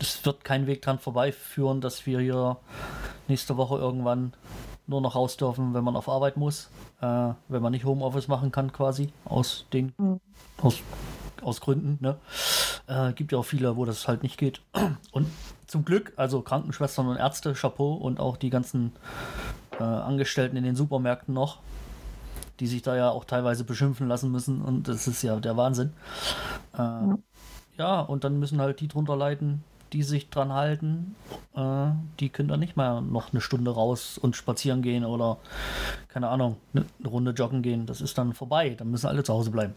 es 0.00 0.24
wird 0.24 0.44
kein 0.44 0.66
Weg 0.66 0.80
dran 0.80 0.98
vorbeiführen, 0.98 1.80
dass 1.80 2.06
wir 2.06 2.20
hier 2.20 2.56
nächste 3.26 3.56
Woche 3.58 3.76
irgendwann 3.76 4.32
nur 4.86 5.02
noch 5.02 5.14
raus 5.14 5.36
dürfen, 5.36 5.74
wenn 5.74 5.84
man 5.84 5.96
auf 5.96 6.08
Arbeit 6.08 6.38
muss, 6.38 6.70
äh, 7.02 7.32
wenn 7.48 7.62
man 7.62 7.72
nicht 7.72 7.84
Homeoffice 7.84 8.28
machen 8.28 8.50
kann 8.50 8.72
quasi, 8.72 9.12
aus 9.26 9.66
den, 9.74 9.92
mhm. 9.98 10.20
aus, 10.62 10.80
aus 11.42 11.60
Gründen, 11.60 11.98
ne? 12.00 12.16
Äh, 12.86 13.12
gibt 13.12 13.32
ja 13.32 13.38
auch 13.38 13.44
viele, 13.44 13.76
wo 13.76 13.84
das 13.84 14.08
halt 14.08 14.22
nicht 14.22 14.38
geht. 14.38 14.60
Und 15.12 15.26
zum 15.66 15.84
Glück, 15.84 16.12
also 16.16 16.40
Krankenschwestern 16.40 17.08
und 17.08 17.16
Ärzte, 17.16 17.52
Chapeau 17.52 17.92
und 17.92 18.20
auch 18.20 18.38
die 18.38 18.48
ganzen 18.48 18.92
äh, 19.78 19.82
Angestellten 19.82 20.56
in 20.56 20.64
den 20.64 20.74
Supermärkten 20.74 21.34
noch, 21.34 21.58
die 22.58 22.66
sich 22.66 22.80
da 22.80 22.96
ja 22.96 23.10
auch 23.10 23.26
teilweise 23.26 23.64
beschimpfen 23.64 24.08
lassen 24.08 24.32
müssen 24.32 24.62
und 24.62 24.88
das 24.88 25.06
ist 25.06 25.22
ja 25.22 25.38
der 25.38 25.58
Wahnsinn. 25.58 25.92
Äh, 26.72 26.78
ja. 26.78 27.18
ja, 27.76 28.00
und 28.00 28.24
dann 28.24 28.38
müssen 28.38 28.62
halt 28.62 28.80
die 28.80 28.88
drunter 28.88 29.14
leiden, 29.14 29.62
die 29.92 30.02
sich 30.02 30.30
dran 30.30 30.52
halten. 30.52 31.14
Äh, 31.54 31.90
die 32.20 32.30
können 32.30 32.48
dann 32.48 32.60
nicht 32.60 32.76
mehr 32.76 33.00
noch 33.00 33.32
eine 33.32 33.40
Stunde 33.40 33.70
raus 33.70 34.18
und 34.18 34.36
spazieren 34.36 34.82
gehen 34.82 35.04
oder 35.04 35.38
keine 36.08 36.28
Ahnung, 36.28 36.56
eine 36.74 36.86
Runde 37.06 37.32
joggen 37.32 37.62
gehen. 37.62 37.86
Das 37.86 38.00
ist 38.00 38.16
dann 38.18 38.32
vorbei. 38.32 38.70
Dann 38.70 38.90
müssen 38.90 39.06
alle 39.06 39.22
zu 39.22 39.32
Hause 39.32 39.50
bleiben. 39.50 39.74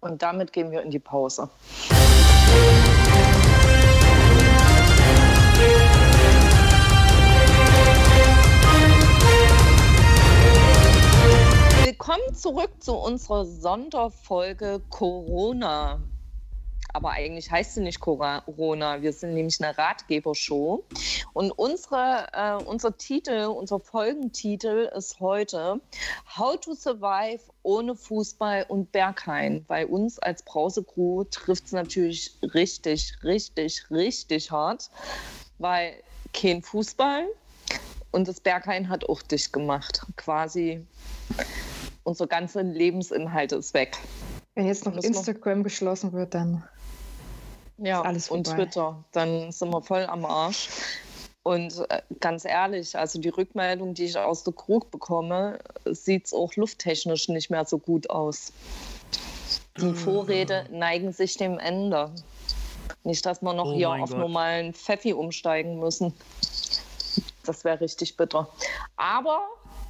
Und 0.00 0.22
damit 0.22 0.52
gehen 0.52 0.70
wir 0.70 0.82
in 0.82 0.90
die 0.90 0.98
Pause. 0.98 1.48
Willkommen 11.84 12.34
zurück 12.34 12.70
zu 12.80 12.94
unserer 12.94 13.44
Sonderfolge 13.44 14.80
Corona 14.88 16.00
aber 16.92 17.10
eigentlich 17.10 17.50
heißt 17.50 17.74
sie 17.74 17.80
nicht 17.80 18.00
Corona. 18.00 19.02
Wir 19.02 19.12
sind 19.12 19.34
nämlich 19.34 19.62
eine 19.62 19.76
Ratgebershow. 19.76 20.84
Und 21.32 21.50
unsere, 21.52 22.26
äh, 22.32 22.64
unser 22.64 22.96
Titel, 22.96 23.46
unser 23.46 23.80
Folgentitel 23.80 24.90
ist 24.96 25.20
heute 25.20 25.80
How 26.36 26.58
to 26.58 26.74
Survive 26.74 27.40
ohne 27.62 27.94
Fußball 27.94 28.66
und 28.68 28.90
Berghain. 28.92 29.64
Bei 29.66 29.86
uns 29.86 30.18
als 30.18 30.42
Brause-Crew 30.42 31.24
trifft 31.24 31.66
es 31.66 31.72
natürlich 31.72 32.36
richtig, 32.54 33.16
richtig, 33.22 33.90
richtig 33.90 34.50
hart, 34.50 34.90
weil 35.58 35.94
kein 36.32 36.62
Fußball 36.62 37.26
und 38.10 38.28
das 38.28 38.40
Berghain 38.40 38.88
hat 38.88 39.08
auch 39.08 39.22
dicht 39.22 39.52
gemacht. 39.52 40.06
Quasi 40.16 40.86
unser 42.04 42.26
ganzer 42.26 42.62
Lebensinhalt 42.62 43.52
ist 43.52 43.74
weg. 43.74 43.96
Wenn 44.54 44.66
jetzt 44.66 44.86
noch 44.86 44.96
Instagram 44.96 45.62
geschlossen 45.62 46.12
wird, 46.12 46.34
dann 46.34 46.64
ja, 47.78 48.02
alles 48.02 48.30
und 48.30 48.46
Twitter. 48.46 49.02
Dann 49.12 49.52
sind 49.52 49.70
wir 49.70 49.82
voll 49.82 50.04
am 50.06 50.24
Arsch. 50.24 50.68
Und 51.42 51.78
äh, 51.88 52.02
ganz 52.20 52.44
ehrlich, 52.44 52.96
also 52.96 53.18
die 53.18 53.30
Rückmeldung, 53.30 53.94
die 53.94 54.04
ich 54.04 54.18
aus 54.18 54.44
der 54.44 54.52
Krug 54.52 54.90
bekomme, 54.90 55.58
sieht 55.86 56.26
es 56.26 56.34
auch 56.34 56.54
lufttechnisch 56.56 57.28
nicht 57.28 57.48
mehr 57.50 57.64
so 57.64 57.78
gut 57.78 58.10
aus. 58.10 58.52
Die 59.78 59.86
mhm. 59.86 59.94
Vorräte 59.94 60.66
neigen 60.70 61.12
sich 61.12 61.36
dem 61.36 61.58
Ende. 61.58 62.10
Nicht, 63.04 63.24
dass 63.24 63.40
wir 63.40 63.54
noch 63.54 63.68
oh 63.68 63.74
hier 63.74 63.90
auf 63.90 64.10
Gott. 64.10 64.18
normalen 64.18 64.74
Pfeffi 64.74 65.12
umsteigen 65.12 65.78
müssen. 65.78 66.12
Das 67.44 67.64
wäre 67.64 67.80
richtig 67.80 68.16
bitter. 68.16 68.48
Aber 68.96 69.40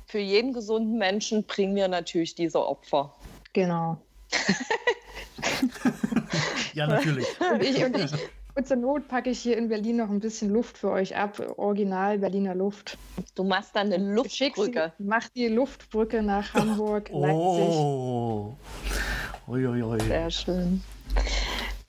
für 0.06 0.20
jeden 0.20 0.52
gesunden 0.52 0.98
Menschen 0.98 1.44
bringen 1.44 1.74
wir 1.74 1.88
natürlich 1.88 2.34
diese 2.34 2.64
Opfer. 2.64 3.12
Genau. 3.52 3.96
ja, 6.78 6.86
natürlich. 6.86 7.26
Und 7.52 7.62
ich, 7.62 7.84
und 7.84 7.96
ich, 7.96 8.12
und 8.54 8.66
zur 8.66 8.76
Not 8.76 9.08
packe 9.08 9.30
ich 9.30 9.40
hier 9.40 9.56
in 9.56 9.68
Berlin 9.68 9.96
noch 9.96 10.10
ein 10.10 10.20
bisschen 10.20 10.50
Luft 10.50 10.78
für 10.78 10.90
euch 10.90 11.16
ab. 11.16 11.40
Original 11.56 12.18
Berliner 12.18 12.54
Luft. 12.54 12.98
Du 13.34 13.44
machst 13.44 13.74
dann 13.74 13.92
eine 13.92 14.14
Luftbrücke. 14.14 14.92
Mach 14.98 15.28
die 15.28 15.48
Luftbrücke 15.48 16.22
nach 16.22 16.54
Hamburg, 16.54 17.10
oh. 17.12 17.20
Leipzig. 17.20 17.74
Oh. 17.76 18.56
Uiuiui. 19.48 20.00
Sehr 20.00 20.30
schön. 20.30 20.82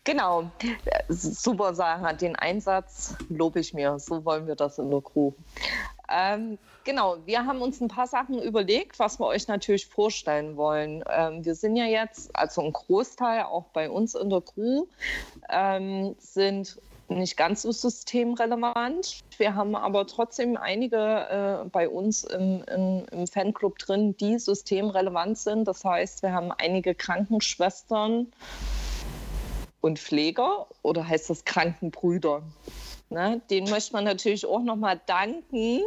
Genau. 0.04 0.49
Super, 1.10 1.73
Sarah. 1.75 2.13
Den 2.13 2.36
Einsatz 2.36 3.15
lobe 3.30 3.60
ich 3.60 3.73
mir. 3.73 3.99
So 3.99 4.25
wollen 4.25 4.47
wir 4.47 4.56
das 4.56 4.80
in 4.80 4.89
der 4.89 5.02
Crew. 5.02 5.34
Ähm, 6.10 6.58
genau, 6.89 7.17
wir 7.28 7.45
haben 7.45 7.62
uns 7.62 7.80
ein 7.82 7.88
paar 7.88 8.08
Sachen 8.08 8.41
überlegt, 8.41 8.97
was 8.97 9.19
wir 9.19 9.28
euch 9.28 9.47
natürlich 9.47 9.86
vorstellen 9.86 10.58
wollen. 10.58 11.04
Ähm, 11.08 11.45
wir 11.45 11.54
sind 11.54 11.75
ja 11.75 11.86
jetzt, 11.86 12.36
also 12.36 12.63
ein 12.63 12.73
Großteil 12.73 13.43
auch 13.43 13.65
bei 13.73 13.91
uns 13.91 14.15
in 14.15 14.32
der 14.32 14.41
Crew, 14.41 14.86
ähm, 15.52 16.15
sind 16.17 16.82
nicht 17.08 17.38
ganz 17.38 17.62
so 17.62 17.71
systemrelevant. 17.71 19.19
Wir 19.38 19.54
haben 19.54 19.75
aber 19.75 20.08
trotzdem 20.08 20.58
einige 20.58 20.97
äh, 21.63 21.69
bei 21.69 21.88
uns 21.88 22.23
im, 22.23 22.63
im, 22.63 23.06
im, 23.12 23.28
Fanclub 23.28 23.78
drin, 23.78 24.17
die 24.17 24.39
systemrelevant 24.39 25.38
sind. 25.38 25.67
Das 25.67 25.86
heißt, 25.86 26.23
wir 26.23 26.34
haben 26.34 26.52
einige 26.52 26.95
Krankenschwestern 26.95 28.32
und 29.82 29.99
Pfleger 29.99 30.65
oder 30.82 31.08
heißt 31.08 31.30
das 31.30 31.45
Krankenbrüder? 31.45 32.41
Ne? 33.10 33.41
Den 33.52 33.69
möchte 33.69 33.93
man 33.93 34.06
natürlich 34.06 34.45
auch 34.47 34.62
nochmal 34.62 34.99
danken, 35.06 35.82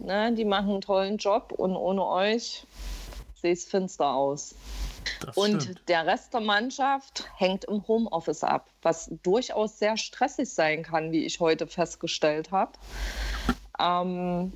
Ne? 0.00 0.32
Die 0.34 0.44
machen 0.44 0.70
einen 0.70 0.80
tollen 0.80 1.16
Job 1.18 1.52
und 1.52 1.76
ohne 1.76 2.04
euch 2.06 2.64
sieht 3.40 3.58
es 3.58 3.64
finster 3.64 4.14
aus. 4.14 4.54
Das 5.20 5.36
und 5.36 5.62
stimmt. 5.62 5.88
der 5.88 6.06
Rest 6.06 6.32
der 6.34 6.40
Mannschaft 6.40 7.28
hängt 7.36 7.64
im 7.64 7.86
Homeoffice 7.86 8.44
ab, 8.44 8.68
was 8.82 9.10
durchaus 9.22 9.78
sehr 9.78 9.96
stressig 9.96 10.48
sein 10.50 10.82
kann, 10.82 11.12
wie 11.12 11.24
ich 11.24 11.40
heute 11.40 11.66
festgestellt 11.66 12.50
habe. 12.50 12.72
Ähm, 13.78 14.52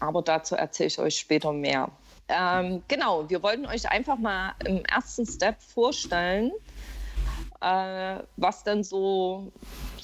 aber 0.00 0.22
dazu 0.22 0.54
erzähle 0.54 0.86
ich 0.88 0.98
euch 0.98 1.18
später 1.18 1.52
mehr. 1.52 1.90
Ähm, 2.28 2.82
genau, 2.88 3.28
wir 3.28 3.42
wollten 3.42 3.66
euch 3.66 3.90
einfach 3.90 4.18
mal 4.18 4.54
im 4.64 4.84
ersten 4.84 5.26
Step 5.26 5.62
vorstellen, 5.62 6.52
äh, 7.60 8.18
was 8.36 8.64
denn 8.64 8.84
so 8.84 9.50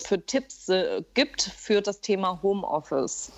für 0.03 0.25
Tipps 0.25 0.69
äh, 0.69 1.03
gibt 1.15 1.43
für 1.43 1.83
das 1.83 2.01
Thema 2.01 2.41
Homeoffice. 2.43 3.31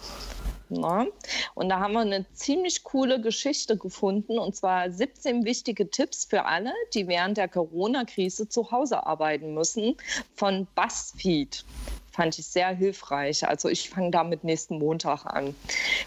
Ne? 0.69 1.11
Und 1.55 1.69
da 1.69 1.81
haben 1.81 1.93
wir 1.93 2.01
eine 2.01 2.27
ziemlich 2.33 2.83
coole 2.85 3.21
Geschichte 3.21 3.77
gefunden, 3.77 4.39
und 4.39 4.57
zwar 4.57 4.91
17 4.91 5.45
wichtige 5.45 5.91
Tipps 5.91 6.25
für 6.25 6.45
alle, 6.45 6.73
die 6.95 7.07
während 7.07 7.37
der 7.37 7.49
Corona-Krise 7.49 8.49
zu 8.49 8.71
Hause 8.71 9.07
arbeiten 9.07 9.55
müssen, 9.55 9.97
von 10.35 10.67
BuzzFeed. 10.75 11.65
Fand 12.11 12.39
ich 12.39 12.47
sehr 12.47 12.69
hilfreich. 12.69 13.47
Also 13.47 13.69
ich 13.69 13.91
fange 13.91 14.11
damit 14.11 14.43
nächsten 14.43 14.79
Montag 14.79 15.27
an. 15.27 15.55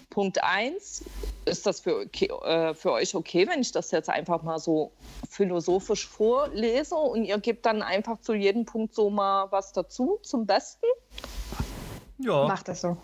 Punkt 0.09 0.43
1, 0.43 1.03
ist 1.45 1.65
das 1.67 1.81
für, 1.81 1.99
okay, 1.99 2.29
äh, 2.43 2.73
für 2.73 2.93
euch 2.93 3.13
okay, 3.13 3.47
wenn 3.47 3.61
ich 3.61 3.71
das 3.71 3.91
jetzt 3.91 4.09
einfach 4.09 4.41
mal 4.41 4.57
so 4.57 4.91
philosophisch 5.29 6.07
vorlese 6.07 6.95
und 6.95 7.25
ihr 7.25 7.37
gebt 7.37 7.65
dann 7.65 7.83
einfach 7.83 8.19
zu 8.21 8.33
jedem 8.33 8.65
Punkt 8.65 8.95
so 8.95 9.11
mal 9.11 9.51
was 9.51 9.71
dazu 9.71 10.19
zum 10.23 10.47
Besten? 10.47 10.87
Ja. 12.17 12.47
Macht 12.47 12.67
das 12.67 12.81
so. 12.81 12.97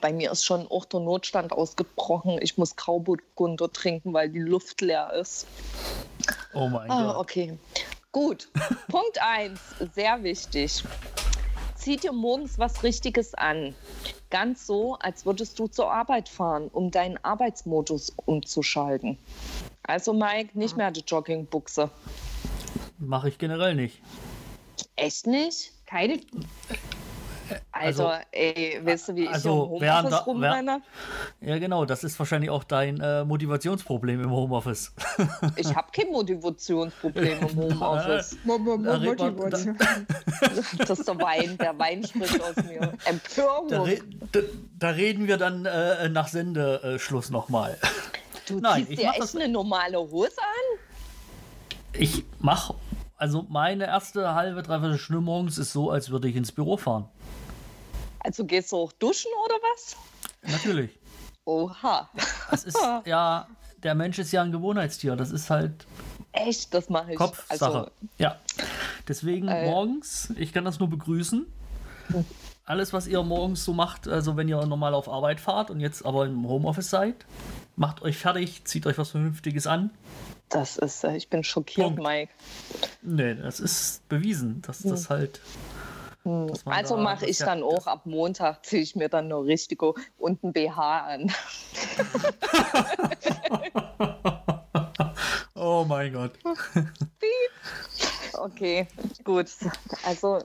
Bei 0.00 0.12
mir 0.12 0.30
ist 0.30 0.44
schon 0.44 0.66
auch 0.70 0.84
der 0.84 1.00
Notstand 1.00 1.52
ausgebrochen. 1.52 2.38
Ich 2.42 2.58
muss 2.58 2.76
Grauburgunder 2.76 3.72
trinken, 3.72 4.12
weil 4.12 4.28
die 4.28 4.38
Luft 4.40 4.80
leer 4.80 5.12
ist. 5.14 5.46
Oh 6.54 6.68
mein 6.68 6.90
ah, 6.90 7.12
Gott. 7.12 7.16
Okay. 7.16 7.58
Gut. 8.12 8.48
Punkt 8.88 9.20
1, 9.20 9.60
sehr 9.94 10.22
wichtig. 10.22 10.84
Zieh 11.74 11.96
dir 11.96 12.12
morgens 12.12 12.58
was 12.58 12.82
Richtiges 12.82 13.34
an. 13.34 13.74
Ganz 14.30 14.66
so, 14.66 14.96
als 14.96 15.24
würdest 15.24 15.58
du 15.58 15.68
zur 15.68 15.92
Arbeit 15.92 16.28
fahren, 16.28 16.68
um 16.68 16.90
deinen 16.90 17.22
Arbeitsmodus 17.24 18.12
umzuschalten. 18.26 19.16
Also, 19.84 20.12
Mike, 20.12 20.58
nicht 20.58 20.76
mehr 20.76 20.90
die 20.90 21.04
Joggingbuchse. 21.06 21.90
Mache 22.98 23.28
ich 23.28 23.38
generell 23.38 23.74
nicht. 23.74 24.02
Echt 24.96 25.26
nicht? 25.26 25.72
Keine. 25.86 26.20
Also, 27.80 28.06
Also- 28.08 28.24
ey, 28.32 28.80
weißt 28.84 29.08
du, 29.08 29.14
wie 29.16 29.22
ich 29.24 29.30
also, 29.30 29.48
im 29.64 29.70
Homeoffice 29.70 30.10
da- 30.10 30.16
rumrenne? 30.18 30.82
Ja, 31.40 31.58
genau, 31.58 31.84
das 31.84 32.04
ist 32.04 32.18
wahrscheinlich 32.18 32.50
auch 32.50 32.64
dein 32.64 33.00
äh, 33.00 33.24
Motivationsproblem 33.24 34.22
im 34.24 34.30
Homeoffice. 34.30 34.92
Ich 35.56 35.74
habe 35.74 35.88
kein 35.92 36.08
Motivationsproblem 36.10 37.38
im 37.40 37.56
Homeoffice. 37.80 38.36
Da 38.46 38.58
Motivation. 38.58 39.76
Das 40.78 40.98
ist 40.98 41.08
der 41.08 41.20
Wein, 41.20 41.56
der 41.58 41.78
Wein 41.78 42.04
spricht 42.04 42.40
aus 42.40 42.56
mir. 42.56 42.80
Da, 42.80 43.10
Empörung. 43.10 43.68
re 43.84 43.98
da, 44.32 44.40
da 44.78 44.88
reden 44.90 45.26
wir 45.26 45.36
dann 45.36 45.64
äh, 45.66 46.08
nach 46.08 46.28
Sendeschluss 46.28 47.30
nochmal. 47.30 47.76
Du 48.46 48.60
Nein, 48.60 48.86
ziehst 48.86 49.02
dir 49.02 49.08
echt 49.10 49.20
das- 49.20 49.34
eine 49.36 49.48
normale 49.48 49.98
Hose 49.98 50.30
an? 50.38 50.78
Ich 51.92 52.24
mache, 52.38 52.74
also 53.16 53.44
meine 53.48 53.86
erste 53.86 54.34
halbe, 54.34 54.62
dreiviertel 54.62 54.98
Stunde 54.98 55.22
morgens 55.22 55.58
ist 55.58 55.72
so, 55.72 55.90
als 55.90 56.10
würde 56.10 56.28
ich 56.28 56.36
ins 56.36 56.52
Büro 56.52 56.76
fahren. 56.76 57.08
Also 58.20 58.44
gehst 58.44 58.72
du 58.72 58.76
auch 58.76 58.92
duschen 58.92 59.30
oder 59.44 59.54
was? 59.72 59.96
Natürlich. 60.52 60.90
Oha. 61.44 62.08
Das 62.50 62.64
ist 62.64 62.78
ja, 63.04 63.46
der 63.82 63.94
Mensch 63.94 64.18
ist 64.18 64.32
ja 64.32 64.42
ein 64.42 64.52
Gewohnheitstier. 64.52 65.16
Das 65.16 65.30
ist 65.30 65.50
halt 65.50 65.86
Echt, 66.32 66.74
das 66.74 66.88
mache 66.90 67.12
ich. 67.12 67.16
Kopfsache. 67.16 67.50
Also, 67.64 67.90
ja. 68.18 68.36
Deswegen 69.06 69.48
Äh. 69.48 69.64
morgens, 69.70 70.32
ich 70.36 70.52
kann 70.52 70.64
das 70.64 70.78
nur 70.78 70.88
begrüßen. 70.88 71.46
Alles, 72.64 72.92
was 72.92 73.06
ihr 73.06 73.22
morgens 73.22 73.64
so 73.64 73.72
macht, 73.72 74.06
also 74.08 74.36
wenn 74.36 74.46
ihr 74.48 74.64
normal 74.66 74.94
auf 74.94 75.08
Arbeit 75.08 75.40
fahrt 75.40 75.70
und 75.70 75.80
jetzt 75.80 76.04
aber 76.04 76.26
im 76.26 76.46
Homeoffice 76.46 76.90
seid, 76.90 77.24
macht 77.76 78.02
euch 78.02 78.18
fertig, 78.18 78.64
zieht 78.64 78.86
euch 78.86 78.98
was 78.98 79.10
Vernünftiges 79.10 79.66
an. 79.66 79.90
das 80.50 80.76
ist, 80.76 81.02
äh, 81.04 81.16
ich 81.16 81.28
bin 81.30 81.42
schockiert, 81.44 81.86
Punkt. 81.96 82.02
Mike. 82.02 82.32
Nee, 83.02 83.34
das 83.36 83.58
ist 83.60 84.06
bewiesen, 84.08 84.60
dass 84.62 84.80
das 84.82 85.08
halt. 85.08 85.40
Also 86.64 86.96
da- 86.96 87.02
mache 87.02 87.26
ich 87.26 87.38
ja- 87.38 87.46
dann 87.46 87.62
auch 87.62 87.86
ab 87.86 88.02
Montag, 88.04 88.64
ziehe 88.66 88.82
ich 88.82 88.94
mir 88.96 89.08
dann 89.08 89.26
eine 89.26 89.36
richtige 89.44 89.94
und 90.18 90.42
ein 90.44 90.52
BH 90.52 91.06
an. 91.06 91.32
Oh 95.54 95.84
mein 95.88 96.12
Gott. 96.12 96.32
Okay, 98.40 98.86
gut. 99.24 99.46
Also 100.06 100.38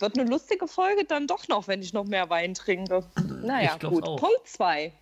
wird 0.00 0.18
eine 0.18 0.28
lustige 0.28 0.66
Folge 0.66 1.04
dann 1.04 1.28
doch 1.28 1.46
noch, 1.46 1.68
wenn 1.68 1.80
ich 1.80 1.92
noch 1.92 2.04
mehr 2.04 2.28
Wein 2.28 2.54
trinke. 2.54 3.04
Naja, 3.42 3.76
gut. 3.76 4.02
auch. 4.02 4.16
Punkt 4.18 4.48
zwei. 4.48 4.92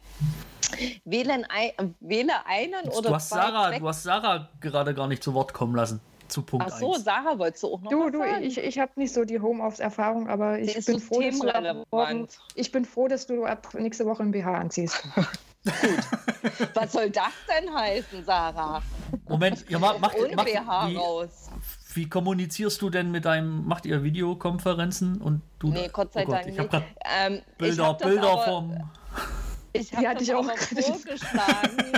Wählen 1.07 1.47
ein, 1.49 1.95
wähle 2.01 2.45
einen 2.45 2.89
oder 2.91 3.09
Du 3.09 3.15
hast, 3.15 3.31
zwei 3.31 3.37
Sarah, 3.37 3.69
Zweck- 3.71 3.81
du 3.81 3.89
hast 3.89 4.03
Sarah 4.03 4.49
gerade 4.61 4.93
gar 4.95 5.07
nicht 5.07 5.23
zu 5.23 5.33
Wort 5.33 5.55
kommen 5.55 5.75
lassen. 5.75 6.01
Zu 6.29 6.43
Punkt 6.43 6.67
Ach 6.69 6.77
so, 6.79 6.95
1. 6.95 7.05
Sarah, 7.05 7.39
wolltest 7.39 7.63
du 7.63 7.69
auch 7.75 7.81
noch 7.81 7.91
Du, 7.91 8.05
was 8.05 8.13
du, 8.13 8.19
sagen? 8.19 8.43
ich, 8.43 8.59
ich 8.59 8.79
habe 8.79 8.93
nicht 8.97 9.13
so 9.13 9.25
die 9.25 9.41
Homeoffice-Erfahrung, 9.41 10.29
aber 10.29 10.59
ich 10.59 10.85
bin 10.85 11.01
froh, 11.01 11.21
dass 11.21 11.39
du 11.39 11.49
ab 11.49 11.87
morgen, 11.91 12.29
ich 12.55 12.73
bin 12.73 12.85
froh, 12.85 13.09
dass 13.09 13.27
du 13.27 13.45
ab 13.45 13.69
nächste 13.75 14.05
Woche 14.07 14.23
ein 14.23 14.31
BH 14.31 14.55
anziehst. 14.55 15.07
Was 16.75 16.93
soll 16.93 17.11
das 17.11 17.33
denn 17.49 17.75
heißen, 17.75 18.25
Sarah? 18.25 18.83
Moment, 19.29 19.65
ja, 19.69 19.79
ma- 19.79 19.99
macht, 19.99 20.17
Ohne 20.17 20.37
macht, 20.37 20.47
BH 20.47 20.89
wie, 20.91 20.97
raus. 20.97 21.51
wie 21.95 22.09
kommunizierst 22.09 22.81
du 22.81 22.91
denn 22.91 23.11
mit 23.11 23.25
deinem, 23.25 23.67
macht 23.67 23.85
ihr 23.87 24.03
Videokonferenzen 24.05 25.21
und 25.21 25.43
du? 25.59 25.69
Nee, 25.69 25.89
Gott 25.93 26.13
sei 26.13 26.23
oh 26.23 26.27
Gott, 26.27 26.35
Dank 26.37 26.47
ich 26.49 26.59
nicht. 26.59 26.73
Ähm, 27.05 27.35
ich 27.35 27.57
Bilder, 27.59 27.87
hab 27.89 27.99
das 27.99 28.09
Bilder 28.09 28.31
aber, 28.31 28.43
vom. 28.45 28.91
Ich 29.73 29.93
habe 29.93 30.09
hatte 30.09 30.19
das 30.19 30.29
ich 30.29 30.35
auch 30.35 30.45
vorgeschlagen. 30.45 31.93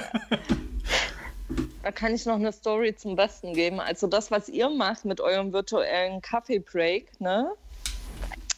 Da 1.88 1.92
kann 1.92 2.14
ich 2.14 2.26
noch 2.26 2.34
eine 2.34 2.52
Story 2.52 2.94
zum 2.94 3.16
Besten 3.16 3.54
geben. 3.54 3.80
Also 3.80 4.08
das, 4.08 4.30
was 4.30 4.50
ihr 4.50 4.68
macht 4.68 5.06
mit 5.06 5.22
eurem 5.22 5.54
virtuellen 5.54 6.20
Kaffee-Break, 6.20 7.18
ne? 7.18 7.50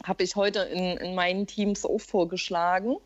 habe 0.03 0.25
ich 0.25 0.35
heute 0.35 0.63
in, 0.63 0.97
in 0.97 1.15
meinen 1.15 1.47
Teams 1.47 1.85
auch 1.85 2.01
vorgeschlagen, 2.01 2.97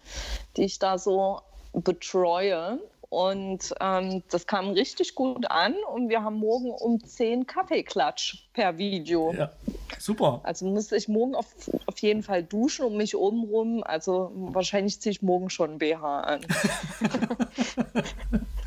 die 0.57 0.65
ich 0.65 0.79
da 0.79 0.97
so 0.97 1.43
betreue. 1.75 2.79
Und 3.11 3.75
ähm, 3.83 4.23
das 4.31 4.47
kam 4.47 4.71
richtig 4.71 5.15
gut 5.15 5.51
an 5.51 5.75
und 5.93 6.09
wir 6.09 6.25
haben 6.25 6.37
morgen 6.37 6.71
um 6.71 7.05
10 7.05 7.47
Kaffeeklatsch 7.47 8.47
per 8.55 8.79
Video. 8.79 9.35
Ja, 9.35 9.51
super. 9.99 10.41
Also 10.43 10.65
muss 10.65 10.91
ich 10.91 11.07
morgen 11.07 11.35
auf, 11.35 11.55
auf 11.85 11.99
jeden 11.99 12.23
Fall 12.23 12.43
duschen 12.43 12.87
und 12.87 12.97
mich 12.97 13.15
obenrum. 13.15 13.85
Also 13.85 14.33
wahrscheinlich 14.35 15.03
ziehe 15.03 15.11
ich 15.11 15.21
morgen 15.21 15.51
schon 15.51 15.77
BH 15.77 16.21
an. 16.21 16.41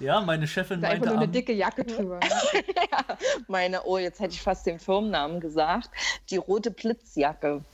Ja, 0.00 0.20
meine 0.20 0.46
Chefin 0.46 0.84
Einfach 0.84 0.88
meinte 0.88 1.08
nur 1.08 1.18
eine 1.18 1.28
dicke 1.28 1.52
Jacke 1.52 1.84
drüber. 1.84 2.20
ne? 2.20 2.28
Meine, 3.48 3.82
oh, 3.84 3.98
jetzt 3.98 4.20
hätte 4.20 4.34
ich 4.34 4.42
fast 4.42 4.66
den 4.66 4.78
Firmennamen 4.78 5.40
gesagt. 5.40 5.90
Die 6.30 6.36
rote 6.36 6.70
Blitzjacke. 6.70 7.64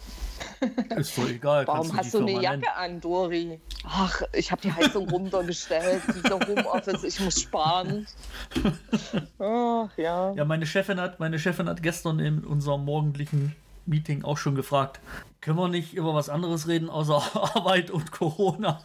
ist 0.97 1.19
doch 1.19 1.29
egal. 1.29 1.67
Warum 1.67 1.97
hast 1.97 2.15
du 2.15 2.19
eine 2.19 2.41
Jacke 2.41 2.61
nennen. 2.61 2.73
an, 2.77 3.01
Dori? 3.01 3.61
Ach, 3.85 4.23
ich 4.33 4.53
habe 4.53 4.63
die 4.63 4.73
Heizung 4.73 5.09
runtergestellt. 5.09 6.03
Dieser 6.15 6.39
Homeoffice, 6.39 7.03
ich 7.05 7.19
muss 7.21 7.41
sparen. 7.41 8.07
Ach, 9.39 9.91
ja. 9.97 10.33
Ja, 10.33 10.45
meine 10.45 10.67
Chefin 10.67 11.01
hat, 11.01 11.19
meine 11.19 11.39
Chefin 11.39 11.69
hat 11.69 11.83
gestern 11.83 12.21
in 12.21 12.45
unserem 12.45 12.85
morgendlichen 12.85 13.57
Meeting 13.87 14.25
auch 14.25 14.39
schon 14.39 14.55
gefragt, 14.55 15.01
können 15.41 15.59
wir 15.59 15.69
nicht 15.69 15.95
über 15.95 16.15
was 16.15 16.29
anderes 16.29 16.69
reden 16.69 16.89
außer 16.89 17.21
Arbeit 17.57 17.91
und 17.91 18.13
Corona? 18.13 18.81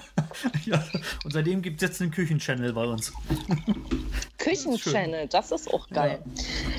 ja, 0.64 0.82
und 1.24 1.32
seitdem 1.32 1.62
gibt 1.62 1.82
es 1.82 1.88
jetzt 1.88 2.00
einen 2.00 2.10
Küchenchannel 2.10 2.72
bei 2.72 2.84
uns. 2.84 3.12
Küchenchannel, 4.38 5.28
das 5.28 5.52
ist 5.52 5.72
auch 5.72 5.88
geil. 5.90 6.22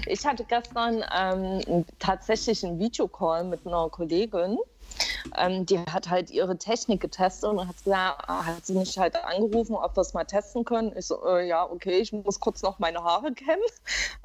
Ich 0.08 0.26
hatte 0.26 0.44
gestern 0.44 1.04
ähm, 1.16 1.86
tatsächlich 2.00 2.66
einen 2.66 2.80
Videocall 2.80 3.44
mit 3.44 3.66
einer 3.66 3.90
Kollegin. 3.90 4.58
Ähm, 5.38 5.66
die 5.66 5.80
hat 5.80 6.10
halt 6.10 6.30
ihre 6.30 6.58
Technik 6.58 7.02
getestet 7.02 7.50
und 7.50 7.68
hat 7.68 7.78
gesagt, 7.84 8.28
hat 8.28 8.66
sie 8.66 8.74
mich 8.74 8.98
halt 8.98 9.16
angerufen, 9.16 9.76
ob 9.76 9.96
wir 9.96 10.02
es 10.02 10.14
mal 10.14 10.26
testen 10.26 10.66
können. 10.66 10.92
Ich 10.98 11.06
so, 11.06 11.26
äh, 11.26 11.48
ja, 11.48 11.64
okay, 11.64 12.00
ich 12.00 12.12
muss 12.12 12.40
kurz 12.40 12.62
noch 12.62 12.80
meine 12.80 13.04
Haare 13.04 13.32
kämmen. 13.32 13.64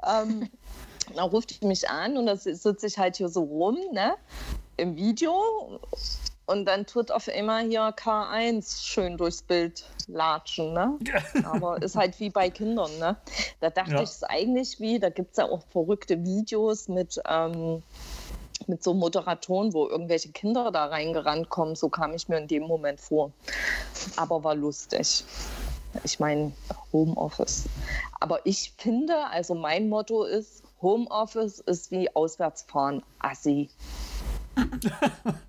Ähm, 0.07 0.51
dann 1.15 1.29
ruft 1.31 1.63
mich 1.63 1.89
an 1.89 2.17
und 2.17 2.27
dann 2.27 2.39
sitze 2.39 2.87
ich 2.87 2.99
halt 2.99 3.17
hier 3.17 3.29
so 3.29 3.43
rum, 3.43 3.79
ne, 3.93 4.15
im 4.77 4.97
Video. 4.97 5.79
Und 6.47 6.65
dann 6.65 6.87
tut 6.87 7.11
auf 7.11 7.29
einmal 7.29 7.65
hier 7.69 7.91
K1 7.91 8.83
schön 8.83 9.19
durchs 9.19 9.43
Bild 9.43 9.85
latschen, 10.07 10.73
ne? 10.73 10.99
Aber 11.45 11.81
ist 11.83 11.95
halt 11.95 12.19
wie 12.21 12.31
bei 12.31 12.49
Kindern, 12.49 12.91
ne? 12.99 13.17
Da 13.61 13.69
dachte 13.69 13.93
Ja. 13.93 14.03
ich, 14.03 14.09
es 14.09 14.23
eigentlich 14.25 14.81
wie, 14.81 14.99
da 14.99 15.11
gibt 15.11 15.33
es 15.33 15.37
ja 15.37 15.45
auch 15.45 15.61
verrückte 15.71 16.25
Videos 16.25 16.89
mit, 16.89 17.21
ähm, 17.29 17.83
mit 18.67 18.83
so 18.83 18.95
Moderatoren, 18.95 19.75
wo 19.75 19.89
irgendwelche 19.89 20.31
Kinder 20.31 20.71
da 20.73 20.87
reingerannt 20.87 21.51
kommen. 21.51 21.77
So 21.77 21.91
kam 21.91 22.15
ich 22.15 22.29
mir 22.31 22.39
in 22.39 22.49
dem 22.49 22.63
Moment 22.63 22.99
vor. 22.99 23.31
Aber 24.17 24.43
war 24.43 24.55
lustig. 24.55 25.25
Ich 26.05 26.19
meine, 26.19 26.53
Homeoffice. 26.95 27.65
Aber 28.21 28.45
ich 28.47 28.73
finde, 28.79 29.15
also 29.31 29.55
mein 29.55 29.91
Motto 29.91 30.25
ist, 30.25 30.63
Homeoffice 30.81 31.61
ist 31.61 31.91
wie 31.91 32.15
Auswärtsfahren. 32.15 33.03
Assi. 33.19 33.69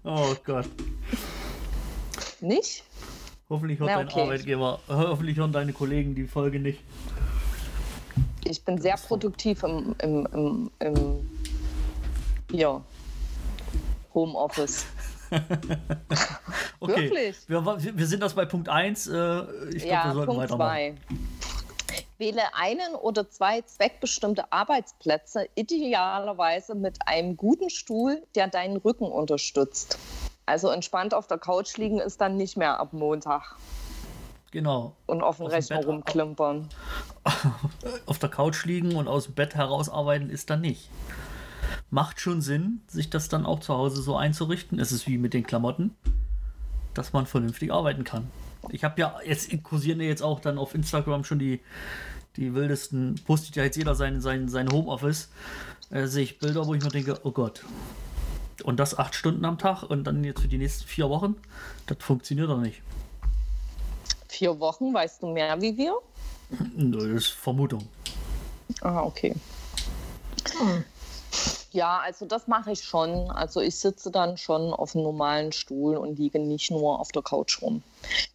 Oh 0.03 0.35
Gott. 0.45 0.67
Nicht? 2.41 2.83
Hoffentlich 3.49 3.79
hört 3.79 3.89
Na, 3.89 3.97
dein 3.97 4.07
okay. 4.07 4.21
Arbeitgeber, 4.21 4.79
hoffentlich 4.87 5.37
hören 5.37 5.51
deine 5.51 5.73
Kollegen 5.73 6.13
die 6.13 6.25
Folge 6.27 6.59
nicht. 6.59 6.79
Ich 8.43 8.63
bin 8.63 8.79
sehr 8.79 8.95
produktiv 8.97 9.63
im, 9.63 9.95
im, 9.99 10.27
im, 10.33 10.71
im 10.79 11.29
ja, 12.51 12.81
Homeoffice. 14.13 14.85
Okay. 16.81 17.09
Wirklich? 17.11 17.35
Wir, 17.49 17.65
wir 17.65 18.07
sind 18.07 18.23
das 18.23 18.33
bei 18.33 18.45
Punkt 18.45 18.69
1. 18.69 19.07
Äh, 19.07 19.11
ich 19.11 19.83
glaube, 19.83 19.87
ja, 19.87 20.05
wir 20.05 20.13
sollten 20.13 20.25
Punkt 20.27 20.41
weitermachen. 20.43 20.57
zwei. 20.57 20.95
Wähle 22.19 22.53
einen 22.53 22.95
oder 22.95 23.29
zwei 23.29 23.61
zweckbestimmte 23.61 24.51
Arbeitsplätze, 24.51 25.47
idealerweise 25.55 26.75
mit 26.75 26.97
einem 27.07 27.37
guten 27.37 27.69
Stuhl, 27.69 28.21
der 28.35 28.47
deinen 28.49 28.75
Rücken 28.77 29.05
unterstützt. 29.05 29.97
Also 30.45 30.69
entspannt 30.69 31.13
auf 31.13 31.27
der 31.27 31.37
Couch 31.37 31.77
liegen 31.77 31.99
ist 31.99 32.19
dann 32.19 32.35
nicht 32.35 32.57
mehr 32.57 32.79
ab 32.79 32.91
Montag 32.91 33.55
Genau. 34.51 34.95
und 35.05 35.21
auf 35.23 35.37
dem 35.37 35.45
dem 35.45 35.51
Rechner 35.51 35.77
Bett- 35.77 35.87
rumklimpern. 35.87 36.67
Auf 38.07 38.17
der 38.17 38.29
Couch 38.29 38.65
liegen 38.65 38.95
und 38.95 39.07
aus 39.07 39.25
dem 39.25 39.35
Bett 39.35 39.53
herausarbeiten 39.53 40.29
ist 40.31 40.49
dann 40.49 40.61
nicht. 40.61 40.89
Macht 41.91 42.19
schon 42.19 42.41
Sinn, 42.41 42.81
sich 42.87 43.09
das 43.11 43.29
dann 43.29 43.45
auch 43.45 43.59
zu 43.59 43.75
Hause 43.75 44.01
so 44.01 44.15
einzurichten. 44.15 44.79
Es 44.79 44.91
ist 44.91 45.05
wie 45.07 45.19
mit 45.19 45.33
den 45.35 45.45
Klamotten, 45.45 45.95
dass 46.95 47.13
man 47.13 47.27
vernünftig 47.27 47.71
arbeiten 47.71 48.03
kann. 48.03 48.31
Ich 48.69 48.83
habe 48.83 48.99
ja, 48.99 49.15
jetzt 49.23 49.49
kursieren 49.63 50.01
ja 50.01 50.07
jetzt 50.07 50.21
auch 50.21 50.39
dann 50.39 50.57
auf 50.57 50.75
Instagram 50.75 51.23
schon 51.23 51.39
die, 51.39 51.61
die 52.35 52.53
wildesten, 52.53 53.15
postet 53.25 53.55
ja 53.55 53.63
jetzt 53.63 53.77
jeder 53.77 53.95
sein, 53.95 54.21
sein, 54.21 54.49
sein 54.49 54.69
Homeoffice. 54.71 55.29
Äh, 55.89 56.05
sehe 56.07 56.23
ich 56.23 56.39
Bilder, 56.39 56.67
wo 56.67 56.73
ich 56.73 56.83
mir 56.83 56.89
denke, 56.89 57.19
oh 57.23 57.31
Gott. 57.31 57.63
Und 58.63 58.79
das 58.79 58.97
acht 58.97 59.15
Stunden 59.15 59.45
am 59.45 59.57
Tag 59.57 59.83
und 59.83 60.03
dann 60.03 60.23
jetzt 60.23 60.41
für 60.41 60.47
die 60.47 60.57
nächsten 60.57 60.85
vier 60.85 61.09
Wochen, 61.09 61.35
das 61.87 61.97
funktioniert 62.01 62.49
doch 62.49 62.59
nicht. 62.59 62.81
Vier 64.27 64.59
Wochen, 64.59 64.93
weißt 64.93 65.23
du 65.23 65.27
mehr 65.27 65.59
wie 65.61 65.75
wir? 65.77 65.97
Das 66.75 67.03
ist 67.03 67.27
Vermutung. 67.27 67.87
Ah, 68.81 69.01
okay. 69.01 69.35
Ja, 71.71 71.99
also 71.99 72.25
das 72.25 72.47
mache 72.47 72.71
ich 72.71 72.83
schon. 72.83 73.29
Also 73.29 73.61
ich 73.61 73.75
sitze 73.75 74.09
dann 74.09 74.37
schon 74.37 74.73
auf 74.73 74.95
einem 74.95 75.03
normalen 75.03 75.51
Stuhl 75.51 75.97
und 75.97 76.17
liege 76.17 76.39
nicht 76.39 76.71
nur 76.71 76.99
auf 76.99 77.11
der 77.11 77.21
Couch 77.21 77.61
rum. 77.61 77.83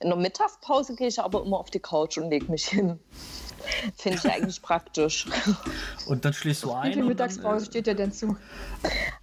In 0.01 0.09
der 0.09 0.19
Mittagspause 0.19 0.95
gehe 0.95 1.09
ich 1.09 1.21
aber 1.21 1.43
immer 1.43 1.59
auf 1.59 1.71
die 1.71 1.81
Couch 1.81 2.17
und 2.19 2.31
lege 2.31 2.51
mich 2.51 2.67
hin. 2.67 2.99
Finde 3.97 4.19
ich 4.19 4.31
eigentlich 4.31 4.61
praktisch. 4.61 5.27
Und 6.07 6.25
dann 6.25 6.35
schläfst 6.35 6.65
du 6.65 6.73
ein. 6.73 6.91
Wie 6.91 6.95
viel 6.95 7.05
Mittagspause 7.05 7.65
dann, 7.65 7.65
steht 7.65 7.87
dir 7.87 7.95
denn 7.95 8.13
zu? 8.13 8.37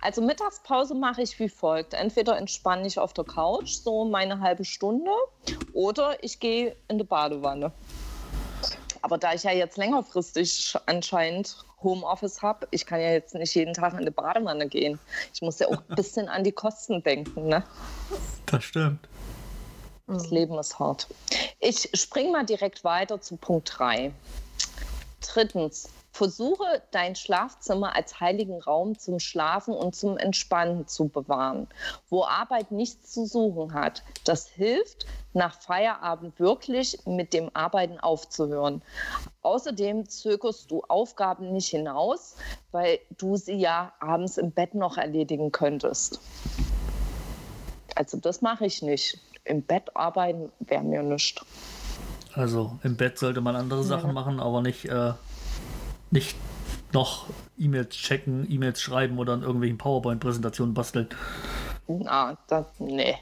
Also 0.02 0.21
Mittagspause 0.21 0.95
mache 0.95 1.21
ich 1.21 1.38
wie 1.39 1.47
folgt. 1.47 1.93
Entweder 1.93 2.38
entspanne 2.38 2.88
ich 2.88 2.97
auf 2.97 3.13
der 3.13 3.24
Couch, 3.24 3.74
so 3.74 4.04
meine 4.04 4.39
halbe 4.39 4.65
Stunde, 4.65 5.12
oder 5.74 6.24
ich 6.24 6.39
gehe 6.39 6.76
in 6.88 6.97
die 6.97 7.04
Badewanne. 7.04 7.71
Aber 9.01 9.17
da 9.17 9.33
ich 9.33 9.43
ja 9.43 9.51
jetzt 9.51 9.77
längerfristig 9.77 10.75
anscheinend 10.85 11.57
Homeoffice 11.83 12.41
habe, 12.41 12.67
ich 12.71 12.85
kann 12.85 13.01
ja 13.01 13.11
jetzt 13.11 13.33
nicht 13.33 13.55
jeden 13.55 13.73
Tag 13.73 13.93
in 13.93 14.05
die 14.05 14.11
Badewanne 14.11 14.67
gehen. 14.67 14.99
Ich 15.33 15.41
muss 15.41 15.59
ja 15.59 15.67
auch 15.67 15.81
ein 15.89 15.95
bisschen 15.95 16.29
an 16.29 16.43
die 16.43 16.51
Kosten 16.51 17.01
denken. 17.01 17.47
Ne? 17.47 17.63
Das 18.45 18.63
stimmt. 18.63 19.07
Das 20.07 20.29
Leben 20.29 20.57
ist 20.59 20.77
hart. 20.77 21.07
Ich 21.59 21.89
springe 21.93 22.31
mal 22.31 22.45
direkt 22.45 22.83
weiter 22.83 23.21
zu 23.21 23.37
Punkt 23.37 23.71
3. 23.77 24.11
Drittens, 25.21 25.93
versuche 26.12 26.84
dein 26.91 27.15
Schlafzimmer 27.15 27.95
als 27.95 28.19
heiligen 28.19 28.62
Raum 28.62 28.97
zum 28.97 29.19
Schlafen 29.19 29.73
und 29.73 29.95
zum 29.95 30.17
Entspannen 30.17 30.88
zu 30.88 31.07
bewahren, 31.07 31.69
wo 32.10 32.23
Arbeit 32.25 32.71
nichts 32.71 33.12
zu 33.12 33.25
suchen 33.25 33.73
hat. 33.73 34.03
Das 34.23 34.47
hilft, 34.47 35.05
nach 35.34 35.62
Feierabend 35.62 36.39
wirklich 36.39 36.99
mit 37.05 37.34
dem 37.34 37.49
Arbeiten 37.53 37.99
aufzuhören. 37.99 38.84
Außerdem 39.41 40.10
zögerst 40.10 40.69
du 40.69 40.84
Aufgaben 40.84 41.53
nicht 41.53 41.69
hinaus, 41.69 42.36
weil 42.71 42.99
du 43.17 43.38
sie 43.38 43.55
ja 43.55 43.93
abends 43.99 44.38
im 44.38 44.51
Bett 44.51 44.75
noch 44.75 44.97
erledigen 44.97 45.51
könntest. 45.51 46.19
Also 47.95 48.17
das 48.17 48.41
mache 48.41 48.65
ich 48.65 48.81
nicht. 48.81 49.19
Im 49.45 49.63
Bett 49.65 49.95
arbeiten 49.95 50.51
wäre 50.60 50.84
mir 50.84 51.03
nichts. 51.03 51.45
Also 52.34 52.78
im 52.84 52.96
Bett 52.96 53.17
sollte 53.20 53.41
man 53.41 53.56
andere 53.56 53.84
Sachen 53.84 54.13
machen, 54.13 54.39
aber 54.39 54.62
nicht, 54.62 54.86
äh, 54.86 55.13
nicht 56.12 56.36
noch 56.94 57.26
E-Mails 57.58 57.96
checken, 57.96 58.50
E-Mails 58.50 58.82
schreiben 58.82 59.17
oder 59.20 59.34
an 59.34 59.41
irgendwelchen 59.41 59.78
PowerPoint-Präsentationen 59.78 60.74
basteln. 60.74 61.08
Na, 61.88 62.38
das, 62.48 62.65
nee. 62.80 63.15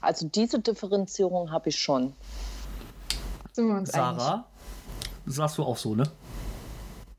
Also 0.00 0.28
diese 0.28 0.58
Differenzierung 0.60 1.50
habe 1.50 1.68
ich 1.68 1.78
schon. 1.78 2.12
Sind 3.52 3.68
wir 3.68 3.76
uns 3.76 3.94
einig? 3.94 4.20
Sarah, 4.20 4.44
sagst 5.26 5.58
du 5.58 5.62
auch 5.62 5.76
so, 5.76 5.94
ne? 5.94 6.04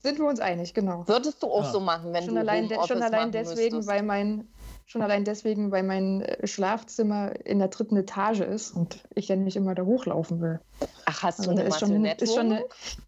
Sind 0.04 0.20
wir 0.20 0.28
uns 0.28 0.40
einig, 0.40 0.74
genau. 0.74 1.08
Würdest 1.08 1.42
du 1.42 1.48
auch 1.48 1.64
Ja. 1.64 1.72
so 1.72 1.80
machen, 1.80 2.14
wenn 2.14 2.24
Schon 2.26 2.36
du 2.36 2.40
allein, 2.42 2.70
schon 2.88 3.02
allein 3.02 3.12
machen 3.12 3.32
deswegen, 3.32 3.78
müsstest? 3.78 3.88
weil 3.90 4.04
mein 4.04 4.48
schon 4.88 5.02
allein 5.02 5.26
deswegen, 5.26 5.69
weil 5.71 5.84
mein 5.84 6.21
äh, 6.21 6.47
Schlafzimmer 6.47 7.34
in 7.45 7.60
der 7.60 7.67
dritten 7.67 7.97
Etage 7.97 8.39
ist 8.39 8.71
und 8.71 9.04
ich 9.13 9.28
ja 9.28 9.36
nicht 9.36 9.58
immer 9.58 9.76
da 9.76 9.84
hochlaufen 9.84 10.41
will. 10.41 10.60
Ach, 11.06 11.23
hast 11.23 11.39
du 11.39 11.43
Also 11.43 11.54
da 11.54 11.60
eine 11.62 11.69
ist 11.69 11.80
schon, 11.80 11.91
eine, 11.93 12.13
ist 12.15 12.34
schon 12.34 12.52
eine, 12.52 12.65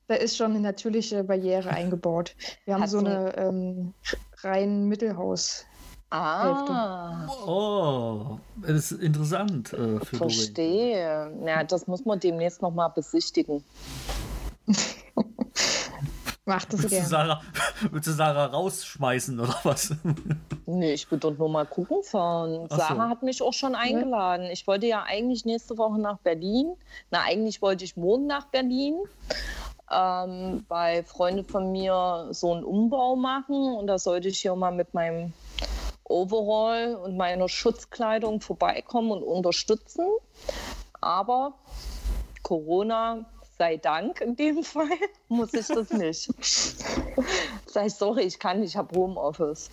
da 0.08 0.16
ist 0.16 0.38
schon 0.38 0.52
eine 0.52 0.60
natürliche 0.60 1.24
Barriere 1.24 1.70
eingebaut. 1.70 2.36
Wir 2.66 2.74
haben 2.76 2.84
Hast 2.84 2.92
so 2.92 3.00
du- 3.00 3.06
eine 3.06 3.36
ähm, 3.38 3.94
rein 4.44 4.86
Mittelhaus. 4.88 5.66
Ah, 6.12 7.28
Oh, 7.46 8.40
das 8.58 8.92
ist 8.92 9.02
interessant 9.04 9.72
äh, 9.74 10.00
für 10.00 10.18
verstehe. 10.18 11.32
Ja, 11.46 11.64
das 11.64 11.86
muss 11.88 12.04
man 12.04 12.20
demnächst 12.20 12.62
noch 12.64 12.72
mal 12.74 12.88
besichtigen. 12.90 13.64
Macht 16.50 16.74
das 16.74 16.82
Willst 16.82 17.00
du. 17.00 17.06
Sarah, 17.06 17.42
willst 17.92 18.08
du 18.08 18.12
Sarah 18.12 18.48
rausschmeißen 18.48 19.40
oder 19.40 19.56
was? 19.64 19.94
Nee, 20.66 20.94
ich 20.94 21.10
will 21.10 21.18
dort 21.18 21.40
nur 21.40 21.50
mal 21.50 21.66
gucken 21.66 22.04
fahren. 22.04 22.68
Ach 22.70 22.72
so. 22.72 22.78
Sarah 22.78 23.10
hat 23.10 23.24
mich 23.24 23.42
auch 23.42 23.54
schon 23.54 23.74
eingeladen. 23.74 24.48
Ich 24.52 24.68
wollte 24.68 24.86
ja 24.86 25.02
eigentlich 25.02 25.44
nächste 25.44 25.80
Woche 25.80 26.00
nach 26.00 26.20
Berlin. 26.20 26.76
Na, 27.10 27.22
eigentlich 27.22 27.62
wollte 27.64 27.86
ich 27.86 27.98
morgen 27.98 28.28
nach 28.28 28.46
Berlin, 28.48 28.96
ähm, 29.92 30.64
weil 30.68 31.04
Freunde 31.04 31.44
von 31.44 31.72
mir 31.72 32.28
so 32.32 32.54
einen 32.54 32.64
Umbau 32.64 33.16
machen. 33.16 33.74
Und 33.76 33.88
da 33.88 33.98
sollte 33.98 34.28
ich 34.28 34.40
hier 34.40 34.56
mal 34.56 34.72
mit 34.72 34.94
meinem 34.94 35.34
Overall 36.04 36.96
und 36.96 37.18
meiner 37.18 37.50
Schutzkleidung 37.50 38.42
vorbeikommen 38.42 39.12
und 39.12 39.24
unterstützen. 39.24 40.06
Aber 41.02 41.54
Corona 42.44 43.26
sei 43.60 43.78
Dank 43.78 44.22
in 44.22 44.36
dem 44.36 44.64
Fall, 44.64 44.88
muss 45.28 45.54
ich 45.54 45.68
das 45.68 45.92
nicht. 45.92 46.32
Sag 47.68 47.86
ich, 47.86 47.94
sorry, 47.94 48.24
ich 48.24 48.40
kann 48.40 48.62
nicht, 48.62 48.70
ich 48.72 48.78
habe 48.78 48.98
Homeoffice. 48.98 49.70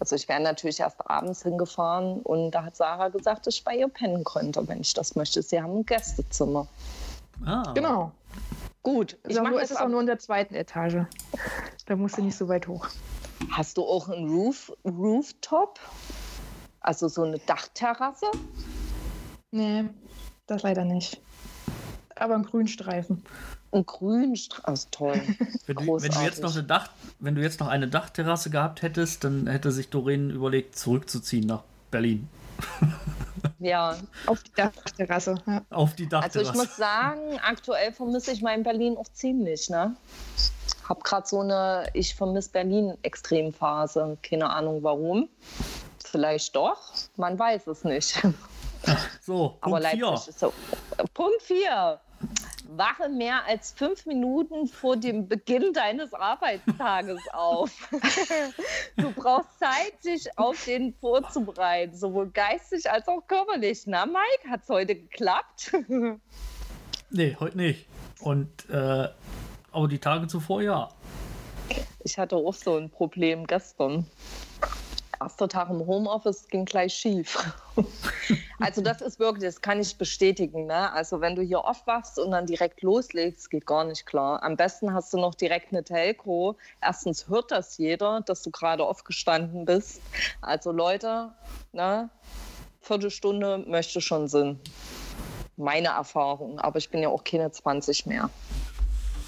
Also 0.00 0.16
ich 0.16 0.28
wäre 0.28 0.40
natürlich 0.40 0.80
erst 0.80 1.08
abends 1.08 1.42
hingefahren 1.42 2.20
und 2.22 2.50
da 2.50 2.64
hat 2.64 2.76
Sarah 2.76 3.08
gesagt, 3.08 3.46
dass 3.46 3.54
ich 3.54 3.64
bei 3.64 3.76
ihr 3.76 3.88
pennen 3.88 4.24
könnte, 4.24 4.66
wenn 4.66 4.80
ich 4.80 4.92
das 4.92 5.14
möchte. 5.14 5.40
Sie 5.42 5.60
haben 5.62 5.78
ein 5.78 5.86
Gästezimmer. 5.86 6.66
Ah, 7.44 7.72
Genau. 7.74 8.10
Gut, 8.82 9.14
Ist 9.24 9.32
ich 9.36 9.42
nur, 9.42 9.50
das 9.52 9.62
es 9.64 9.70
ist 9.72 9.80
auch 9.80 9.88
nur 9.88 10.00
in 10.00 10.06
der 10.06 10.18
zweiten 10.18 10.54
Etage. 10.54 11.06
Da 11.86 11.96
musst 11.96 12.18
du 12.18 12.22
nicht 12.22 12.36
so 12.36 12.46
weit 12.48 12.68
hoch. 12.68 12.86
Hast 13.50 13.78
du 13.78 13.84
auch 13.84 14.08
einen 14.08 14.28
Roof, 14.28 14.72
Rooftop? 14.84 15.80
Also 16.80 17.08
so 17.08 17.24
eine 17.24 17.38
Dachterrasse? 17.40 18.26
Nee, 19.50 19.86
das 20.46 20.62
leider 20.62 20.84
nicht. 20.84 21.20
Aber 22.18 22.34
ein 22.34 22.44
Grünstreifen. 22.44 23.22
Ein 23.72 23.84
Grünstreifen, 23.86 24.64
also 24.64 24.88
toll. 24.90 25.20
wenn, 25.66 25.76
du, 25.76 26.02
wenn, 26.02 26.10
du 26.10 26.20
jetzt 26.20 26.42
noch 26.42 26.54
eine 26.54 26.64
Dach, 26.64 26.90
wenn 27.18 27.34
du 27.34 27.42
jetzt 27.42 27.60
noch 27.60 27.68
eine 27.68 27.88
Dachterrasse 27.88 28.50
gehabt 28.50 28.82
hättest, 28.82 29.24
dann 29.24 29.46
hätte 29.46 29.70
sich 29.70 29.90
Doreen 29.90 30.30
überlegt, 30.30 30.76
zurückzuziehen 30.78 31.46
nach 31.46 31.62
Berlin. 31.90 32.28
Ja, 33.58 33.96
Auf 34.26 34.42
die 34.42 34.52
Dachterrasse. 34.52 35.36
Ja. 35.46 35.62
Auf 35.70 35.94
die 35.94 36.04
also 36.04 36.20
Dachterrasse. 36.20 36.50
ich 36.50 36.56
muss 36.56 36.76
sagen, 36.76 37.38
aktuell 37.42 37.92
vermisse 37.92 38.32
ich 38.32 38.42
mein 38.42 38.62
Berlin 38.62 38.96
auch 38.96 39.08
ziemlich, 39.12 39.70
ne? 39.70 39.94
Hab 40.88 41.04
gerade 41.04 41.26
so 41.26 41.40
eine 41.40 41.88
Ich 41.94 42.14
vermisse 42.14 42.50
Berlin 42.50 42.96
Extremphase. 43.02 44.18
Keine 44.22 44.50
Ahnung 44.50 44.82
warum. 44.82 45.28
Vielleicht 46.04 46.54
doch, 46.56 46.78
man 47.16 47.38
weiß 47.38 47.66
es 47.68 47.84
nicht. 47.84 48.20
so, 49.20 49.56
Aber 49.60 49.80
Punkt 49.80 49.82
Leipzig 49.82 50.00
vier. 50.00 50.28
ist 50.28 50.38
so. 50.38 50.52
Punkt 51.14 51.42
4. 51.42 52.00
Wache 52.68 53.08
mehr 53.08 53.44
als 53.46 53.72
fünf 53.72 54.06
Minuten 54.06 54.66
vor 54.66 54.96
dem 54.96 55.28
Beginn 55.28 55.72
deines 55.72 56.12
Arbeitstages 56.12 57.20
auf. 57.32 57.70
du 58.96 59.10
brauchst 59.12 59.58
Zeit, 59.58 60.04
dich 60.04 60.26
auf 60.36 60.64
den 60.64 60.94
vorzubereiten, 60.94 61.96
sowohl 61.96 62.30
geistig 62.30 62.90
als 62.90 63.06
auch 63.08 63.26
körperlich. 63.26 63.82
Na, 63.86 64.06
Mike, 64.06 64.50
hat 64.50 64.62
es 64.62 64.68
heute 64.68 64.94
geklappt? 64.94 65.72
Nee, 67.08 67.36
heute 67.38 67.56
nicht. 67.56 67.86
Und, 68.20 68.68
äh, 68.68 69.08
aber 69.70 69.88
die 69.88 70.00
Tage 70.00 70.26
zuvor 70.26 70.60
ja. 70.60 70.88
Ich 72.02 72.18
hatte 72.18 72.36
auch 72.36 72.52
so 72.52 72.76
ein 72.76 72.90
Problem 72.90 73.46
gestern. 73.46 74.06
Erster 75.20 75.48
Tag 75.48 75.70
im 75.70 75.86
Homeoffice 75.86 76.48
ging 76.48 76.64
gleich 76.64 76.94
schief. 76.94 77.38
Also 78.58 78.80
das 78.80 79.02
ist 79.02 79.18
wirklich, 79.18 79.44
das 79.44 79.60
kann 79.60 79.80
ich 79.80 79.98
bestätigen. 79.98 80.66
Ne? 80.66 80.90
Also 80.92 81.20
wenn 81.20 81.36
du 81.36 81.42
hier 81.42 81.62
aufwachst 81.62 82.18
und 82.18 82.30
dann 82.30 82.46
direkt 82.46 82.82
loslegst, 82.82 83.50
geht 83.50 83.66
gar 83.66 83.84
nicht 83.84 84.06
klar. 84.06 84.42
Am 84.42 84.56
besten 84.56 84.94
hast 84.94 85.12
du 85.12 85.18
noch 85.18 85.34
direkt 85.34 85.72
eine 85.72 85.84
Telco. 85.84 86.56
Erstens 86.80 87.28
hört 87.28 87.50
das 87.50 87.76
jeder, 87.76 88.22
dass 88.22 88.42
du 88.42 88.50
gerade 88.50 88.82
aufgestanden 88.84 89.66
bist. 89.66 90.00
Also 90.40 90.72
Leute, 90.72 91.32
ne? 91.72 92.08
Viertelstunde 92.80 93.58
möchte 93.66 94.00
schon 94.00 94.26
Sinn. 94.26 94.58
Meine 95.56 95.88
Erfahrung. 95.88 96.58
Aber 96.58 96.78
ich 96.78 96.88
bin 96.88 97.02
ja 97.02 97.10
auch 97.10 97.24
keine 97.24 97.50
20 97.50 98.06
mehr. 98.06 98.30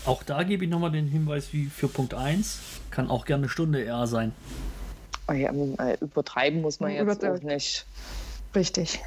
Auch 0.06 0.22
da 0.22 0.42
gebe 0.42 0.64
ich 0.64 0.70
nochmal 0.70 0.92
den 0.92 1.06
Hinweis 1.06 1.52
wie 1.52 1.66
für 1.66 1.88
Punkt 1.88 2.14
1. 2.14 2.60
Kann 2.90 3.10
auch 3.10 3.26
gerne 3.26 3.42
eine 3.42 3.48
Stunde 3.50 3.82
eher 3.82 4.06
sein. 4.06 4.32
Oh 5.28 5.32
ja, 5.32 5.50
äh, 5.50 5.98
übertreiben 6.00 6.62
muss 6.62 6.80
man 6.80 6.92
jetzt 6.92 7.24
auch 7.24 7.42
nicht. 7.42 7.84
Richtig. 8.54 9.00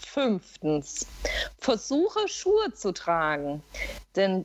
Fünftens, 0.00 1.06
versuche 1.58 2.28
Schuhe 2.28 2.74
zu 2.74 2.92
tragen. 2.92 3.62
Denn, 4.16 4.44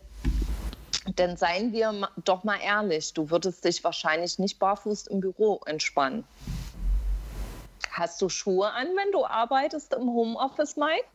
denn 1.18 1.36
seien 1.36 1.74
wir 1.74 2.10
doch 2.24 2.44
mal 2.44 2.60
ehrlich, 2.64 3.14
du 3.14 3.30
würdest 3.32 3.66
dich 3.66 3.84
wahrscheinlich 3.84 4.38
nicht 4.38 4.60
barfuß 4.60 5.08
im 5.08 5.20
Büro 5.20 5.60
entspannen. 5.66 6.24
Hast 7.92 8.22
du 8.22 8.30
Schuhe 8.30 8.72
an, 8.72 8.88
wenn 8.96 9.12
du 9.12 9.26
arbeitest 9.26 9.94
im 9.94 10.04
Homeoffice, 10.04 10.78
Mike? 10.78 11.06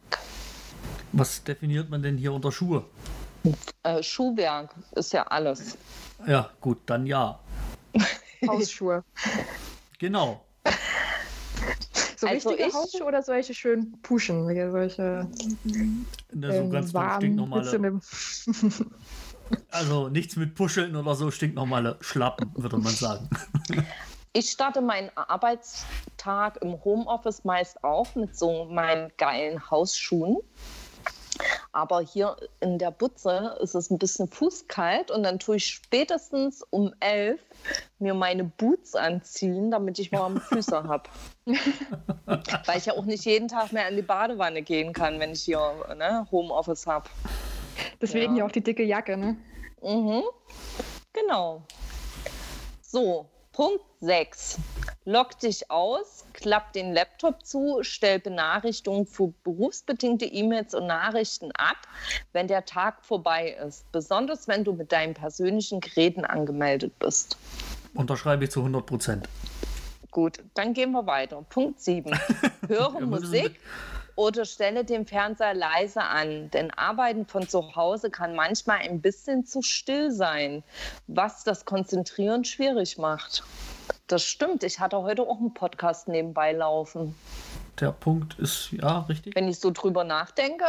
Was 1.13 1.45
definiert 1.45 1.89
man 1.89 2.03
denn 2.03 2.19
hier 2.19 2.33
unter 2.33 2.51
Schuhe? 2.51 2.85
Äh, 3.85 4.03
Schuhwerk 4.03 4.75
ist 4.97 5.13
ja 5.13 5.23
alles. 5.29 5.79
Ja, 6.27 6.51
gut, 6.61 6.79
dann 6.87 7.07
ja. 7.07 7.39
Hausschuhe. 8.49 9.05
Genau. 9.99 10.45
So 12.17 12.27
Also 12.27 12.49
richtige 12.51 12.69
ich- 12.69 12.75
Hausschuhe 12.75 13.05
oder 13.07 13.23
solche 13.23 13.55
schönen 13.55 14.01
Puschen? 14.03 14.49
Wie 14.49 14.71
Solche 14.71 15.29
Ne, 16.33 16.53
so 16.53 16.59
ähm, 16.59 16.71
ganz 16.71 16.93
warm, 16.93 17.21
stinknormale. 17.21 17.71
blitzende- 17.71 18.87
Also 19.71 20.09
nichts 20.09 20.35
mit 20.37 20.55
Puscheln 20.57 20.97
oder 20.97 21.15
so, 21.15 21.31
stinknormale 21.31 21.99
Schlappen, 22.01 22.51
würde 22.57 22.79
man 22.79 22.93
sagen. 22.95 23.29
ich 24.33 24.51
starte 24.51 24.81
meinen 24.81 25.11
Arbeitstag 25.15 26.57
im 26.63 26.83
Homeoffice 26.85 27.45
meist 27.45 27.83
auch 27.85 28.13
mit 28.17 28.37
so 28.37 28.65
meinen 28.65 29.13
geilen 29.19 29.71
Hausschuhen. 29.71 30.39
Aber 31.73 32.01
hier 32.01 32.37
in 32.61 32.79
der 32.79 32.90
Butze 32.90 33.57
ist 33.61 33.75
es 33.75 33.90
ein 33.90 33.99
bisschen 33.99 34.29
fußkalt 34.29 35.11
und 35.11 35.23
dann 35.23 35.38
tue 35.38 35.57
ich 35.57 35.66
spätestens 35.66 36.62
um 36.71 36.92
elf 37.01 37.40
mir 37.99 38.14
meine 38.14 38.45
Boots 38.45 38.95
anziehen, 38.95 39.71
damit 39.71 39.98
ich 39.98 40.13
warme 40.13 40.40
Füße 40.40 40.83
habe. 40.88 41.09
Weil 41.46 42.79
ich 42.79 42.87
ja 42.87 42.92
auch 42.92 43.07
nicht 43.07 43.25
jeden 43.25 43.48
Tag 43.48 43.73
mehr 43.73 43.88
in 43.88 43.96
die 43.96 44.02
Badewanne 44.02 44.63
gehen 44.63 44.92
kann, 44.92 45.19
wenn 45.19 45.33
ich 45.33 45.42
hier 45.42 45.73
ne, 45.96 46.27
Homeoffice 46.31 46.87
habe. 46.87 47.09
Deswegen 48.00 48.37
ja. 48.37 48.40
ja 48.40 48.46
auch 48.46 48.52
die 48.52 48.63
dicke 48.63 48.83
Jacke, 48.83 49.17
ne? 49.17 49.37
Mhm. 49.83 50.23
Genau. 51.13 51.63
So, 52.83 53.27
Punkt 53.52 53.85
6. 54.00 54.59
Log 55.05 55.37
dich 55.40 55.69
aus, 55.69 56.25
klapp 56.33 56.73
den 56.75 56.92
Laptop 56.92 57.44
zu, 57.44 57.79
stell 57.83 58.21
Benachrichtigungen 58.21 59.05
für 59.05 59.35
berufsbedingte 59.42 60.27
E-Mails 60.27 60.75
und 60.75 60.87
Nachrichten 60.87 61.50
ab, 61.53 61.77
wenn 62.33 62.46
der 62.46 62.65
Tag 62.65 63.05
vorbei 63.05 63.57
ist. 63.67 63.90
Besonders 63.90 64.46
wenn 64.46 64.63
du 64.63 64.75
mit 64.75 64.92
deinen 64.92 65.15
persönlichen 65.15 65.81
Geräten 65.81 66.25
angemeldet 66.25 66.96
bist. 67.00 67.37
Unterschreibe 67.94 68.44
ich 68.44 68.53
zu 68.53 68.61
100 68.61 68.87
Prozent. 68.87 69.29
Gut, 70.13 70.38
dann 70.55 70.73
gehen 70.73 70.92
wir 70.92 71.05
weiter. 71.05 71.44
Punkt 71.48 71.81
7. 71.81 72.17
Höre 72.69 73.00
Musik 73.00 73.59
oder 74.15 74.44
stelle 74.44 74.85
den 74.85 75.07
Fernseher 75.07 75.55
leise 75.55 76.03
an, 76.03 76.50
denn 76.50 76.71
Arbeiten 76.71 77.27
von 77.27 77.48
zu 77.48 77.75
Hause 77.75 78.11
kann 78.11 78.37
manchmal 78.37 78.79
ein 78.79 79.00
bisschen 79.00 79.46
zu 79.46 79.63
still 79.63 80.13
sein, 80.13 80.63
was 81.09 81.44
das 81.44 81.65
Konzentrieren 81.65 82.44
schwierig 82.44 82.98
macht. 82.98 83.42
Das 84.07 84.23
stimmt, 84.23 84.63
ich 84.65 84.81
hatte 84.81 84.99
heute 84.99 85.23
auch 85.23 85.38
einen 85.38 85.55
Podcast 85.55 86.09
nebenbei 86.09 86.53
laufen. 86.53 87.15
Der 87.81 87.93
Punkt 87.93 88.38
ist, 88.38 88.71
ja, 88.73 89.01
richtig. 89.01 89.35
Wenn 89.35 89.49
ich 89.49 89.59
so 89.59 89.71
drüber 89.71 90.05
nachdenke, 90.05 90.65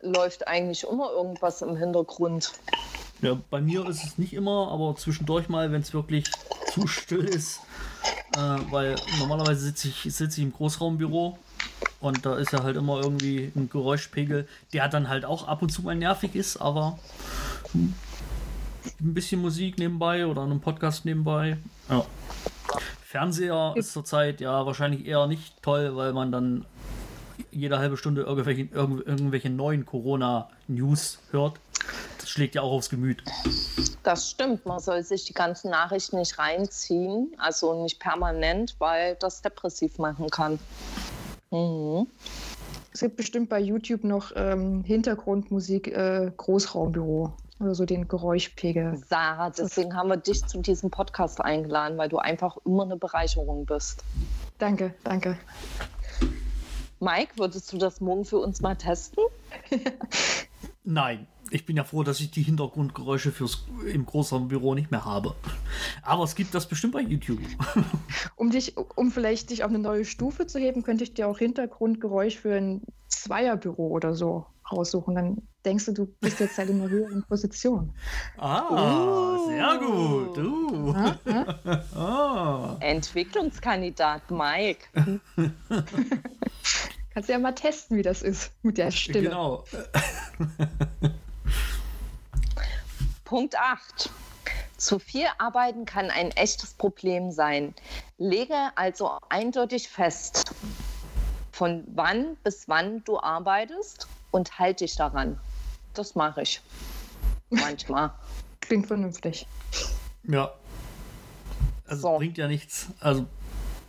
läuft 0.00 0.48
eigentlich 0.48 0.84
immer 0.84 1.10
irgendwas 1.12 1.62
im 1.62 1.76
Hintergrund. 1.76 2.52
Ja, 3.22 3.36
bei 3.50 3.60
mir 3.60 3.86
ist 3.88 4.04
es 4.04 4.18
nicht 4.18 4.32
immer, 4.32 4.70
aber 4.70 4.94
zwischendurch 4.96 5.48
mal, 5.48 5.72
wenn 5.72 5.82
es 5.82 5.92
wirklich 5.92 6.24
zu 6.72 6.86
still 6.86 7.24
ist, 7.24 7.60
äh, 8.36 8.56
weil 8.70 8.96
normalerweise 9.18 9.60
sitze 9.60 9.88
ich, 9.88 10.14
sitz 10.14 10.38
ich 10.38 10.44
im 10.44 10.52
Großraumbüro 10.52 11.38
und 12.00 12.24
da 12.24 12.36
ist 12.36 12.52
ja 12.52 12.62
halt 12.62 12.76
immer 12.76 13.00
irgendwie 13.00 13.50
ein 13.56 13.68
Geräuschpegel, 13.68 14.46
der 14.72 14.88
dann 14.88 15.08
halt 15.08 15.24
auch 15.24 15.48
ab 15.48 15.62
und 15.62 15.70
zu 15.70 15.82
mal 15.82 15.96
nervig 15.96 16.34
ist, 16.34 16.58
aber 16.58 16.98
ein 17.74 17.94
bisschen 19.00 19.40
Musik 19.40 19.78
nebenbei 19.78 20.26
oder 20.26 20.42
einen 20.42 20.60
Podcast 20.60 21.04
nebenbei. 21.04 21.58
Ja. 21.88 22.04
Fernseher 23.08 23.72
ist 23.74 23.94
zurzeit 23.94 24.38
ja 24.42 24.66
wahrscheinlich 24.66 25.06
eher 25.06 25.26
nicht 25.26 25.62
toll, 25.62 25.96
weil 25.96 26.12
man 26.12 26.30
dann 26.30 26.66
jede 27.50 27.78
halbe 27.78 27.96
Stunde 27.96 28.20
irgendwelche, 28.20 28.68
irgendwelche 28.70 29.48
neuen 29.48 29.86
Corona-News 29.86 31.18
hört. 31.30 31.54
Das 32.20 32.28
schlägt 32.28 32.54
ja 32.54 32.60
auch 32.60 32.70
aufs 32.70 32.90
Gemüt. 32.90 33.22
Das 34.02 34.28
stimmt, 34.28 34.66
man 34.66 34.78
soll 34.78 35.02
sich 35.02 35.24
die 35.24 35.32
ganzen 35.32 35.70
Nachrichten 35.70 36.18
nicht 36.18 36.38
reinziehen, 36.38 37.34
also 37.38 37.82
nicht 37.82 37.98
permanent, 37.98 38.76
weil 38.78 39.14
das 39.14 39.40
depressiv 39.40 39.96
machen 39.96 40.28
kann. 40.28 40.58
Mhm. 41.50 42.08
Es 42.92 43.00
gibt 43.00 43.16
bestimmt 43.16 43.48
bei 43.48 43.58
YouTube 43.58 44.04
noch 44.04 44.32
ähm, 44.36 44.84
Hintergrundmusik, 44.84 45.88
äh, 45.88 46.30
Großraumbüro 46.36 47.32
oder 47.60 47.74
so 47.74 47.84
den 47.84 48.08
Geräuschpegel. 48.08 49.02
Sarah, 49.08 49.50
deswegen 49.50 49.94
haben 49.94 50.08
wir 50.08 50.16
dich 50.16 50.44
zu 50.46 50.60
diesem 50.60 50.90
Podcast 50.90 51.40
eingeladen, 51.40 51.98
weil 51.98 52.08
du 52.08 52.18
einfach 52.18 52.56
immer 52.64 52.84
eine 52.84 52.96
Bereicherung 52.96 53.66
bist. 53.66 54.04
Danke, 54.58 54.94
danke. 55.04 55.38
Mike, 57.00 57.32
würdest 57.36 57.72
du 57.72 57.78
das 57.78 58.00
morgen 58.00 58.24
für 58.24 58.38
uns 58.38 58.60
mal 58.60 58.74
testen? 58.74 59.24
Nein 60.84 61.26
ich 61.50 61.66
bin 61.66 61.76
ja 61.76 61.84
froh, 61.84 62.02
dass 62.02 62.20
ich 62.20 62.30
die 62.30 62.42
Hintergrundgeräusche 62.42 63.32
fürs 63.32 63.64
im 63.86 64.06
Großraumbüro 64.06 64.74
nicht 64.74 64.90
mehr 64.90 65.04
habe. 65.04 65.34
Aber 66.02 66.24
es 66.24 66.34
gibt 66.34 66.54
das 66.54 66.68
bestimmt 66.68 66.92
bei 66.94 67.00
YouTube. 67.00 67.40
Um 68.36 68.50
dich, 68.50 68.76
um 68.76 69.10
vielleicht 69.10 69.50
dich 69.50 69.64
auf 69.64 69.70
eine 69.70 69.78
neue 69.78 70.04
Stufe 70.04 70.46
zu 70.46 70.58
heben, 70.58 70.82
könnte 70.82 71.04
ich 71.04 71.14
dir 71.14 71.28
auch 71.28 71.38
Hintergrundgeräusch 71.38 72.36
für 72.36 72.54
ein 72.54 72.82
Zweierbüro 73.08 73.88
oder 73.88 74.14
so 74.14 74.46
raussuchen. 74.72 75.14
Dann 75.14 75.42
denkst 75.64 75.86
du, 75.86 75.92
du 75.92 76.06
bist 76.20 76.40
jetzt 76.40 76.58
halt 76.58 76.70
in 76.70 76.80
einer 76.80 76.90
höheren 76.90 77.24
Position. 77.24 77.94
Ah, 78.38 79.34
uh. 79.34 79.46
sehr 79.48 79.78
gut. 79.78 80.38
Uh. 80.38 80.94
Ah, 80.94 81.16
ah. 81.96 82.76
Entwicklungskandidat 82.80 84.30
Mike. 84.30 84.86
Kannst 87.10 87.28
du 87.28 87.32
ja 87.32 87.38
mal 87.38 87.52
testen, 87.52 87.96
wie 87.96 88.02
das 88.02 88.22
ist 88.22 88.52
mit 88.62 88.78
der 88.78 88.90
Stimme. 88.90 89.28
Genau. 89.28 89.64
Punkt 93.24 93.58
8. 93.58 94.10
Zu 94.76 95.00
viel 95.00 95.26
Arbeiten 95.38 95.84
kann 95.84 96.10
ein 96.10 96.30
echtes 96.30 96.74
Problem 96.74 97.32
sein. 97.32 97.74
Lege 98.16 98.54
also 98.76 99.18
eindeutig 99.28 99.88
fest, 99.88 100.52
von 101.50 101.82
wann 101.88 102.36
bis 102.44 102.68
wann 102.68 103.02
du 103.04 103.18
arbeitest 103.18 104.06
und 104.30 104.58
halte 104.58 104.84
dich 104.84 104.96
daran. 104.96 105.38
Das 105.94 106.14
mache 106.14 106.42
ich. 106.42 106.60
Manchmal. 107.50 108.12
Klingt 108.60 108.86
vernünftig. 108.86 109.46
Ja. 110.24 110.52
Also 111.86 112.02
so. 112.02 112.16
bringt 112.18 112.38
ja 112.38 112.48
nichts. 112.48 112.88
Also 113.00 113.26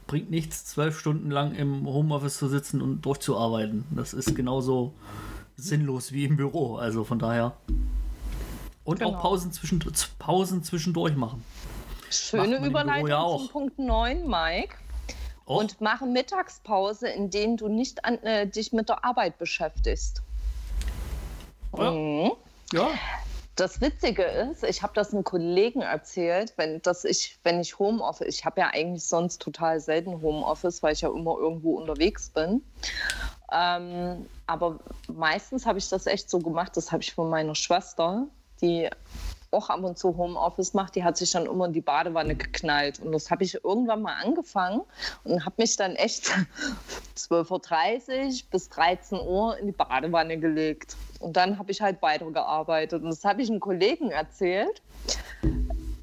bringt 0.08 0.32
nichts, 0.32 0.66
zwölf 0.66 1.00
Stunden 1.00 1.30
lang 1.30 1.54
im 1.54 1.86
Homeoffice 1.86 2.38
zu 2.38 2.48
sitzen 2.48 2.82
und 2.82 3.02
durchzuarbeiten. 3.02 3.86
Das 3.92 4.14
ist 4.14 4.36
genauso 4.36 4.94
sinnlos 5.56 6.12
wie 6.12 6.26
im 6.26 6.38
Büro. 6.38 6.78
Also 6.78 7.04
von 7.04 7.20
daher. 7.20 7.54
Und 8.84 9.00
genau. 9.00 9.16
auch 9.16 9.22
Pausen, 9.22 9.52
zwischen, 9.52 9.80
Pausen 10.18 10.64
zwischendurch 10.64 11.16
machen. 11.16 11.44
Schöne 12.10 12.66
Überleitung 12.66 13.08
ja 13.08 13.28
zum 13.38 13.50
Punkt 13.50 13.78
9, 13.78 14.28
Mike. 14.28 14.76
Och. 15.46 15.58
Und 15.58 15.82
mache 15.82 16.06
Mittagspause, 16.06 17.08
in 17.08 17.30
denen 17.30 17.58
du 17.58 17.68
nicht 17.68 18.06
an, 18.06 18.18
äh, 18.24 18.48
dich 18.48 18.72
mit 18.72 18.90
der 18.90 19.04
Arbeit 19.04 19.38
beschäftigst. 19.38 20.24
Ja. 21.78 21.92
Mhm. 21.92 22.32
ja. 22.74 22.90
Das 23.56 23.82
Witzige 23.82 24.24
ist, 24.24 24.64
ich 24.64 24.82
habe 24.84 24.94
das 24.96 25.14
einem 25.14 25.26
Kollegen 25.26 25.82
erzählt, 25.82 26.54
wenn, 26.56 26.82
dass 26.82 27.04
ich, 27.04 27.38
wenn 27.44 27.60
ich 27.60 27.78
Homeoffice, 27.78 28.28
ich 28.28 28.46
habe 28.46 28.62
ja 28.62 28.68
eigentlich 28.68 29.04
sonst 29.04 29.42
total 29.42 29.82
selten 29.82 30.22
Homeoffice, 30.22 30.82
weil 30.82 30.94
ich 30.94 31.02
ja 31.02 31.10
immer 31.10 31.38
irgendwo 31.38 31.78
unterwegs 31.78 32.30
bin. 32.30 32.64
Ähm, 33.52 34.28
aber 34.48 34.80
meistens 35.08 35.66
habe 35.66 35.78
ich 35.78 35.90
das 35.90 36.06
echt 36.06 36.30
so 36.30 36.40
gemacht, 36.40 36.78
das 36.78 36.94
habe 36.94 37.04
ich 37.04 37.14
von 37.14 37.30
meiner 37.30 37.56
Schwester, 37.56 38.28
die 38.62 38.90
auch 39.52 39.70
ab 39.70 39.84
und 39.84 39.98
zu 39.98 40.16
Homeoffice 40.18 40.74
macht, 40.74 40.96
die 40.96 41.04
hat 41.04 41.18
sich 41.18 41.32
dann 41.32 41.46
immer 41.46 41.66
in 41.66 41.74
die 41.74 41.82
Badewanne 41.82 42.36
geknallt. 42.36 43.00
Und 43.00 43.12
das 43.12 43.32
habe 43.32 43.44
ich 43.44 43.64
irgendwann 43.64 44.02
mal 44.02 44.16
angefangen 44.24 44.82
und 45.24 45.46
habe 45.46 45.56
mich 45.58 45.76
dann 45.76 45.96
echt 45.96 46.26
12.30 47.18 48.44
Uhr 48.44 48.50
bis 48.52 48.70
13 48.70 49.20
Uhr 49.20 49.58
in 49.58 49.68
die 49.68 49.72
Badewanne 49.72 50.38
gelegt. 50.38 50.96
Und 51.20 51.36
dann 51.36 51.58
habe 51.58 51.72
ich 51.72 51.82
halt 51.82 52.02
weitergearbeitet. 52.02 53.04
Und 53.04 53.10
das 53.10 53.26
habe 53.26 53.42
ich 53.42 53.50
einem 53.50 53.60
Kollegen 53.60 54.12
erzählt 54.12 54.82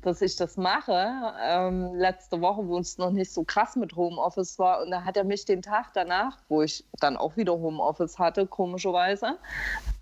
dass 0.06 0.22
ich 0.22 0.36
das 0.36 0.56
mache. 0.56 1.34
Ähm, 1.42 1.94
letzte 1.94 2.40
Woche, 2.40 2.66
wo 2.66 2.78
es 2.78 2.96
noch 2.96 3.10
nicht 3.10 3.32
so 3.32 3.42
krass 3.44 3.76
mit 3.76 3.96
Homeoffice 3.96 4.58
war. 4.58 4.82
Und 4.82 4.90
da 4.90 5.04
hat 5.04 5.16
er 5.16 5.24
mich 5.24 5.44
den 5.44 5.62
Tag 5.62 5.92
danach, 5.94 6.38
wo 6.48 6.62
ich 6.62 6.84
dann 7.00 7.16
auch 7.16 7.36
wieder 7.36 7.52
Homeoffice 7.52 8.18
hatte, 8.18 8.46
komischerweise, 8.46 9.38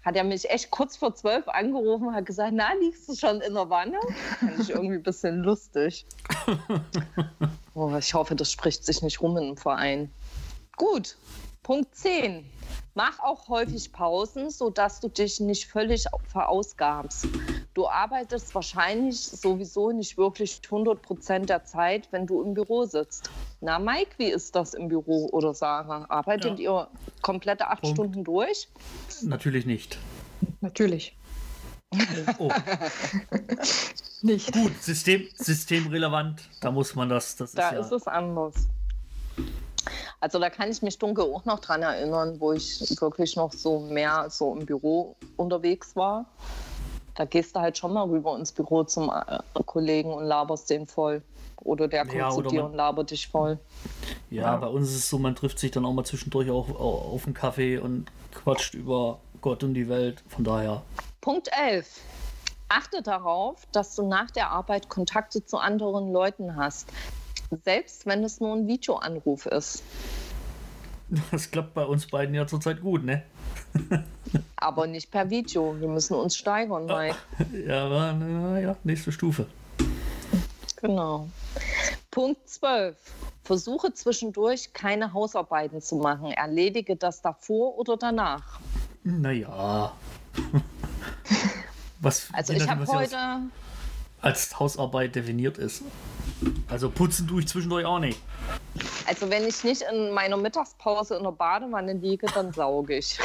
hat 0.04 0.16
er 0.16 0.24
mich 0.24 0.50
echt 0.50 0.70
kurz 0.70 0.96
vor 0.96 1.14
zwölf 1.14 1.48
angerufen 1.48 2.08
und 2.08 2.14
hat 2.14 2.26
gesagt, 2.26 2.52
na, 2.54 2.74
liegst 2.74 3.08
du 3.08 3.14
schon 3.14 3.40
in 3.40 3.54
der 3.54 3.70
Wanne? 3.70 3.98
Fand 4.38 4.60
ich 4.60 4.70
irgendwie 4.70 4.96
ein 4.96 5.02
bisschen 5.02 5.42
lustig. 5.42 6.04
oh, 7.74 7.94
ich 7.96 8.12
hoffe, 8.12 8.34
das 8.36 8.52
spricht 8.52 8.84
sich 8.84 9.02
nicht 9.02 9.22
rum 9.22 9.36
in 9.38 9.44
einem 9.44 9.56
Verein. 9.56 10.12
Gut, 10.76 11.16
Punkt 11.62 11.94
10. 11.94 12.44
Mach 12.94 13.18
auch 13.20 13.48
häufig 13.48 13.92
Pausen, 13.92 14.50
sodass 14.50 15.00
du 15.00 15.08
dich 15.08 15.40
nicht 15.40 15.66
völlig 15.66 16.04
verausgabst. 16.28 17.26
Du 17.74 17.88
arbeitest 17.88 18.54
wahrscheinlich 18.54 19.20
sowieso 19.20 19.90
nicht 19.90 20.16
wirklich 20.16 20.60
100 20.64 21.02
Prozent 21.02 21.50
der 21.50 21.64
Zeit, 21.64 22.06
wenn 22.12 22.24
du 22.24 22.40
im 22.40 22.54
Büro 22.54 22.84
sitzt. 22.84 23.30
Na, 23.60 23.80
Mike, 23.80 24.12
wie 24.18 24.30
ist 24.30 24.54
das 24.54 24.74
im 24.74 24.86
Büro 24.86 25.28
oder 25.32 25.54
Sarah? 25.54 26.06
Arbeitet 26.08 26.60
ja. 26.60 26.82
ihr 26.82 26.88
komplette 27.20 27.66
acht 27.66 27.82
Punkt. 27.82 27.96
Stunden 27.96 28.22
durch? 28.22 28.68
Natürlich 29.22 29.66
nicht. 29.66 29.98
Natürlich. 30.60 31.16
Oh. 32.38 32.50
nicht. 34.22 34.52
Gut, 34.52 34.80
System, 34.80 35.26
systemrelevant, 35.34 36.42
da 36.60 36.70
muss 36.70 36.94
man 36.94 37.08
das. 37.08 37.34
das 37.34 37.52
da 37.52 37.70
ist, 37.70 37.74
ja 37.74 37.80
ist 37.80 37.92
es 37.92 38.06
anders. 38.06 38.54
Also 40.20 40.38
da 40.38 40.48
kann 40.48 40.70
ich 40.70 40.80
mich 40.80 40.98
dunkel 40.98 41.24
auch 41.24 41.44
noch 41.44 41.58
dran 41.58 41.82
erinnern, 41.82 42.40
wo 42.40 42.52
ich 42.52 42.80
wirklich 43.00 43.36
noch 43.36 43.52
so 43.52 43.80
mehr 43.80 44.30
so 44.30 44.56
im 44.56 44.64
Büro 44.64 45.16
unterwegs 45.36 45.96
war. 45.96 46.26
Da 47.14 47.24
gehst 47.24 47.54
du 47.54 47.60
halt 47.60 47.78
schon 47.78 47.92
mal 47.92 48.02
rüber 48.08 48.36
ins 48.36 48.50
Büro 48.52 48.82
zum 48.84 49.10
äh, 49.10 49.38
Kollegen 49.66 50.12
und 50.12 50.24
laberst 50.24 50.68
den 50.70 50.86
voll. 50.86 51.22
Oder 51.62 51.86
der 51.88 52.02
kommt 52.02 52.14
Ja, 52.18 52.30
zu 52.30 52.38
oder 52.38 52.50
dir 52.50 52.62
man- 52.62 52.70
und 52.72 52.76
labert 52.76 53.10
dich 53.10 53.28
voll. 53.28 53.58
Ja, 54.30 54.56
bei 54.56 54.66
uns 54.66 54.90
ist 54.90 54.96
es 54.96 55.08
so, 55.10 55.18
man 55.18 55.34
trifft 55.36 55.58
sich 55.58 55.70
dann 55.70 55.84
auch 55.86 55.92
mal 55.92 56.04
zwischendurch 56.04 56.50
auch 56.50 56.68
au- 56.68 57.12
auf 57.14 57.24
einen 57.26 57.34
Kaffee 57.34 57.78
und 57.78 58.10
quatscht 58.32 58.74
über 58.74 59.18
Gott 59.40 59.62
und 59.62 59.74
die 59.74 59.88
Welt. 59.88 60.22
Von 60.28 60.42
daher, 60.44 60.82
Punkt 61.20 61.48
11. 61.56 62.00
Achte 62.68 63.00
darauf, 63.02 63.62
dass 63.72 63.94
du 63.94 64.06
nach 64.06 64.30
der 64.32 64.50
Arbeit 64.50 64.88
Kontakte 64.88 65.44
zu 65.46 65.58
anderen 65.58 66.12
Leuten 66.12 66.56
hast. 66.56 66.88
Selbst 67.64 68.04
wenn 68.06 68.24
es 68.24 68.40
nur 68.40 68.54
ein 68.56 68.66
Videoanruf 68.66 69.46
ist. 69.46 69.82
das 71.30 71.50
klappt 71.50 71.74
bei 71.74 71.84
uns 71.84 72.06
beiden 72.08 72.34
ja 72.34 72.46
zurzeit 72.46 72.80
gut, 72.80 73.04
ne? 73.04 73.22
Aber 74.56 74.86
nicht 74.86 75.10
per 75.10 75.28
Video. 75.30 75.76
Wir 75.78 75.88
müssen 75.88 76.14
uns 76.14 76.36
steigern, 76.36 76.86
Mike. 76.86 77.16
Ja, 77.66 77.86
aber 77.86 78.12
na 78.12 78.58
ja, 78.60 78.76
nächste 78.84 79.12
Stufe. 79.12 79.46
Genau. 80.76 81.28
Punkt 82.10 82.48
12. 82.48 82.96
Versuche 83.44 83.92
zwischendurch 83.92 84.72
keine 84.72 85.12
Hausarbeiten 85.12 85.82
zu 85.82 85.96
machen. 85.96 86.30
Erledige 86.32 86.96
das 86.96 87.20
davor 87.20 87.78
oder 87.78 87.96
danach. 87.96 88.60
Naja. 89.02 89.92
Was, 92.00 92.28
Also 92.32 92.52
ich 92.52 92.68
habe 92.68 92.84
ja 92.84 92.92
heute, 92.92 93.16
als 94.20 94.58
Hausarbeit 94.58 95.14
definiert 95.14 95.58
ist. 95.58 95.82
Also 96.68 96.90
putzen 96.90 97.26
tue 97.28 97.40
ich 97.40 97.48
zwischendurch 97.48 97.84
auch 97.86 97.98
nicht. 97.98 98.18
also 99.06 99.30
wenn 99.30 99.46
ich 99.46 99.62
nicht 99.64 99.82
in 99.82 100.10
meiner 100.10 100.36
Mittagspause 100.36 101.16
in 101.16 101.22
der 101.22 101.32
Badewanne 101.32 101.92
liege, 101.94 102.26
dann 102.34 102.52
sauge 102.52 102.96
ich. 102.98 103.18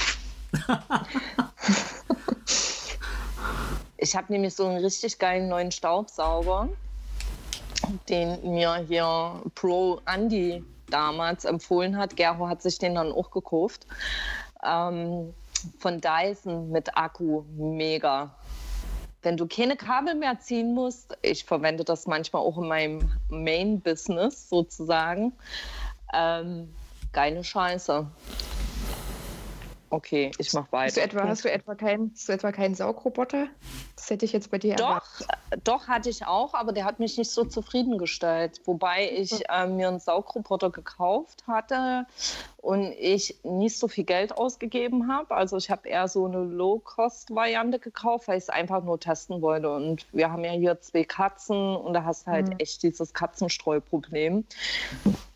Ich 4.02 4.16
habe 4.16 4.32
nämlich 4.32 4.56
so 4.56 4.66
einen 4.66 4.84
richtig 4.84 5.20
geilen 5.20 5.50
neuen 5.50 5.72
Staubsauger, 5.72 6.70
den 8.08 8.54
mir 8.54 8.76
hier 8.88 9.42
Pro 9.56 10.00
Andy 10.06 10.64
damals 10.90 11.44
empfohlen 11.44 11.98
hat. 11.98 12.16
Gero 12.16 12.48
hat 12.48 12.62
sich 12.62 12.80
den 12.80 12.96
dann 12.96 13.12
auch 13.12 13.30
gekauft. 13.30 13.86
Ähm, 14.66 15.34
von 15.80 16.00
Dyson 16.00 16.72
mit 16.72 16.96
Akku, 16.96 17.44
mega. 17.58 18.34
Wenn 19.22 19.36
du 19.36 19.48
keine 19.48 19.76
Kabel 19.76 20.16
mehr 20.16 20.40
ziehen 20.40 20.74
musst, 20.74 21.18
ich 21.22 21.44
verwende 21.44 21.84
das 21.84 22.08
manchmal 22.08 22.42
auch 22.42 22.58
in 22.58 22.70
meinem 22.70 23.12
Main-Business 23.28 24.48
sozusagen, 24.48 25.34
ähm, 26.14 26.74
geile 27.12 27.44
Scheiße. 27.44 28.08
Okay, 29.92 30.32
ich 30.38 30.54
mach 30.54 30.72
weiter. 30.72 30.86
Hast 30.86 30.98
du 30.98 31.02
etwa, 31.02 31.28
hast 31.28 31.46
du 31.46 31.52
etwa, 31.52 31.74
kein, 31.76 32.12
hast 32.14 32.30
du 32.30 32.34
etwa 32.34 32.52
keinen 32.52 32.76
Saugroboter? 32.76 33.48
Das 33.96 34.10
hätte 34.10 34.24
ich 34.26 34.34
jetzt 34.34 34.52
bei 34.52 34.60
dir 34.60 34.76
Doch, 34.76 34.86
erwartet. 34.88 35.28
äh, 35.50 35.58
doch 35.64 35.88
hatte 35.88 36.10
ich 36.10 36.26
auch, 36.28 36.54
aber 36.54 36.74
der 36.74 36.86
hat 36.86 37.00
mich 37.00 37.18
nicht 37.18 37.32
so 37.32 37.44
zufriedengestellt. 37.44 38.62
Wobei 38.66 39.10
ich 39.12 39.50
äh, 39.50 39.66
mir 39.66 39.88
einen 39.88 40.00
Saugroboter 40.00 40.70
gekauft 40.70 41.44
hatte 41.48 42.06
und 42.58 42.92
ich 43.00 43.36
nicht 43.44 43.80
so 43.80 43.88
viel 43.88 44.04
Geld 44.04 44.38
ausgegeben 44.38 45.12
habe. 45.12 45.34
Also 45.34 45.58
ich 45.58 45.72
habe 45.72 45.90
eher 45.90 46.08
so 46.08 46.26
eine 46.26 46.44
Low-Cost-Variante 46.44 47.80
gekauft, 47.80 48.28
weil 48.28 48.38
ich 48.38 48.44
es 48.44 48.50
einfach 48.50 48.84
nur 48.84 49.00
testen 49.00 49.42
wollte. 49.42 49.74
Und 49.74 50.06
wir 50.12 50.32
haben 50.32 50.44
ja 50.44 50.52
hier 50.52 50.80
zwei 50.82 51.04
Katzen 51.04 51.76
und 51.76 51.94
da 51.94 52.04
hast 52.04 52.28
du 52.28 52.32
halt 52.32 52.50
Mhm. 52.50 52.56
echt 52.60 52.84
dieses 52.84 53.14
Katzenstreuproblem. 53.14 54.46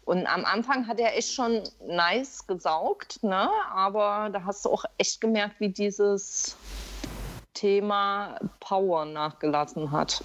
Und 0.06 0.28
am 0.28 0.44
Anfang 0.44 0.88
hat 0.88 1.00
er 1.00 1.18
echt 1.18 1.32
schon 1.34 1.64
nice 1.88 2.46
gesaugt, 2.46 3.24
ne? 3.24 3.50
aber 3.74 4.30
da 4.32 4.44
hast 4.44 4.66
du 4.66 4.70
auch 4.70 4.84
echt 4.98 5.22
gemerkt, 5.22 5.60
wie 5.60 5.70
dieses 5.70 6.58
Thema 7.54 8.38
Power 8.60 9.06
nachgelassen 9.06 9.92
hat. 9.92 10.24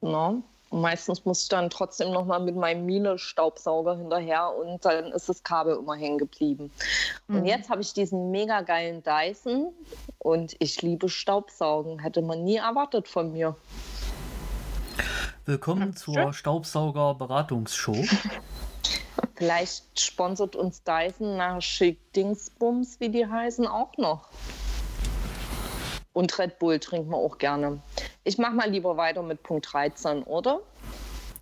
Ne? 0.00 0.42
Und 0.70 0.80
meistens 0.80 1.24
muss 1.24 1.42
ich 1.42 1.48
dann 1.50 1.70
trotzdem 1.70 2.10
noch 2.12 2.24
mal 2.24 2.40
mit 2.40 2.56
meinem 2.56 2.84
Miele-Staubsauger 2.86 3.96
hinterher 3.98 4.52
und 4.56 4.84
dann 4.84 5.12
ist 5.12 5.28
das 5.28 5.42
Kabel 5.44 5.76
immer 5.76 5.94
hängen 5.94 6.18
geblieben. 6.18 6.72
Und 7.28 7.40
Mhm. 7.40 7.44
jetzt 7.44 7.68
habe 7.68 7.82
ich 7.82 7.92
diesen 7.92 8.30
mega 8.30 8.62
geilen 8.62 9.02
Dyson 9.04 9.72
und 10.18 10.56
ich 10.58 10.82
liebe 10.82 11.08
Staubsaugen. 11.08 11.98
Hätte 12.00 12.22
man 12.22 12.42
nie 12.42 12.56
erwartet 12.56 13.06
von 13.06 13.32
mir. 13.32 13.54
Willkommen 15.44 15.94
zur 15.94 16.32
Staubsauger-Beratungsshow. 16.32 18.04
Vielleicht 19.36 20.00
sponsert 20.00 20.56
uns 20.56 20.82
Dyson 20.82 21.36
nach 21.36 21.60
Schick 21.60 22.12
Dingsbums, 22.12 23.00
wie 23.00 23.08
die 23.08 23.26
heißen, 23.26 23.66
auch 23.66 23.96
noch. 23.96 24.28
Und 26.12 26.38
Red 26.38 26.58
Bull 26.58 26.78
trinken 26.78 27.10
wir 27.10 27.16
auch 27.16 27.38
gerne. 27.38 27.80
Ich 28.24 28.38
mache 28.38 28.52
mal 28.52 28.70
lieber 28.70 28.96
weiter 28.96 29.22
mit 29.22 29.42
Punkt 29.42 29.72
13, 29.72 30.22
oder? 30.24 30.60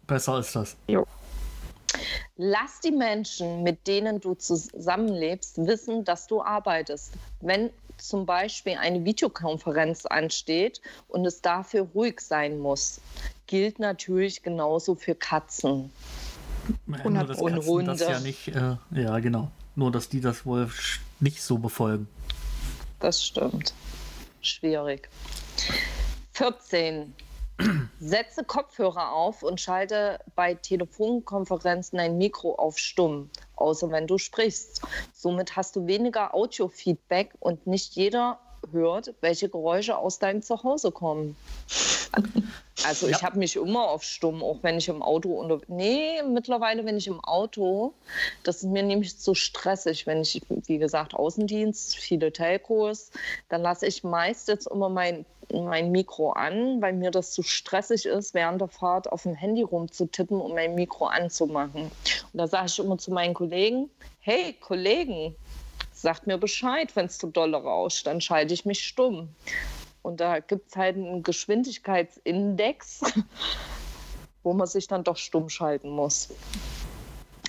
Besser 0.06 0.38
ist 0.38 0.54
das. 0.54 0.76
Jo. 0.86 1.06
Lass 2.36 2.80
die 2.80 2.92
Menschen, 2.92 3.62
mit 3.62 3.86
denen 3.86 4.20
du 4.20 4.34
zusammenlebst, 4.34 5.66
wissen, 5.66 6.04
dass 6.04 6.26
du 6.26 6.42
arbeitest. 6.42 7.12
Wenn 7.40 7.70
zum 7.98 8.24
Beispiel 8.26 8.76
eine 8.78 9.04
Videokonferenz 9.04 10.06
ansteht 10.06 10.80
und 11.08 11.26
es 11.26 11.42
dafür 11.42 11.82
ruhig 11.94 12.20
sein 12.20 12.58
muss, 12.58 13.00
gilt 13.46 13.78
natürlich 13.78 14.42
genauso 14.42 14.94
für 14.94 15.14
Katzen. 15.14 15.92
Ja, 16.86 17.10
nur, 17.10 17.24
dass 17.24 17.38
Katzen 17.38 17.86
das 17.86 18.00
ja 18.00 18.20
nicht, 18.20 18.48
äh, 18.48 18.76
ja 18.92 19.18
genau. 19.18 19.50
Nur, 19.76 19.90
dass 19.90 20.08
die 20.08 20.20
das 20.20 20.44
wohl 20.44 20.68
nicht 21.20 21.42
so 21.42 21.58
befolgen. 21.58 22.08
Das 22.98 23.24
stimmt. 23.24 23.72
Schwierig. 24.40 25.08
14. 26.32 27.14
Setze 28.00 28.44
Kopfhörer 28.44 29.12
auf 29.12 29.42
und 29.42 29.60
schalte 29.60 30.18
bei 30.34 30.54
Telefonkonferenzen 30.54 31.98
dein 31.98 32.16
Mikro 32.16 32.54
auf 32.54 32.78
stumm, 32.78 33.30
außer 33.56 33.90
wenn 33.90 34.06
du 34.06 34.18
sprichst. 34.18 34.82
Somit 35.12 35.56
hast 35.56 35.76
du 35.76 35.86
weniger 35.86 36.34
Audio-Feedback 36.34 37.34
und 37.38 37.66
nicht 37.66 37.94
jeder 37.96 38.38
hört, 38.72 39.14
welche 39.20 39.48
Geräusche 39.48 39.96
aus 39.98 40.18
deinem 40.18 40.42
Zuhause 40.42 40.90
kommen. 40.92 41.36
Also 42.84 43.08
ich 43.08 43.18
Ja. 43.18 43.22
habe 43.22 43.38
mich 43.38 43.56
immer 43.56 43.88
auf 43.88 44.02
stumm, 44.02 44.42
auch 44.42 44.58
wenn 44.62 44.78
ich 44.78 44.88
im 44.88 45.02
Auto 45.02 45.38
unter... 45.38 45.61
Nee, 45.68 46.22
mittlerweile, 46.22 46.84
wenn 46.86 46.96
ich 46.96 47.06
im 47.06 47.20
Auto, 47.20 47.92
das 48.42 48.56
ist 48.56 48.64
mir 48.64 48.82
nämlich 48.82 49.18
zu 49.18 49.34
stressig, 49.34 50.06
wenn 50.06 50.22
ich, 50.22 50.40
wie 50.48 50.78
gesagt, 50.78 51.14
Außendienst, 51.14 51.96
viele 51.96 52.32
Telcos, 52.32 53.11
dann 53.48 53.62
lasse 53.62 53.86
ich 53.86 54.02
meist 54.02 54.48
jetzt 54.48 54.66
immer 54.66 54.88
mein, 54.88 55.26
mein 55.52 55.90
Mikro 55.90 56.32
an, 56.32 56.80
weil 56.80 56.94
mir 56.94 57.11
das 57.11 57.32
zu 57.32 57.42
stressig 57.42 58.06
ist, 58.06 58.32
während 58.34 58.61
der 58.61 58.68
Fahrt 58.68 59.12
auf 59.12 59.24
dem 59.24 59.34
Handy 59.34 59.62
rumzutippen 59.62 60.40
und 60.40 60.54
mein 60.54 60.74
Mikro 60.74 61.06
anzumachen. 61.06 61.82
Und 61.82 61.92
da 62.32 62.46
sage 62.46 62.66
ich 62.66 62.78
immer 62.78 62.96
zu 62.96 63.12
meinen 63.12 63.34
Kollegen, 63.34 63.90
hey 64.20 64.54
Kollegen, 64.54 65.36
sagt 66.01 66.26
mir 66.26 66.38
Bescheid, 66.38 66.94
wenn 66.96 67.07
es 67.07 67.18
zu 67.18 67.28
dolle 67.28 67.57
rauscht, 67.59 68.07
dann 68.07 68.20
schalte 68.20 68.55
ich 68.55 68.64
mich 68.64 68.82
stumm. 68.86 69.28
Und 70.03 70.20
da 70.20 70.38
gibt 70.40 70.70
es 70.70 70.76
halt 70.76 70.96
einen 70.96 71.22
Geschwindigkeitsindex, 71.22 73.03
wo 74.42 74.55
man 74.55 74.66
sich 74.66 74.88
dann 74.88 75.05
doch 75.05 75.16
stumm 75.18 75.48
schalten 75.48 75.90
muss. 75.90 76.30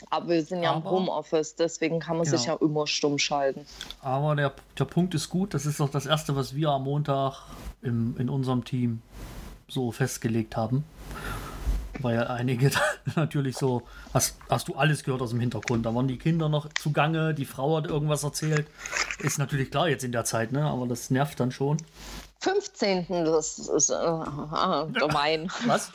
Aber 0.10 0.28
wir 0.28 0.43
sind 0.43 0.62
ja 0.64 0.72
im 0.72 0.78
Aber- 0.80 0.91
Homeoffice, 0.91 1.56
deswegen 1.56 1.99
kann 1.99 2.18
man 2.18 2.26
sich 2.26 2.45
ja 2.45 2.56
Genau. 2.56 2.70
immer 2.70 2.88
stumm 2.88 3.18
schalten. 3.18 3.66
Aber 4.02 4.36
der, 4.36 4.52
der 4.78 4.84
Punkt 4.86 5.14
ist 5.16 5.30
gut. 5.30 5.54
Das 5.54 5.66
ist 5.66 5.80
doch 5.80 5.89
das 5.89 6.06
Erste, 6.06 6.36
was 6.36 6.54
wir 6.54 6.70
am 6.70 6.84
Montag 6.84 7.43
im, 7.82 8.18
in 8.18 8.30
unserem 8.30 8.66
Team 8.66 9.02
so 9.70 9.91
festgelegt 9.93 10.58
haben. 10.58 10.84
Weil 12.02 12.28
einige 12.28 12.72
natürlich 13.16 13.58
so, 13.58 13.84
hast, 14.14 14.38
hast 14.49 14.68
du 14.68 14.76
alles 14.76 15.04
gehört 15.04 15.22
aus 15.22 15.32
dem 15.32 15.39
Hintergrund. 15.39 15.86
Da 15.86 15.93
waren 15.93 16.08
die 16.08 16.18
Kinder 16.18 16.49
noch 16.49 16.68
zugange, 16.74 17.34
die 17.34 17.45
Frau 17.45 17.78
hat 17.78 17.88
irgendwas 17.88 18.24
erzählt. 18.24 18.68
Ist 19.20 19.39
natürlich 19.39 19.72
klar 19.72 19.89
jetzt 19.89 20.04
in 20.04 20.12
der 20.12 20.26
Zeit, 20.26 20.52
ne? 20.52 20.64
aber 20.64 20.88
das 20.88 21.10
nervt 21.10 21.39
dann 21.39 21.52
schon. 21.52 21.78
15. 22.41 23.06
Das 23.08 23.60
ist 23.60 23.89
äh, 23.91 23.93
gemein. 24.99 25.52
Was? 25.66 25.91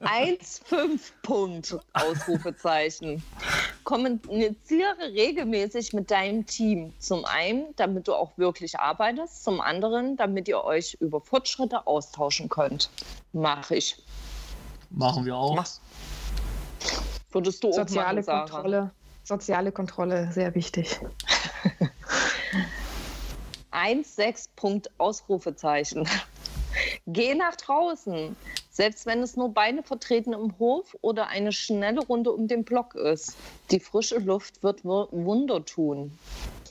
1,5 0.00 0.98
Punkt, 1.22 1.76
Ausrufezeichen. 1.92 3.22
Kommuniziere 3.84 5.12
regelmäßig 5.12 5.92
mit 5.92 6.10
deinem 6.10 6.46
Team. 6.46 6.94
Zum 6.98 7.26
einen, 7.26 7.66
damit 7.76 8.08
du 8.08 8.14
auch 8.14 8.36
wirklich 8.38 8.78
arbeitest, 8.78 9.44
zum 9.44 9.60
anderen, 9.60 10.16
damit 10.16 10.48
ihr 10.48 10.64
euch 10.64 10.96
über 11.00 11.20
Fortschritte 11.20 11.86
austauschen 11.86 12.48
könnt. 12.48 12.88
Mache 13.32 13.76
ich. 13.76 14.02
Machen 14.90 15.24
wir 15.24 15.36
auch. 15.36 15.54
Mach's. 15.56 15.80
Würdest 17.32 17.62
du 17.64 17.68
auch 17.70 17.74
Soziale 17.74 18.14
machen, 18.14 18.24
Sarah? 18.24 18.44
Kontrolle. 18.48 18.90
Soziale 19.24 19.72
Kontrolle, 19.72 20.32
sehr 20.32 20.54
wichtig. 20.54 20.98
1,6 23.72 24.48
Punkt 24.56 24.90
Ausrufezeichen. 24.98 26.08
Geh 27.06 27.34
nach 27.34 27.56
draußen, 27.56 28.36
selbst 28.70 29.06
wenn 29.06 29.22
es 29.22 29.36
nur 29.36 29.52
Beine 29.52 29.82
vertreten 29.82 30.32
im 30.32 30.58
Hof 30.58 30.96
oder 31.00 31.28
eine 31.28 31.52
schnelle 31.52 32.00
Runde 32.00 32.32
um 32.32 32.48
den 32.48 32.64
Block 32.64 32.94
ist. 32.94 33.36
Die 33.70 33.80
frische 33.80 34.18
Luft 34.18 34.62
wird 34.62 34.84
Wu- 34.84 35.08
Wunder 35.10 35.64
tun. 35.64 36.16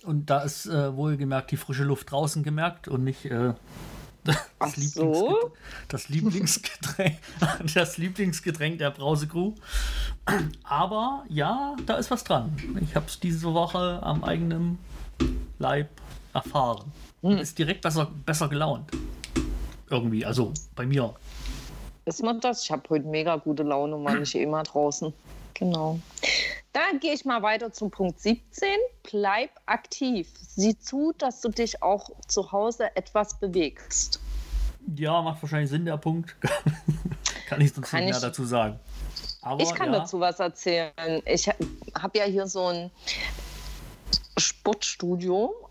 Und 0.04 0.30
da 0.30 0.42
ist 0.42 0.66
äh, 0.68 0.96
wohlgemerkt 0.96 1.52
die 1.52 1.58
frische 1.58 1.84
Luft 1.84 2.12
draußen 2.12 2.44
gemerkt 2.44 2.88
und 2.88 3.04
nicht 3.04 3.26
äh, 3.26 3.54
Das, 4.26 4.76
so? 4.76 5.52
das, 5.88 6.10
Lieblingsgetränk, 6.10 7.20
das 7.74 7.98
Lieblingsgetränk 7.98 8.80
der 8.80 8.90
Brause-Crew. 8.90 9.54
Aber 10.64 11.24
ja, 11.30 11.76
da 11.86 11.98
ist 11.98 12.10
was 12.10 12.24
dran. 12.24 12.56
Ich 12.82 12.96
habe 12.96 13.06
es 13.06 13.20
diese 13.20 13.54
Woche 13.54 14.02
am 14.02 14.24
eigenen 14.24 14.80
Leib 15.60 15.90
erfahren. 16.34 16.92
Hm. 17.22 17.38
Ist 17.38 17.58
direkt 17.58 17.82
besser, 17.82 18.12
besser 18.26 18.50
gelaunt. 18.50 18.92
Irgendwie, 19.90 20.26
also 20.26 20.52
bei 20.76 20.86
mir. 20.86 21.14
Ist 22.06 22.24
man 22.24 22.40
das? 22.40 22.64
Ich 22.64 22.72
habe 22.72 22.84
heute 22.90 23.06
mega 23.06 23.36
gute 23.36 23.64
Laune, 23.64 24.04
weil 24.04 24.22
ich 24.24 24.36
eh 24.36 24.44
immer 24.44 24.64
draußen. 24.64 25.14
Genau. 25.54 26.00
Dann 26.76 27.00
gehe 27.00 27.14
ich 27.14 27.24
mal 27.24 27.42
weiter 27.42 27.72
zum 27.72 27.90
Punkt 27.90 28.20
17. 28.20 28.68
Bleib 29.04 29.50
aktiv. 29.66 30.28
Sieh 30.38 30.78
zu, 30.78 31.14
dass 31.18 31.40
du 31.40 31.48
dich 31.48 31.82
auch 31.82 32.10
zu 32.28 32.52
Hause 32.52 32.94
etwas 32.98 33.40
bewegst. 33.40 34.20
Ja, 34.98 35.22
macht 35.22 35.42
wahrscheinlich 35.42 35.70
Sinn, 35.70 35.86
der 35.86 35.96
Punkt. 35.96 36.36
Kann 37.48 37.62
ich 37.62 37.72
sonst 37.72 37.94
nicht 37.94 38.10
mehr 38.10 38.20
dazu 38.20 38.44
sagen. 38.44 38.78
Aber, 39.42 39.64
ich 39.64 39.74
kann 39.74 39.94
ja. 39.94 40.00
dazu 40.00 40.20
was 40.20 40.40
erzählen. 40.40 40.92
Ich 41.26 41.48
habe 41.48 42.18
ja 42.18 42.26
hier 42.26 42.48
so 42.48 42.66
ein 42.66 42.92
Sportstudio 44.38 45.66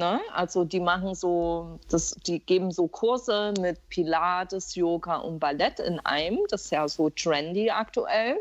Ne? 0.00 0.18
Also 0.32 0.64
die 0.64 0.80
machen 0.80 1.14
so, 1.14 1.78
das, 1.90 2.12
die 2.26 2.38
geben 2.38 2.70
so 2.70 2.88
Kurse 2.88 3.52
mit 3.60 3.86
Pilates, 3.90 4.74
Yoga 4.74 5.16
und 5.16 5.38
Ballett 5.40 5.78
in 5.78 6.00
einem. 6.00 6.38
Das 6.48 6.62
ist 6.62 6.70
ja 6.70 6.88
so 6.88 7.10
trendy 7.10 7.70
aktuell. 7.70 8.40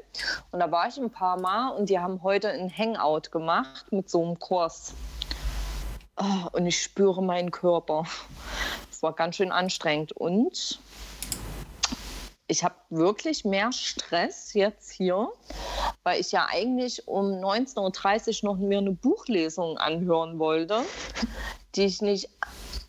Und 0.51 0.59
da 0.61 0.71
war 0.71 0.87
ich 0.87 0.97
ein 0.97 1.09
paar 1.09 1.37
Mal 1.37 1.71
und 1.71 1.89
die 1.89 1.99
haben 1.99 2.23
heute 2.23 2.49
ein 2.49 2.71
Hangout 2.71 3.31
gemacht 3.31 3.91
mit 3.91 4.09
so 4.09 4.23
einem 4.23 4.39
Kurs. 4.39 4.93
Oh, 6.15 6.47
und 6.53 6.65
ich 6.65 6.81
spüre 6.81 7.21
meinen 7.21 7.51
Körper. 7.51 8.05
Es 8.89 9.03
war 9.03 9.13
ganz 9.13 9.35
schön 9.35 9.51
anstrengend. 9.51 10.13
Und 10.13 10.79
ich 12.49 12.63
habe 12.63 12.75
wirklich 12.89 13.45
mehr 13.45 13.71
Stress 13.71 14.53
jetzt 14.53 14.91
hier, 14.91 15.31
weil 16.03 16.19
ich 16.19 16.31
ja 16.31 16.47
eigentlich 16.49 17.07
um 17.07 17.27
19.30 17.27 18.43
Uhr 18.43 18.51
noch 18.51 18.59
mir 18.59 18.79
eine 18.79 18.91
Buchlesung 18.91 19.77
anhören 19.77 20.39
wollte, 20.39 20.81
die 21.75 21.85
ich 21.85 22.01
nicht 22.01 22.27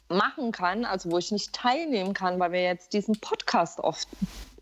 machen 0.08 0.50
kann, 0.50 0.86
also 0.86 1.12
wo 1.12 1.18
ich 1.18 1.30
nicht 1.30 1.52
teilnehmen 1.52 2.14
kann, 2.14 2.40
weil 2.40 2.52
wir 2.52 2.62
jetzt 2.62 2.94
diesen 2.94 3.20
Podcast 3.20 3.80
oft 3.80 4.08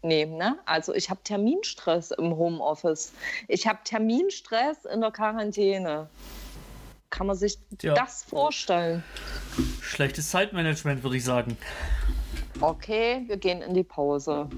nehmen. 0.02 0.36
Ne? 0.36 0.58
Also 0.66 0.92
ich 0.92 1.08
habe 1.10 1.20
Terminstress 1.22 2.10
im 2.10 2.36
Homeoffice. 2.36 3.12
Ich 3.46 3.68
habe 3.68 3.78
Terminstress 3.84 4.84
in 4.84 5.00
der 5.00 5.12
Quarantäne. 5.12 6.08
Kann 7.10 7.28
man 7.28 7.36
sich 7.36 7.58
ja. 7.82 7.94
das 7.94 8.24
vorstellen? 8.24 9.04
Schlechtes 9.80 10.30
Zeitmanagement, 10.30 11.04
würde 11.04 11.16
ich 11.16 11.24
sagen. 11.24 11.56
Okay, 12.60 13.22
wir 13.28 13.36
gehen 13.36 13.62
in 13.62 13.72
die 13.72 13.84
Pause. 13.84 14.48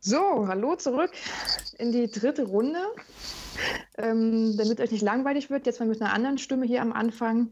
so, 0.00 0.48
hallo 0.48 0.74
zurück 0.74 1.12
in 1.78 1.92
die 1.92 2.10
dritte 2.10 2.42
Runde. 2.42 2.80
Ähm, 4.00 4.56
damit 4.56 4.80
euch 4.80 4.92
nicht 4.92 5.02
langweilig 5.02 5.50
wird, 5.50 5.66
jetzt 5.66 5.80
mal 5.80 5.88
mit 5.88 6.00
einer 6.00 6.12
anderen 6.12 6.38
Stimme 6.38 6.64
hier 6.66 6.82
am 6.82 6.92
Anfang. 6.92 7.50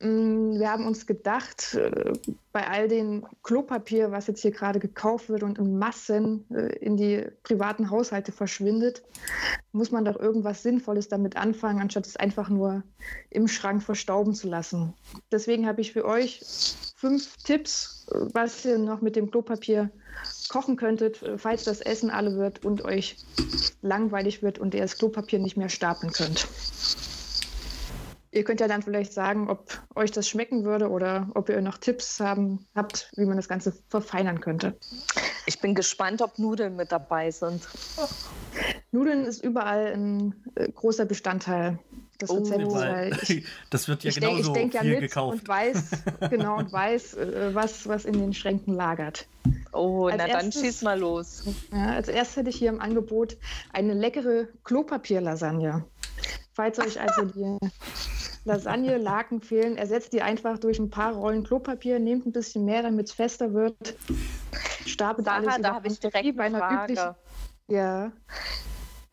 Ähm, 0.00 0.58
wir 0.58 0.70
haben 0.70 0.86
uns 0.86 1.04
gedacht, 1.04 1.74
äh, 1.74 2.12
bei 2.52 2.68
all 2.68 2.86
dem 2.86 3.26
Klopapier, 3.42 4.12
was 4.12 4.28
jetzt 4.28 4.42
hier 4.42 4.52
gerade 4.52 4.78
gekauft 4.78 5.28
wird 5.28 5.42
und 5.42 5.58
in 5.58 5.76
Massen 5.76 6.46
äh, 6.54 6.76
in 6.76 6.96
die 6.96 7.26
privaten 7.42 7.90
Haushalte 7.90 8.30
verschwindet, 8.30 9.02
muss 9.72 9.90
man 9.90 10.04
doch 10.04 10.18
irgendwas 10.18 10.62
Sinnvolles 10.62 11.08
damit 11.08 11.36
anfangen, 11.36 11.80
anstatt 11.80 12.06
es 12.06 12.16
einfach 12.16 12.48
nur 12.48 12.84
im 13.30 13.48
Schrank 13.48 13.82
verstauben 13.82 14.34
zu 14.34 14.48
lassen. 14.48 14.94
Deswegen 15.32 15.66
habe 15.66 15.80
ich 15.80 15.92
für 15.92 16.04
euch 16.04 16.40
fünf 17.04 17.36
Tipps, 17.36 18.06
was 18.08 18.64
ihr 18.64 18.78
noch 18.78 19.02
mit 19.02 19.14
dem 19.14 19.30
Klopapier 19.30 19.90
kochen 20.48 20.76
könntet, 20.76 21.22
äh, 21.22 21.36
falls 21.36 21.64
das 21.64 21.82
Essen 21.82 22.08
alle 22.08 22.38
wird 22.38 22.64
und 22.64 22.82
euch 22.82 23.18
langweilig 23.82 24.42
wird 24.42 24.58
und 24.58 24.72
ihr 24.72 24.80
das 24.80 24.96
Klopapier 24.96 25.38
nicht 25.38 25.58
mehr 25.58 25.68
stapeln 25.68 26.14
könnt. 26.14 26.48
Ihr 28.30 28.42
könnt 28.42 28.60
ja 28.60 28.68
dann 28.68 28.80
vielleicht 28.80 29.12
sagen, 29.12 29.50
ob 29.50 29.82
euch 29.94 30.12
das 30.12 30.26
schmecken 30.26 30.64
würde 30.64 30.88
oder 30.88 31.28
ob 31.34 31.50
ihr 31.50 31.60
noch 31.60 31.76
Tipps 31.76 32.20
haben, 32.20 32.66
habt, 32.74 33.12
wie 33.16 33.26
man 33.26 33.36
das 33.36 33.48
Ganze 33.48 33.74
verfeinern 33.88 34.40
könnte. 34.40 34.74
Ich 35.44 35.60
bin 35.60 35.74
gespannt, 35.74 36.22
ob 36.22 36.38
Nudeln 36.38 36.74
mit 36.74 36.90
dabei 36.90 37.30
sind. 37.30 37.68
Nudeln 38.92 39.26
ist 39.26 39.44
überall 39.44 39.92
ein 39.92 40.42
äh, 40.54 40.72
großer 40.72 41.04
Bestandteil 41.04 41.78
des 42.20 42.30
oh, 42.30 42.38
Rezepts. 42.38 43.28
Ich, 43.28 43.46
das 43.70 43.88
wird 43.88 44.04
ja 44.04 44.10
ich 44.10 44.16
genauso 44.16 44.52
denk, 44.52 44.66
ich 44.66 44.72
denk 44.72 44.84
viel 44.84 44.94
ja 44.94 45.00
gekauft. 45.00 45.40
Und 45.40 45.48
weiß, 45.48 45.90
genau, 46.30 46.58
und 46.58 46.72
weiß, 46.72 47.14
äh, 47.14 47.54
was, 47.54 47.88
was 47.88 48.04
in 48.04 48.14
den 48.14 48.32
Schränken 48.32 48.74
lagert. 48.74 49.26
Oh, 49.72 50.06
als 50.06 50.16
na 50.18 50.26
erstes, 50.26 50.54
dann 50.54 50.64
schieß 50.64 50.82
mal 50.82 50.98
los. 50.98 51.44
Ja, 51.72 51.92
als 51.94 52.08
erstes 52.08 52.36
hätte 52.36 52.50
ich 52.50 52.56
hier 52.56 52.68
im 52.70 52.80
Angebot 52.80 53.36
eine 53.72 53.94
leckere 53.94 54.48
Klopapier-Lasagne. 54.64 55.84
Falls 56.52 56.78
euch 56.78 57.00
also 57.00 57.24
die 57.24 57.58
Lasagne-Laken 58.44 59.40
fehlen, 59.40 59.76
ersetzt 59.76 60.12
die 60.12 60.22
einfach 60.22 60.58
durch 60.58 60.78
ein 60.78 60.90
paar 60.90 61.14
Rollen 61.14 61.44
Klopapier, 61.44 61.98
nehmt 61.98 62.26
ein 62.26 62.32
bisschen 62.32 62.64
mehr, 62.64 62.82
damit 62.82 63.08
es 63.08 63.12
fester 63.12 63.52
wird. 63.52 63.96
Stapelt 64.86 65.26
Sarah, 65.26 65.38
alles 65.38 65.62
da 65.62 65.74
habe 65.74 65.88
ich 65.88 65.98
direkt 65.98 66.38
eine 66.38 66.58
Frage. 66.58 66.92
Üblichen, 66.92 67.14
ja. 67.68 68.12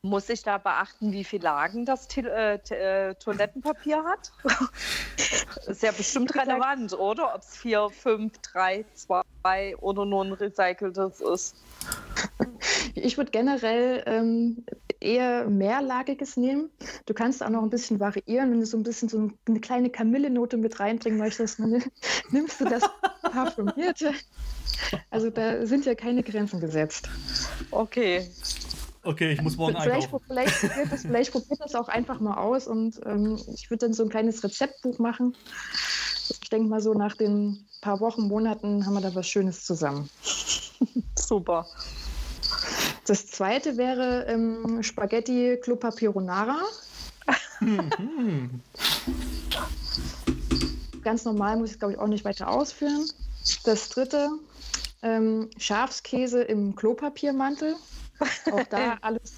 Muss 0.03 0.29
ich 0.29 0.41
da 0.41 0.57
beachten, 0.57 1.11
wie 1.11 1.23
viele 1.23 1.43
Lagen 1.43 1.85
das 1.85 2.07
äh, 2.17 2.55
äh, 2.55 3.13
Toilettenpapier 3.13 4.03
hat? 4.03 4.31
ist 5.67 5.83
ja 5.83 5.91
bestimmt 5.91 6.33
relevant, 6.33 6.93
oder? 6.93 7.35
Ob 7.35 7.41
es 7.41 7.55
4, 7.57 7.91
5, 7.91 8.35
3, 8.39 8.85
2 8.95 9.77
oder 9.77 10.05
nur 10.05 10.25
ein 10.25 10.33
recyceltes 10.33 11.21
ist. 11.21 11.55
Ich 12.95 13.17
würde 13.17 13.29
generell 13.29 14.01
ähm, 14.07 14.65
eher 14.99 15.47
mehrlagiges 15.47 16.35
nehmen. 16.35 16.71
Du 17.05 17.13
kannst 17.13 17.43
auch 17.43 17.49
noch 17.49 17.61
ein 17.61 17.69
bisschen 17.69 17.99
variieren, 17.99 18.51
wenn 18.51 18.59
du 18.59 18.65
so 18.65 18.77
ein 18.77 18.83
bisschen 18.83 19.07
so 19.07 19.29
eine 19.47 19.59
kleine 19.59 19.91
Kamillenote 19.91 20.57
mit 20.57 20.79
reinbringen 20.79 21.19
möchtest, 21.19 21.59
nimmst 22.31 22.59
du 22.59 22.65
das 22.65 22.89
parfümierte. 23.21 24.15
Also 25.11 25.29
da 25.29 25.63
sind 25.65 25.85
ja 25.85 25.93
keine 25.93 26.23
Grenzen 26.23 26.59
gesetzt. 26.59 27.07
Okay. 27.69 28.27
Okay, 29.03 29.31
ich 29.31 29.41
muss 29.41 29.57
morgen 29.57 29.75
vielleicht, 29.81 30.03
einkaufen. 30.03 30.25
Vielleicht 30.27 30.59
probiert, 30.59 30.91
das, 30.91 31.01
vielleicht 31.01 31.31
probiert 31.31 31.59
das 31.59 31.73
auch 31.73 31.87
einfach 31.87 32.19
mal 32.19 32.37
aus 32.37 32.67
und 32.67 33.01
ähm, 33.05 33.39
ich 33.53 33.69
würde 33.69 33.87
dann 33.87 33.93
so 33.93 34.03
ein 34.03 34.09
kleines 34.09 34.43
Rezeptbuch 34.43 34.99
machen. 34.99 35.35
Ich 36.29 36.49
denke 36.49 36.69
mal 36.69 36.81
so 36.81 36.93
nach 36.93 37.15
den 37.15 37.65
paar 37.81 37.99
Wochen, 37.99 38.27
Monaten 38.27 38.85
haben 38.85 38.93
wir 38.93 39.01
da 39.01 39.13
was 39.15 39.27
Schönes 39.27 39.65
zusammen. 39.65 40.09
Super. 41.15 41.65
Das 43.07 43.25
zweite 43.27 43.77
wäre 43.77 44.25
ähm, 44.27 44.83
Spaghetti 44.83 45.57
Clopapieronara. 45.61 46.59
Ganz 51.03 51.25
normal 51.25 51.57
muss 51.57 51.71
ich 51.71 51.79
glaube 51.79 51.93
ich 51.93 51.99
auch 51.99 52.07
nicht 52.07 52.23
weiter 52.23 52.49
ausführen. 52.49 53.09
Das 53.63 53.89
dritte 53.89 54.29
ähm, 55.01 55.49
Schafskäse 55.57 56.43
im 56.43 56.75
Klopapiermantel. 56.75 57.75
Auch 58.51 58.63
da 58.69 58.97
alles 59.01 59.33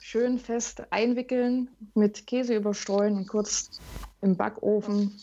schön 0.00 0.38
fest 0.38 0.82
einwickeln, 0.90 1.68
mit 1.94 2.26
Käse 2.26 2.54
überstreuen 2.54 3.16
und 3.16 3.28
kurz 3.28 3.80
im 4.20 4.36
Backofen 4.36 5.18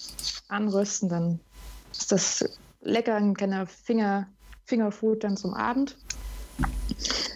anrösten. 0.50 1.10
Dann 1.10 1.40
ist 1.92 2.12
das 2.12 2.60
lecker, 2.82 3.16
ein 3.16 3.34
kleiner 3.34 3.66
Finger, 3.66 4.28
Fingerfood 4.66 5.24
dann 5.24 5.38
zum 5.38 5.54
Abend. 5.54 5.98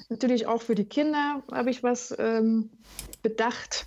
Natürlich 0.09 0.47
auch 0.47 0.61
für 0.61 0.75
die 0.75 0.85
Kinder 0.85 1.41
habe 1.51 1.69
ich 1.69 1.83
was 1.83 2.13
ähm, 2.17 2.69
bedacht. 3.21 3.85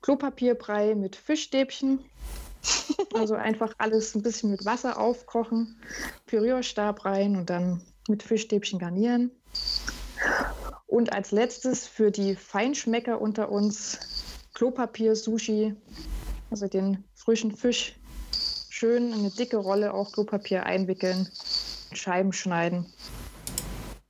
Klopapierbrei 0.00 0.94
mit 0.94 1.16
Fischstäbchen. 1.16 2.00
Also 3.14 3.34
einfach 3.34 3.74
alles 3.76 4.14
ein 4.14 4.22
bisschen 4.22 4.50
mit 4.50 4.64
Wasser 4.64 4.98
aufkochen, 4.98 5.76
Pürierstab 6.26 7.04
rein 7.04 7.36
und 7.36 7.50
dann 7.50 7.82
mit 8.08 8.22
Fischstäbchen 8.22 8.78
garnieren. 8.78 9.30
Und 10.92 11.10
als 11.10 11.30
letztes 11.30 11.86
für 11.86 12.10
die 12.10 12.36
Feinschmecker 12.36 13.18
unter 13.18 13.50
uns 13.50 13.98
Klopapier-Sushi, 14.52 15.74
also 16.50 16.68
den 16.68 17.02
frischen 17.14 17.50
Fisch 17.50 17.98
schön 18.68 19.10
in 19.10 19.20
eine 19.20 19.30
dicke 19.30 19.56
Rolle 19.56 19.94
auch 19.94 20.12
Klopapier 20.12 20.66
einwickeln, 20.66 21.26
Scheiben 21.94 22.34
schneiden 22.34 22.92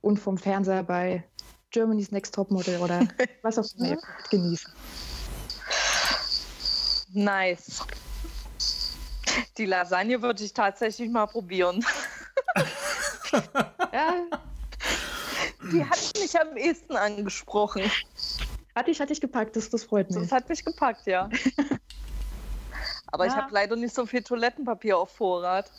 und 0.01 0.19
vom 0.19 0.37
Fernseher 0.37 0.83
bei 0.83 1.23
Germany's 1.71 2.11
Next 2.11 2.35
Top 2.35 2.51
Model 2.51 2.77
oder 2.81 3.07
was 3.43 3.57
auch 3.57 3.67
immer 3.77 3.97
genießen. 4.29 4.73
Nice. 7.13 7.79
Die 9.57 9.65
Lasagne 9.67 10.21
würde 10.21 10.43
ich 10.43 10.51
tatsächlich 10.51 11.09
mal 11.09 11.27
probieren. 11.27 11.85
ja, 13.93 14.25
Die 15.73 15.83
hat 15.83 16.11
mich 16.19 16.39
am 16.39 16.55
ehesten 16.57 16.95
angesprochen. 16.95 17.83
Hatte 18.75 18.91
ich, 18.91 18.99
hatte 18.99 19.13
ich 19.13 19.21
gepackt, 19.21 19.55
das, 19.55 19.69
das 19.69 19.83
freut 19.83 20.09
mich. 20.09 20.19
Das 20.21 20.31
hat 20.31 20.49
mich 20.49 20.63
gepackt, 20.63 21.05
ja. 21.07 21.29
Aber 23.07 23.27
ich 23.27 23.33
Ja. 23.33 23.43
habe 23.43 23.53
leider 23.53 23.75
nicht 23.75 23.93
so 23.93 24.05
viel 24.05 24.23
Toilettenpapier 24.23 24.97
auf 24.97 25.11
Vorrat. 25.11 25.69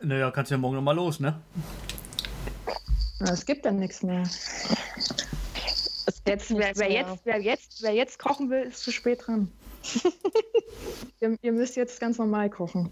Naja, 0.00 0.30
kannst 0.30 0.50
ja 0.50 0.58
morgen 0.58 0.76
nochmal 0.76 0.94
los, 0.94 1.18
ne? 1.18 1.40
Es 3.20 3.44
gibt 3.46 3.64
dann 3.64 3.78
nichts 3.78 4.02
mehr. 4.02 4.22
Jetzt, 6.26 6.50
wer, 6.56 6.72
wer, 6.76 6.90
jetzt, 6.90 7.20
wer, 7.24 7.40
jetzt, 7.40 7.82
wer 7.82 7.92
jetzt 7.92 8.18
kochen 8.18 8.50
will, 8.50 8.62
ist 8.64 8.82
zu 8.82 8.92
spät 8.92 9.26
dran. 9.26 9.50
ihr, 11.20 11.36
ihr 11.40 11.52
müsst 11.52 11.76
jetzt 11.76 12.00
ganz 12.00 12.18
normal 12.18 12.50
kochen. 12.50 12.90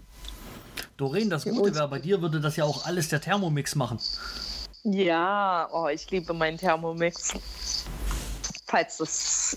Doreen, 0.97 1.29
das 1.29 1.45
Gute 1.45 1.73
wäre, 1.75 1.87
bei 1.87 1.99
dir 1.99 2.21
würde 2.21 2.39
das 2.39 2.55
ja 2.55 2.63
auch 2.65 2.85
alles 2.85 3.09
der 3.09 3.21
Thermomix 3.21 3.75
machen. 3.75 3.99
Ja, 4.83 5.69
oh, 5.71 5.87
ich 5.87 6.11
liebe 6.11 6.33
meinen 6.33 6.57
Thermomix. 6.57 7.33
Falls 8.67 8.97
das 8.97 9.55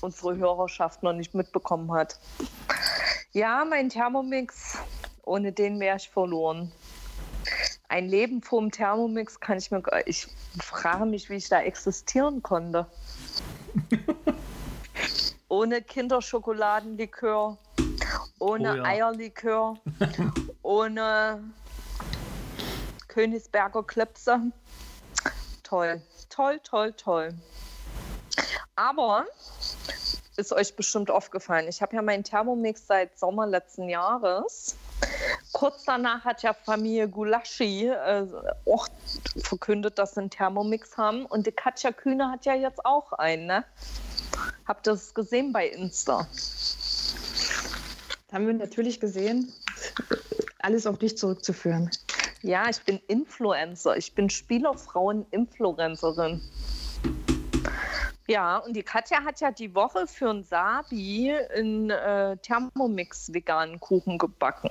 unsere 0.00 0.36
Hörerschaft 0.36 1.02
noch 1.02 1.12
nicht 1.12 1.34
mitbekommen 1.34 1.92
hat. 1.92 2.18
Ja, 3.32 3.64
mein 3.64 3.88
Thermomix, 3.88 4.78
ohne 5.24 5.52
den 5.52 5.80
wäre 5.80 5.96
ich 5.96 6.08
verloren. 6.08 6.70
Ein 7.88 8.08
Leben 8.08 8.42
vorm 8.42 8.70
Thermomix 8.70 9.40
kann 9.40 9.58
ich 9.58 9.70
mir. 9.72 9.82
Ich 10.06 10.28
frage 10.60 11.04
mich, 11.04 11.28
wie 11.30 11.34
ich 11.34 11.48
da 11.48 11.60
existieren 11.60 12.40
konnte. 12.42 12.86
ohne 15.48 15.82
Kinderschokoladenlikör, 15.82 17.58
ohne 18.38 18.72
Oh 18.72 18.76
ja. 18.76 18.84
Eierlikör, 18.84 19.76
ohne 20.62 21.42
Königsberger 23.08 23.82
Klipse. 23.82 24.40
Toll, 25.70 26.02
toll, 26.28 26.58
toll, 26.64 26.92
toll. 26.94 27.32
Aber 28.74 29.24
ist 30.36 30.52
euch 30.52 30.74
bestimmt 30.74 31.12
aufgefallen, 31.12 31.68
ich 31.68 31.80
habe 31.80 31.94
ja 31.94 32.02
meinen 32.02 32.24
Thermomix 32.24 32.88
seit 32.88 33.16
Sommer 33.16 33.46
letzten 33.46 33.88
Jahres. 33.88 34.74
Kurz 35.52 35.84
danach 35.84 36.24
hat 36.24 36.42
ja 36.42 36.54
Familie 36.54 37.06
Gulaschi 37.08 37.86
äh, 37.86 38.26
auch 38.66 38.88
verkündet, 39.44 39.96
dass 40.00 40.14
sie 40.14 40.22
einen 40.22 40.30
Thermomix 40.30 40.96
haben. 40.96 41.24
Und 41.24 41.46
die 41.46 41.52
Katja 41.52 41.92
Kühne 41.92 42.32
hat 42.32 42.46
ja 42.46 42.54
jetzt 42.56 42.84
auch 42.84 43.12
einen, 43.12 43.46
ne? 43.46 43.64
Habt 44.66 44.88
ihr 44.88 44.94
das 44.94 45.14
gesehen 45.14 45.52
bei 45.52 45.68
Insta? 45.68 46.26
Haben 48.32 48.46
wir 48.48 48.54
natürlich 48.54 48.98
gesehen. 48.98 49.52
Alles 50.58 50.84
auf 50.88 50.98
dich 50.98 51.16
zurückzuführen. 51.16 51.92
Ja, 52.42 52.70
ich 52.70 52.80
bin 52.82 52.98
Influencer. 53.06 53.96
Ich 53.96 54.14
bin 54.14 54.30
Spielerfrauen-Influencerin. 54.30 56.40
Ja, 58.30 58.58
und 58.58 58.76
die 58.76 58.84
Katja 58.84 59.24
hat 59.24 59.40
ja 59.40 59.50
die 59.50 59.74
Woche 59.74 60.06
für 60.06 60.30
ein 60.30 60.44
Sabi 60.44 61.34
einen 61.54 61.90
äh, 61.90 62.36
Thermomix 62.36 63.34
veganen 63.34 63.80
Kuchen 63.80 64.18
gebacken. 64.18 64.70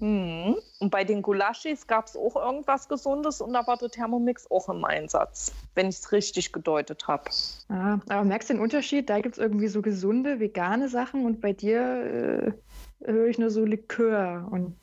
Hm. 0.00 0.56
Und 0.80 0.90
bei 0.90 1.02
den 1.02 1.22
Gulaschis 1.22 1.86
gab 1.86 2.08
es 2.08 2.16
auch 2.16 2.36
irgendwas 2.36 2.88
Gesundes 2.88 3.40
und 3.40 3.54
da 3.54 3.66
war 3.66 3.78
der 3.78 3.88
Thermomix 3.88 4.50
auch 4.50 4.68
im 4.68 4.84
Einsatz, 4.84 5.50
wenn 5.74 5.88
ich 5.88 5.96
es 5.96 6.12
richtig 6.12 6.52
gedeutet 6.52 7.08
habe. 7.08 7.24
Ah, 7.70 8.00
aber 8.08 8.24
merkst 8.24 8.50
du 8.50 8.54
den 8.54 8.62
Unterschied? 8.62 9.08
Da 9.08 9.20
gibt 9.20 9.36
es 9.36 9.38
irgendwie 9.38 9.68
so 9.68 9.80
gesunde, 9.80 10.38
vegane 10.38 10.90
Sachen 10.90 11.24
und 11.24 11.40
bei 11.40 11.54
dir 11.54 12.54
äh, 13.02 13.10
höre 13.10 13.28
ich 13.28 13.38
nur 13.38 13.48
so 13.48 13.64
Likör 13.64 14.46
und 14.50 14.76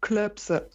Klöpse. 0.00 0.68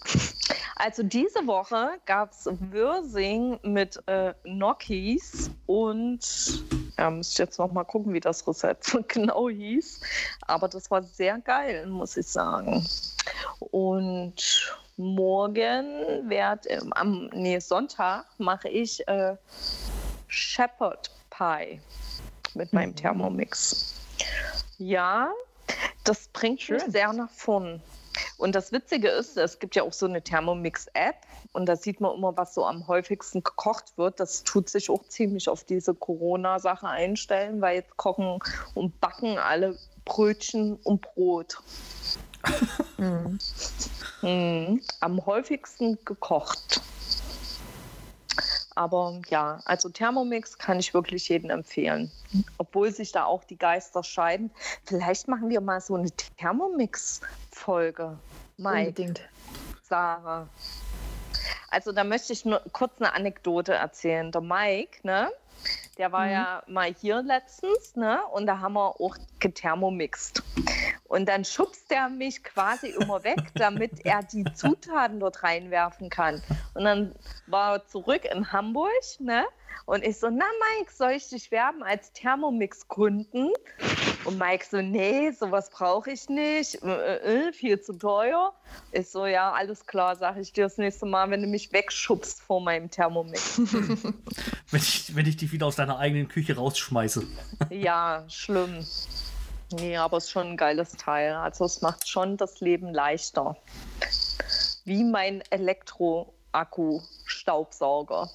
Also 0.76 1.03
diese 1.03 1.45
Woche 1.47 1.91
gab 2.05 2.32
es 2.32 2.45
Würsing 2.45 3.59
mit 3.63 4.01
äh, 4.07 4.34
Gnocchis 4.43 5.49
und 5.65 6.63
ja, 6.97 7.09
müsste 7.09 7.34
ich 7.34 7.38
jetzt 7.39 7.59
noch 7.59 7.71
mal 7.71 7.84
gucken, 7.84 8.13
wie 8.13 8.19
das 8.19 8.45
Rezept 8.47 8.95
genau 9.07 9.49
hieß. 9.49 10.01
Aber 10.47 10.67
das 10.67 10.91
war 10.91 11.01
sehr 11.03 11.39
geil, 11.39 11.88
muss 11.88 12.17
ich 12.17 12.28
sagen. 12.28 12.86
Und 13.59 14.76
morgen 14.97 16.30
werd, 16.30 16.65
ähm, 16.69 16.91
am 16.93 17.28
nee, 17.34 17.59
Sonntag 17.59 18.26
mache 18.38 18.69
ich 18.69 19.07
äh, 19.07 19.36
Shepherd 20.28 21.11
Pie 21.30 21.80
mit 22.55 22.71
meinem 22.74 22.89
Mhm. 22.91 22.95
Thermomix. 22.95 23.95
Ja, 24.78 25.32
das 26.03 26.28
bringt 26.30 26.69
mich 26.69 26.82
Schön. 26.82 26.91
sehr 26.91 27.13
nach 27.13 27.30
vorn. 27.32 27.82
Und 28.38 28.55
das 28.55 28.72
Witzige 28.72 29.09
ist, 29.09 29.38
es 29.38 29.59
gibt 29.59 29.76
ja 29.76 29.84
auch 29.84 29.93
so 29.93 30.05
eine 30.05 30.22
Thermomix-App 30.22 31.16
und 31.53 31.66
da 31.68 31.76
sieht 31.76 32.01
man 32.01 32.16
immer, 32.16 32.36
was 32.36 32.53
so 32.53 32.66
am 32.66 32.88
häufigsten 32.88 33.43
gekocht 33.43 33.97
wird. 33.97 34.20
Das 34.20 34.43
tut 34.43 34.70
sich 34.70 34.89
auch 34.89 35.03
ziemlich 35.07 35.49
auf 35.49 35.64
diese 35.64 35.93
Corona-Sache 35.93 36.88
einstellen, 36.88 37.61
weil 37.61 37.78
jetzt 37.78 37.97
kochen 37.97 38.39
und 38.74 38.99
backen 38.99 39.38
alle 39.38 39.78
Brötchen 40.05 40.76
und 40.84 41.01
Brot. 41.01 41.57
Mhm. 42.97 43.39
Mhm. 44.24 44.82
Am 45.01 45.26
häufigsten 45.26 45.97
gekocht. 46.05 46.82
Aber 48.76 49.21
ja, 49.30 49.59
also 49.65 49.89
Thermomix 49.89 50.57
kann 50.57 50.80
ich 50.80 50.93
wirklich 50.93 51.30
jedem 51.30 51.49
empfehlen. 51.49 52.11
Obwohl 52.57 52.91
sich 52.91 53.11
da 53.11 53.26
auch 53.26 53.43
die 53.43 53.57
Geister 53.57 54.03
scheiden. 54.03 54.49
Vielleicht 54.86 55.28
machen 55.28 55.49
wir 55.49 55.61
mal 55.61 55.80
so 55.82 55.95
eine 55.95 56.09
Thermomix-Folge. 56.38 58.17
Mike, 58.57 58.80
Unbedingt. 58.89 59.21
Sarah. 59.84 60.47
Also 61.69 61.91
da 61.91 62.03
möchte 62.03 62.34
ich 62.34 62.45
nur 62.45 62.61
kurz 62.71 62.93
eine 62.99 63.13
Anekdote 63.13 63.74
erzählen. 63.74 64.32
Der 64.32 64.41
Mike, 64.41 64.99
ne? 65.03 65.32
Der 65.97 66.11
war 66.11 66.26
Mhm. 66.26 66.32
ja 66.32 66.63
mal 66.67 66.93
hier 66.93 67.21
letztens, 67.21 67.95
ne? 67.95 68.19
Und 68.32 68.47
da 68.47 68.59
haben 68.59 68.74
wir 68.74 68.99
auch 68.99 69.15
gethermomixt. 69.39 70.43
Und 71.14 71.28
dann 71.28 71.45
schubst 71.45 71.91
er 71.91 72.09
mich 72.09 72.43
quasi 72.43 72.88
immer 72.88 73.24
weg, 73.24 73.51
damit 73.53 74.03
er 74.03 74.24
die 74.24 74.43
Zutaten 74.55 75.20
dort 75.20 75.43
reinwerfen 75.43 76.09
kann. 76.09 76.41
Und 76.74 76.86
dann 76.86 77.14
war 77.45 77.74
er 77.74 77.86
zurück 77.86 78.26
in 78.26 78.51
Hamburg, 78.51 78.89
ne? 79.20 79.45
Und 79.86 80.03
ich 80.03 80.18
so, 80.18 80.32
na 80.32 80.45
Mike, 80.80 80.91
soll 80.91 81.11
ich 81.11 81.30
dich 81.30 81.51
werben 81.51 81.84
als 81.84 82.14
Thermomix-Kunden? 82.14 83.51
Und 84.26 84.39
Mike 84.39 84.66
so, 84.68 84.82
nee, 84.82 85.30
sowas 85.30 85.70
brauche 85.70 86.09
ich 86.09 86.30
nicht, 86.30 86.82
äh, 86.82 87.18
äh, 87.18 87.53
viel 87.53 87.80
zu 87.80 87.93
teuer. 87.93 88.51
Ich 88.91 89.07
so, 89.09 89.28
ja, 89.28 89.51
alles 89.51 89.86
klar, 89.86 90.16
sage 90.16 90.41
ich 90.41 90.51
dir 90.51 90.64
das 90.64 90.80
nächste 90.80 91.05
Mal, 91.05 91.30
wenn 91.30 91.43
du 91.43 91.47
mich 91.47 91.72
wegschubst 91.72 92.41
vor 92.41 92.59
meinem 92.59 92.89
Thermomix. 92.89 93.61
Wenn 94.72 94.82
ich, 94.82 95.16
wenn 95.16 95.28
ich 95.28 95.38
dich 95.38 95.51
wieder 95.51 95.68
aus 95.68 95.76
deiner 95.76 95.99
eigenen 95.99 96.28
Küche 96.28 96.55
rausschmeiße. 96.55 97.28
ja, 97.70 98.26
schlimm. 98.28 98.84
Nee, 99.74 99.97
aber 99.97 100.17
es 100.17 100.26
ist 100.26 100.32
schon 100.32 100.51
ein 100.51 100.57
geiles 100.57 100.91
Teil. 100.91 101.34
Also 101.34 101.65
es 101.65 101.82
macht 101.82 102.07
schon 102.07 102.38
das 102.38 102.59
Leben 102.59 102.93
leichter. 102.93 103.57
Wie 104.86 105.03
mein 105.03 105.41
Elektro-Akku-Staubsauger. 105.49 108.30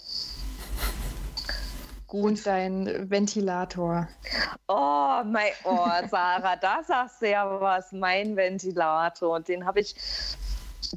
Und 2.08 2.44
dein 2.46 3.08
Ventilator. 3.08 4.08
Oh, 4.66 5.22
mein, 5.24 5.52
oh, 5.64 5.86
Sarah, 6.10 6.56
da 6.56 6.82
sagst 6.82 7.22
du 7.22 7.30
ja 7.30 7.60
was. 7.60 7.92
Mein 7.92 8.34
Ventilator. 8.34 9.38
Den 9.40 9.64
habe 9.64 9.78
ich. 9.80 9.94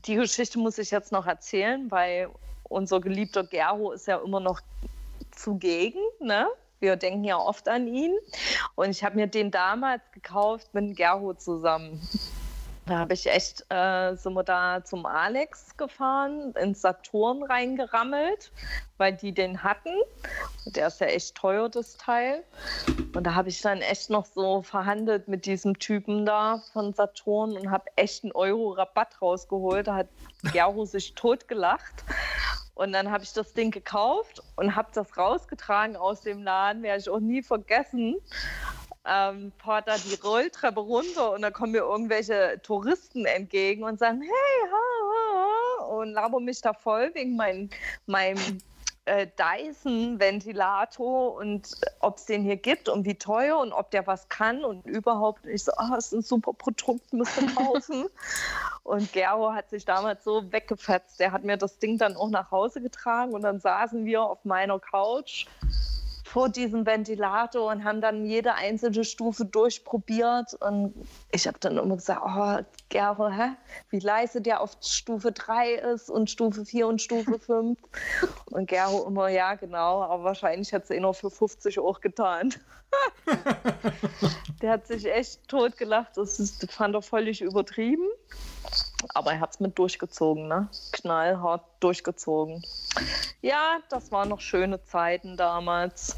Die 0.06 0.16
Geschichte 0.16 0.58
muss 0.58 0.80
ich 0.80 0.90
jetzt 0.90 1.12
noch 1.12 1.28
erzählen, 1.28 1.92
weil 1.92 2.30
unser 2.64 3.00
geliebter 3.00 3.44
Gero 3.44 3.92
ist 3.92 4.08
ja 4.08 4.18
immer 4.18 4.40
noch 4.40 4.60
zugegen. 5.32 6.00
Ne? 6.20 6.48
Wir 6.82 6.96
denken 6.96 7.24
ja 7.24 7.38
oft 7.38 7.70
an 7.70 7.88
ihn. 7.88 8.14
Und 8.76 8.90
ich 8.90 9.04
habe 9.04 9.16
mir 9.16 9.28
den 9.28 9.52
damals 9.52 10.02
gekauft 10.12 10.74
mit 10.74 10.98
Gero 10.98 11.34
zusammen. 11.36 12.02
Da 12.88 12.98
habe 12.98 13.14
ich 13.14 13.28
echt, 13.28 13.64
äh, 13.70 14.16
sind 14.16 14.34
wir 14.34 14.44
da 14.44 14.84
zum 14.84 15.06
Alex 15.06 15.78
gefahren, 15.78 16.54
ins 16.60 16.82
Saturn 16.82 17.44
reingerammelt, 17.44 18.52
weil 18.98 19.14
die 19.14 19.32
den 19.32 19.62
hatten. 19.62 19.94
Der 20.66 20.88
ist 20.88 21.00
ja 21.00 21.08
echt 21.08 21.36
teuer, 21.36 21.70
das 21.70 21.96
Teil. 21.98 22.44
Und 23.16 23.24
da 23.24 23.36
habe 23.36 23.50
ich 23.50 23.62
dann 23.62 23.82
echt 23.82 24.10
noch 24.10 24.26
so 24.26 24.64
verhandelt 24.64 25.28
mit 25.28 25.46
diesem 25.46 25.78
Typen 25.78 26.26
da 26.26 26.64
von 26.74 26.92
Saturn 26.94 27.56
und 27.56 27.70
habe 27.70 27.86
echt 27.96 28.24
einen 28.24 28.34
Euro 28.34 28.72
Rabatt 28.72 29.22
rausgeholt. 29.22 29.88
Da 29.88 29.96
hat 29.96 30.08
Gero 30.52 30.84
sich 30.86 31.14
totgelacht. 31.14 32.04
Und 32.82 32.94
dann 32.94 33.12
habe 33.12 33.24
ich 33.24 33.32
das 33.32 33.54
Ding 33.54 33.70
gekauft 33.70 34.42
und 34.56 34.76
habe 34.76 34.90
das 34.92 35.16
rausgetragen 35.16 35.96
aus 35.96 36.22
dem 36.22 36.42
Laden, 36.42 36.82
werde 36.82 37.00
ich 37.00 37.10
auch 37.10 37.20
nie 37.20 37.44
vergessen. 37.44 38.16
Ähm, 39.06 39.52
da 39.64 39.98
die 39.98 40.16
Rolltreppe 40.16 40.80
runter 40.80 41.32
und 41.32 41.44
da 41.44 41.52
kommen 41.52 41.74
mir 41.74 41.80
irgendwelche 41.80 42.60
Touristen 42.64 43.26
entgegen 43.26 43.84
und 43.84 44.00
sagen, 44.00 44.22
hey, 44.22 44.70
ha, 44.72 44.78
ha, 45.12 45.80
ha, 45.80 45.84
und 45.96 46.14
labern 46.14 46.44
mich 46.44 46.62
da 46.62 46.74
voll 46.74 47.12
wegen 47.14 47.36
mein, 47.36 47.70
meinem 48.08 48.60
äh, 49.12 49.28
Dyson-Ventilator 49.38 51.36
und 51.36 51.70
ob 52.00 52.18
es 52.18 52.26
den 52.26 52.44
hier 52.44 52.56
gibt 52.56 52.88
und 52.88 53.06
wie 53.06 53.16
teuer 53.16 53.58
und 53.58 53.74
ob 53.74 53.92
der 53.92 54.08
was 54.08 54.30
kann 54.30 54.64
und 54.64 54.86
überhaupt. 54.88 55.44
Und 55.44 55.52
ich 55.52 55.66
so, 55.66 55.74
ah, 55.76 55.96
ist 55.98 56.14
ein 56.14 56.22
super 56.22 56.54
Produkt, 56.54 57.12
müsst 57.12 57.42
ihr 57.42 57.54
kaufen. 57.54 58.06
Und 58.84 59.14
Gero 59.14 59.54
hat 59.54 59.70
sich 59.70 59.86
damals 59.86 60.24
so 60.24 60.52
weggefetzt. 60.52 61.20
Der 61.20 61.32
hat 61.32 61.44
mir 61.44 61.56
das 61.56 61.78
Ding 61.78 62.00
dann 62.00 62.16
auch 62.16 62.30
nach 62.32 62.50
Hause 62.50 62.82
getragen 62.82 63.34
und 63.34 63.44
dann 63.44 63.60
saßen 63.60 64.06
wir 64.06 64.24
auf 64.24 64.44
meiner 64.44 64.80
Couch 64.80 65.46
vor 66.32 66.48
diesem 66.48 66.86
Ventilator 66.86 67.70
und 67.70 67.84
haben 67.84 68.00
dann 68.00 68.26
jede 68.26 68.54
einzelne 68.54 69.04
Stufe 69.04 69.44
durchprobiert. 69.44 70.54
Und 70.62 70.94
ich 71.30 71.46
habe 71.46 71.58
dann 71.60 71.78
immer 71.78 71.98
gesagt, 71.98 72.22
oh, 72.26 72.66
Gero, 72.88 73.30
hä? 73.30 73.50
wie 73.90 74.00
leise 74.00 74.42
der 74.42 74.62
auf 74.62 74.78
Stufe 74.80 75.34
3 75.34 75.74
ist 75.74 76.10
und 76.10 76.30
Stufe 76.30 76.64
4 76.64 76.88
und 76.88 77.02
Stufe 77.02 77.38
5. 77.46 77.78
Und 78.46 78.70
Gero 78.70 79.06
immer, 79.06 79.28
ja, 79.28 79.56
genau, 79.56 80.04
aber 80.04 80.24
wahrscheinlich 80.24 80.74
hat 80.74 80.86
es 80.86 80.92
eh 80.92 81.02
noch 81.02 81.16
für 81.16 81.30
50 81.30 81.80
auch 81.80 82.00
getan. 82.00 82.54
der 84.62 84.72
hat 84.72 84.88
sich 84.88 85.12
echt 85.12 85.46
totgelacht. 85.50 86.16
Das 86.16 86.40
ist, 86.40 86.72
fand 86.72 86.96
er 86.96 87.02
völlig 87.02 87.42
übertrieben. 87.42 88.08
Aber 89.14 89.34
er 89.34 89.40
hat 89.40 89.52
es 89.52 89.60
mit 89.60 89.78
durchgezogen, 89.78 90.48
ne? 90.48 90.70
Knallhart 90.92 91.64
durchgezogen. 91.80 92.64
Ja, 93.42 93.80
das 93.90 94.12
waren 94.12 94.30
noch 94.30 94.42
schöne 94.42 94.84
Zeiten 94.84 95.38
damals. 95.38 96.16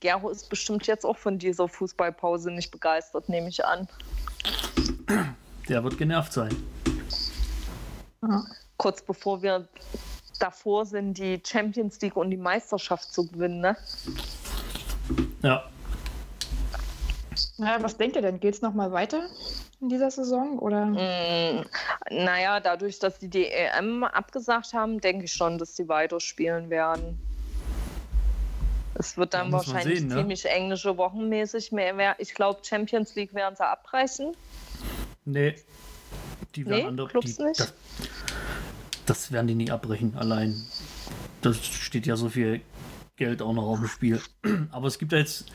Gero 0.00 0.30
ist 0.30 0.48
bestimmt 0.48 0.86
jetzt 0.86 1.04
auch 1.04 1.16
von 1.16 1.38
dieser 1.38 1.68
Fußballpause 1.68 2.50
nicht 2.50 2.70
begeistert, 2.70 3.28
nehme 3.28 3.48
ich 3.48 3.64
an. 3.64 3.88
Der 5.68 5.84
wird 5.84 5.96
genervt 5.98 6.32
sein. 6.32 6.50
Ja. 8.22 8.44
Kurz 8.76 9.02
bevor 9.02 9.42
wir 9.42 9.68
davor 10.40 10.86
sind, 10.86 11.18
die 11.18 11.40
Champions 11.46 12.00
League 12.00 12.16
und 12.16 12.30
die 12.30 12.36
Meisterschaft 12.36 13.12
zu 13.12 13.28
gewinnen, 13.28 13.60
ne? 13.60 13.76
Ja. 15.42 15.70
Ja, 17.58 17.82
was 17.82 17.96
denkt 17.96 18.16
ihr 18.16 18.22
denn? 18.22 18.40
Geht 18.40 18.54
es 18.54 18.62
nochmal 18.62 18.90
weiter 18.90 19.28
in 19.82 19.88
dieser 19.88 20.10
Saison? 20.10 20.58
Oder? 20.58 20.86
Mm, 20.86 21.64
naja, 22.10 22.60
dadurch, 22.60 22.98
dass 23.00 23.18
die 23.18 23.28
DEM 23.28 24.04
abgesagt 24.04 24.72
haben, 24.72 25.00
denke 25.00 25.24
ich 25.24 25.32
schon, 25.32 25.58
dass 25.58 25.76
sie 25.76 25.88
weiterspielen 25.88 26.70
werden. 26.70 27.18
Es 28.94 29.16
wird 29.16 29.34
dann 29.34 29.48
Ja, 29.48 29.52
wahrscheinlich 29.54 30.00
sehen, 30.00 30.08
ne? 30.08 30.16
ziemlich 30.16 30.46
englische 30.46 30.96
wochenmäßig 30.96 31.72
mehr. 31.72 32.14
Ich 32.18 32.34
glaube, 32.34 32.60
Champions 32.62 33.14
League 33.16 33.34
werden 33.34 33.56
sie 33.56 33.66
abbrechen. 33.66 34.34
Nee. 35.24 35.56
Die 36.54 36.66
werden 36.66 36.78
Nee, 36.82 36.86
andere. 36.86 37.08
Clubs 37.08 37.36
die, 37.36 37.42
nicht? 37.42 37.60
Das, 37.60 37.72
das 39.06 39.32
werden 39.32 39.48
die 39.48 39.54
nicht 39.54 39.72
abbrechen, 39.72 40.14
allein. 40.16 40.54
Das 41.40 41.56
steht 41.64 42.06
ja 42.06 42.16
so 42.16 42.28
viel 42.28 42.60
Geld 43.16 43.42
auch 43.42 43.52
noch 43.52 43.64
auf 43.64 43.78
dem 43.78 43.88
Spiel. 43.88 44.20
Aber 44.70 44.86
es 44.86 44.98
gibt 44.98 45.12
ja 45.12 45.18
jetzt, 45.18 45.46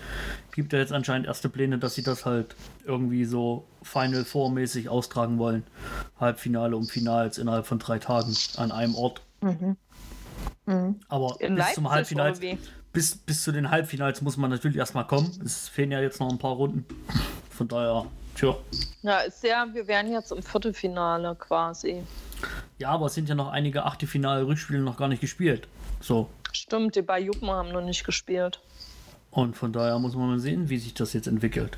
gibt 0.53 0.73
ja 0.73 0.79
jetzt 0.79 0.93
anscheinend 0.93 1.27
erste 1.27 1.49
Pläne, 1.49 1.79
dass 1.79 1.95
sie 1.95 2.03
das 2.03 2.25
halt 2.25 2.55
irgendwie 2.85 3.25
so 3.25 3.65
Final 3.81 4.25
Four 4.25 4.51
mäßig 4.51 4.89
austragen 4.89 5.39
wollen. 5.39 5.63
Halbfinale 6.19 6.75
und 6.77 6.91
Finals 6.91 7.37
innerhalb 7.37 7.65
von 7.65 7.79
drei 7.79 7.99
Tagen 7.99 8.35
an 8.57 8.71
einem 8.71 8.95
Ort. 8.95 9.21
Mhm. 9.41 9.75
Mhm. 10.65 10.99
Aber 11.07 11.35
In 11.39 11.55
bis 11.55 11.63
Leipzig 11.63 11.75
zum 11.75 11.89
Halbfinals, 11.89 12.39
bis, 12.93 13.15
bis 13.17 13.43
zu 13.43 13.51
den 13.51 13.71
Halbfinals 13.71 14.21
muss 14.21 14.37
man 14.37 14.51
natürlich 14.51 14.77
erstmal 14.77 15.07
kommen. 15.07 15.31
Es 15.43 15.67
fehlen 15.67 15.91
ja 15.91 16.01
jetzt 16.01 16.19
noch 16.19 16.29
ein 16.29 16.37
paar 16.37 16.53
Runden. 16.53 16.85
Von 17.49 17.67
daher, 17.67 18.05
tja. 18.35 18.55
Ja, 19.01 19.19
ist 19.19 19.43
ja, 19.43 19.65
wir 19.73 19.87
wären 19.87 20.11
jetzt 20.11 20.31
im 20.31 20.43
Viertelfinale 20.43 21.35
quasi. 21.35 22.03
Ja, 22.77 22.89
aber 22.89 23.07
es 23.07 23.15
sind 23.15 23.29
ja 23.29 23.35
noch 23.35 23.49
einige 23.49 23.85
Achtelfinale-Rückspiele 23.85 24.79
noch 24.79 24.97
gar 24.97 25.07
nicht 25.07 25.21
gespielt. 25.21 25.67
So. 25.99 26.29
Stimmt, 26.57 26.95
die 26.95 27.01
bei 27.03 27.19
Juppen 27.19 27.49
haben 27.49 27.69
noch 27.71 27.81
nicht 27.83 28.03
gespielt. 28.03 28.59
Und 29.29 29.55
von 29.55 29.71
daher 29.71 29.99
muss 29.99 30.15
man 30.15 30.27
mal 30.29 30.39
sehen, 30.39 30.69
wie 30.69 30.77
sich 30.79 30.93
das 30.95 31.13
jetzt 31.13 31.27
entwickelt. 31.27 31.77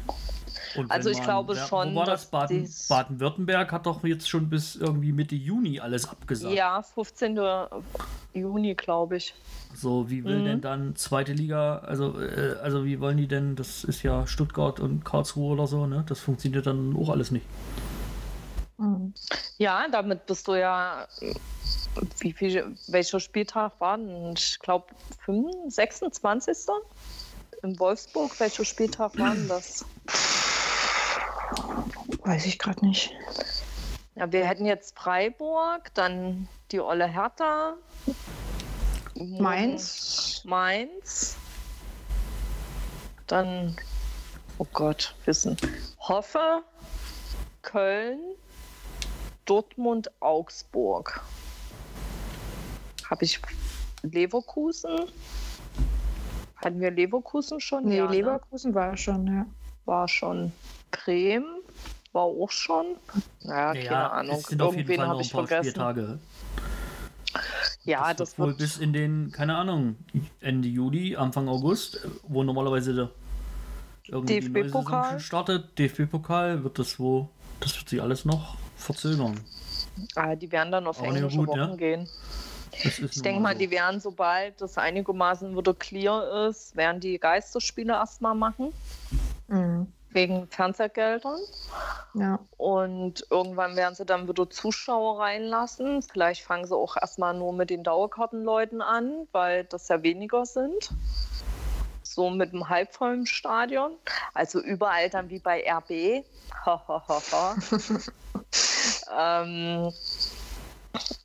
Also 0.87 1.09
ich 1.09 1.17
man- 1.17 1.25
glaube 1.25 1.55
wer- 1.55 1.67
schon, 1.67 1.91
Wo 1.93 1.99
war 1.99 2.05
das? 2.05 2.27
Baden, 2.27 2.69
Baden-Württemberg 2.87 3.71
hat 3.71 3.85
doch 3.87 4.03
jetzt 4.03 4.29
schon 4.29 4.49
bis 4.49 4.75
irgendwie 4.75 5.11
Mitte 5.11 5.35
Juni 5.35 5.79
alles 5.79 6.07
abgesagt. 6.07 6.53
Ja, 6.53 6.81
15. 6.81 7.39
Juni, 8.33 8.75
glaube 8.75 9.17
ich. 9.17 9.33
So, 9.73 10.09
wie 10.09 10.23
will 10.23 10.39
Mhm. 10.39 10.45
denn 10.45 10.61
dann 10.61 10.95
zweite 10.95 11.33
Liga, 11.33 11.79
also, 11.79 12.19
äh, 12.21 12.55
also 12.61 12.85
wie 12.85 12.99
wollen 13.01 13.17
die 13.17 13.27
denn, 13.27 13.55
das 13.55 13.83
ist 13.83 14.03
ja 14.03 14.27
Stuttgart 14.27 14.79
und 14.79 15.03
Karlsruhe 15.03 15.53
oder 15.53 15.67
so, 15.67 15.87
ne? 15.87 16.05
Das 16.07 16.19
funktioniert 16.19 16.67
dann 16.67 16.95
auch 16.95 17.09
alles 17.09 17.31
nicht. 17.31 17.45
Mhm. 18.79 19.13
Ja, 19.57 19.87
damit 19.89 20.25
bist 20.25 20.47
du 20.47 20.55
ja. 20.55 21.07
Wie 22.19 22.31
viel, 22.31 22.77
welcher 22.87 23.19
Spieltag 23.19 23.73
war 23.79 23.97
denn? 23.97 24.33
Ich 24.37 24.57
glaube, 24.59 24.87
26. 25.67 26.57
In 27.61 27.77
Wolfsburg. 27.77 28.39
Welcher 28.39 28.63
Spieltag 28.63 29.17
war 29.19 29.35
denn 29.35 29.49
das? 29.49 29.85
Weiß 32.23 32.45
ich 32.45 32.57
gerade 32.57 32.85
nicht. 32.85 33.13
Ja, 34.15 34.31
wir 34.31 34.45
hätten 34.45 34.65
jetzt 34.65 34.97
Freiburg, 34.97 35.93
dann 35.93 36.47
die 36.71 36.79
Olle 36.79 37.07
Hertha. 37.07 37.75
Mainz. 39.15 40.41
Mainz. 40.45 41.35
Dann, 43.27 43.77
oh 44.57 44.67
Gott, 44.71 45.15
wissen. 45.25 45.57
Hoffe, 45.99 46.63
Köln, 47.61 48.19
Dortmund, 49.49 50.11
Augsburg. 50.19 51.21
Habe 53.09 53.25
ich 53.25 53.41
Leverkusen? 54.03 54.91
Hatten 56.57 56.79
wir 56.79 56.91
Leverkusen 56.91 57.59
schon? 57.59 57.85
Nee, 57.85 57.97
Ja, 57.97 58.05
ne? 58.05 58.17
Leverkusen 58.17 58.75
war 58.75 58.95
schon, 58.95 59.25
ja. 59.25 59.45
war 59.85 60.07
schon. 60.07 60.51
Bremen 60.91 61.61
war 62.11 62.23
auch 62.23 62.51
schon. 62.51 62.95
Naja, 63.43 63.73
keine 63.73 64.11
Ahnung. 64.11 64.39
sind 64.39 64.61
auf 64.61 64.75
jeden 64.75 64.87
Irgendwen 64.87 64.97
Fall 64.97 65.07
noch 65.07 65.13
habe 65.13 65.19
ein 65.19 65.25
ich 65.25 65.31
paar 65.31 65.47
vergessen. 65.47 65.69
Spieltage. 65.71 66.19
Ja, 67.85 68.13
das, 68.13 68.17
das, 68.17 68.29
wird 68.37 68.39
wohl 68.39 68.47
wird. 68.49 68.57
bis 68.59 68.77
in 68.77 68.93
den, 68.93 69.31
keine 69.31 69.55
Ahnung, 69.55 69.95
Ende 70.41 70.67
Juli, 70.67 71.15
Anfang 71.15 71.47
August, 71.47 72.07
wo 72.27 72.43
normalerweise 72.43 72.93
der 72.93 74.21
DFB-Pokal? 74.21 75.19
startet, 75.19 75.79
DFB-Pokal, 75.79 76.63
wird 76.63 76.77
das 76.77 76.99
wo, 76.99 77.29
das 77.61 77.75
wird 77.77 77.89
sich 77.89 77.99
alles 77.99 78.25
noch 78.25 78.57
verzögern. 78.79 79.39
Ah, 80.15 80.35
die 80.35 80.51
werden 80.51 80.71
dann 80.71 80.87
auf 80.87 80.99
Aber 80.99 81.07
nicht 81.07 81.17
englische 81.17 81.37
gut, 81.37 81.47
Wochen 81.49 81.59
ne? 81.59 81.77
gehen. 81.77 82.09
Ich 82.71 83.21
denke 83.21 83.41
mal, 83.41 83.53
so. 83.53 83.59
die 83.59 83.71
werden, 83.71 83.99
sobald 83.99 84.61
das 84.61 84.77
einigermaßen 84.77 85.57
wieder 85.57 85.73
clear 85.73 86.47
ist, 86.47 86.75
werden 86.75 87.01
die 87.01 87.19
Geisterspiele 87.19 87.93
erstmal 87.93 88.35
machen. 88.35 88.71
Mhm. 89.47 89.91
Wegen 90.11 90.47
Fernsehgeldern. 90.47 91.39
Ja. 92.15 92.39
Und 92.57 93.25
irgendwann 93.29 93.75
werden 93.75 93.95
sie 93.95 94.05
dann 94.05 94.27
wieder 94.27 94.49
Zuschauer 94.49 95.19
reinlassen. 95.19 96.01
Vielleicht 96.01 96.43
fangen 96.43 96.65
sie 96.65 96.75
auch 96.75 96.97
erstmal 96.97 97.35
nur 97.35 97.53
mit 97.53 97.69
den 97.69 97.83
Dauerkartenleuten 97.83 98.81
an, 98.81 99.27
weil 99.31 99.65
das 99.65 99.87
ja 99.87 100.01
weniger 100.01 100.45
sind. 100.45 100.89
So 102.01 102.31
mit 102.31 102.53
dem 102.53 102.69
halbvollen 102.69 103.27
Stadion. 103.27 103.91
Also 104.33 104.59
überall 104.59 105.09
dann 105.09 105.29
wie 105.29 105.39
bei 105.39 105.63
RB. 105.69 106.25
Ähm, 109.11 109.93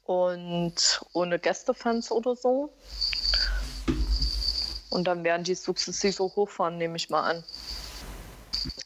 und 0.04 1.00
ohne 1.12 1.38
Gästefans 1.38 2.10
oder 2.10 2.36
so. 2.36 2.72
Und 4.90 5.04
dann 5.04 5.24
werden 5.24 5.44
die 5.44 5.54
sukzessive 5.54 6.22
hochfahren, 6.22 6.78
nehme 6.78 6.96
ich 6.96 7.10
mal 7.10 7.22
an. 7.22 7.44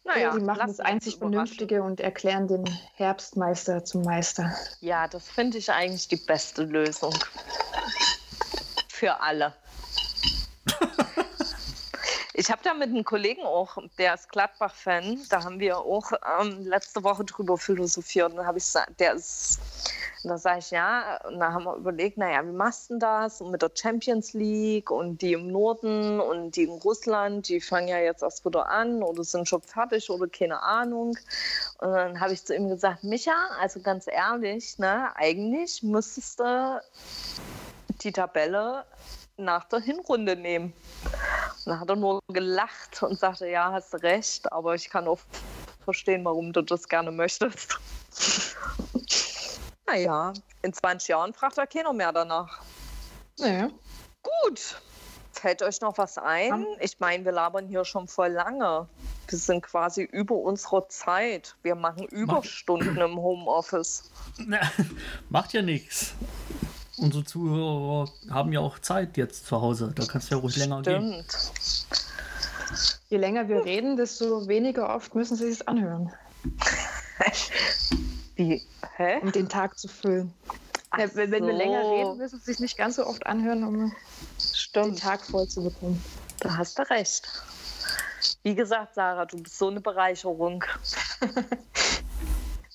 Naja, 0.05 0.33
sie 0.33 0.41
machen 0.41 0.69
das 0.69 0.81
einzig. 0.81 1.19
Vernünftige 1.19 1.83
und 1.83 2.01
erklären 2.01 2.49
den 2.49 2.65
Herbstmeister 2.95 3.85
zum 3.85 4.03
Meister. 4.03 4.53
Ja, 4.81 5.07
das 5.07 5.29
finde 5.29 5.59
ich 5.59 5.71
eigentlich 5.71 6.09
die 6.09 6.17
beste 6.17 6.63
Lösung. 6.63 7.15
Für 8.89 9.21
alle. 9.21 9.55
Ich 12.39 12.53
habe 12.53 12.63
da 12.63 12.73
mit 12.73 12.91
einem 12.91 13.03
Kollegen 13.03 13.43
auch, 13.43 13.79
der 13.99 14.15
ist 14.15 14.29
Gladbach-Fan, 14.29 15.23
da 15.29 15.43
haben 15.43 15.59
wir 15.59 15.79
auch 15.79 16.13
ähm, 16.41 16.65
letzte 16.67 17.03
Woche 17.03 17.25
drüber 17.25 17.59
philosophiert. 17.59 18.33
Und 18.33 18.47
habe 18.47 18.59
ich 18.59 18.73
der 19.01 19.15
ist, 19.15 19.59
da 20.23 20.39
sage 20.39 20.61
ich, 20.61 20.71
ja, 20.71 21.21
und 21.27 21.41
da 21.41 21.53
haben 21.53 21.65
wir 21.65 21.75
überlegt, 21.75 22.17
naja, 22.17 22.47
wie 22.47 22.53
machst 22.53 22.91
du 22.91 22.95
denn 22.95 23.01
das? 23.01 23.41
Und 23.41 23.51
mit 23.51 23.61
der 23.61 23.73
Champions 23.75 24.35
League 24.35 24.89
und 24.93 25.21
die 25.21 25.33
im 25.33 25.51
Norden 25.51 26.21
und 26.21 26.55
die 26.55 26.63
in 26.63 26.71
Russland, 26.71 27.49
die 27.49 27.61
fangen 27.61 27.89
ja 27.89 27.99
jetzt 27.99 28.23
erst 28.23 28.45
wieder 28.45 28.69
an 28.69 29.03
oder 29.03 29.25
sind 29.25 29.49
schon 29.49 29.63
fertig 29.63 30.09
oder 30.09 30.29
keine 30.29 30.63
Ahnung. 30.63 31.19
Und 31.79 31.91
dann 31.91 32.21
habe 32.21 32.35
ich 32.35 32.45
zu 32.45 32.55
ihm 32.55 32.69
gesagt, 32.69 33.03
Micha, 33.03 33.35
also 33.61 33.81
ganz 33.81 34.07
ehrlich, 34.07 34.79
ne, 34.79 35.09
eigentlich 35.17 35.83
müsstest 35.83 36.39
du 36.39 36.81
die 38.05 38.13
Tabelle 38.13 38.85
nach 39.37 39.65
der 39.65 39.81
Hinrunde 39.81 40.37
nehmen. 40.37 40.73
Dann 41.69 41.81
hat 41.81 41.91
er 41.91 41.97
nur 41.97 42.21
gelacht 42.33 43.03
und 43.03 43.19
sagte, 43.19 43.47
ja, 43.47 43.71
hast 43.71 43.95
recht, 44.03 44.51
aber 44.51 44.75
ich 44.75 44.89
kann 44.89 45.07
auch 45.07 45.21
verstehen, 45.85 46.25
warum 46.25 46.51
du 46.51 46.63
das 46.63 46.89
gerne 46.89 47.11
möchtest. 47.11 47.79
naja, 49.87 50.33
in 50.63 50.73
20 50.73 51.09
Jahren 51.09 51.35
fragt 51.35 51.59
er 51.59 51.67
keiner 51.67 51.93
mehr 51.93 52.11
danach. 52.11 52.63
Naja. 53.39 53.69
Gut, 54.23 54.81
Fällt 55.41 55.63
euch 55.63 55.81
noch 55.81 55.97
was 55.99 56.19
ein? 56.19 56.67
Ich 56.81 56.99
meine, 56.99 57.25
wir 57.25 57.31
labern 57.31 57.69
hier 57.69 57.85
schon 57.85 58.09
voll 58.09 58.31
lange. 58.31 58.89
Wir 59.29 59.39
sind 59.39 59.63
quasi 59.63 60.03
über 60.03 60.35
unserer 60.35 60.89
Zeit. 60.89 61.55
Wir 61.63 61.77
machen 61.77 62.09
Überstunden 62.09 62.97
im 62.97 63.17
Homeoffice. 63.17 64.11
Na, 64.39 64.59
macht 65.29 65.53
ja 65.53 65.63
nichts. 65.63 66.15
Unsere 66.99 67.25
Zuhörer 67.25 68.11
haben 68.31 68.53
ja 68.53 68.61
auch 68.61 68.79
Zeit 68.79 69.17
jetzt 69.17 69.47
zu 69.47 69.61
Hause. 69.61 69.93
Da 69.95 70.05
kannst 70.07 70.31
du 70.31 70.35
ja 70.35 70.41
ruhig 70.41 70.57
länger 70.57 70.83
gehen. 70.83 71.25
Stimmt. 71.29 71.87
Je 73.09 73.17
länger 73.17 73.49
wir 73.49 73.65
reden, 73.65 73.97
desto 73.97 74.47
weniger 74.49 74.95
oft 74.95 75.15
müssen 75.15 75.37
sie 75.37 75.49
es 75.49 75.67
anhören, 75.67 76.13
Wie? 78.37 78.63
Hä? 78.97 79.21
um 79.23 79.33
den 79.33 79.49
Tag 79.49 79.79
zu 79.79 79.89
füllen. 79.89 80.33
Ja, 80.97 81.07
wenn, 81.15 81.31
wenn 81.31 81.47
wir 81.47 81.53
so. 81.53 81.59
länger 81.59 81.91
reden, 81.91 82.19
müssen 82.19 82.39
sie 82.39 82.45
sich 82.53 82.61
nicht 82.61 82.77
ganz 82.77 82.97
so 82.97 83.07
oft 83.07 83.27
anhören, 83.27 83.65
um 83.65 83.79
den 83.79 83.93
Stimmt. 84.39 85.01
Tag 85.01 85.25
voll 85.25 85.49
zu 85.49 85.65
bekommen. 85.65 86.03
Da 86.41 86.57
hast 86.57 86.79
du 86.79 86.83
recht. 86.91 87.27
Wie 88.43 88.55
gesagt, 88.55 88.95
Sarah, 88.95 89.25
du 89.25 89.43
bist 89.43 89.59
so 89.59 89.69
eine 89.69 89.81
Bereicherung. 89.81 90.65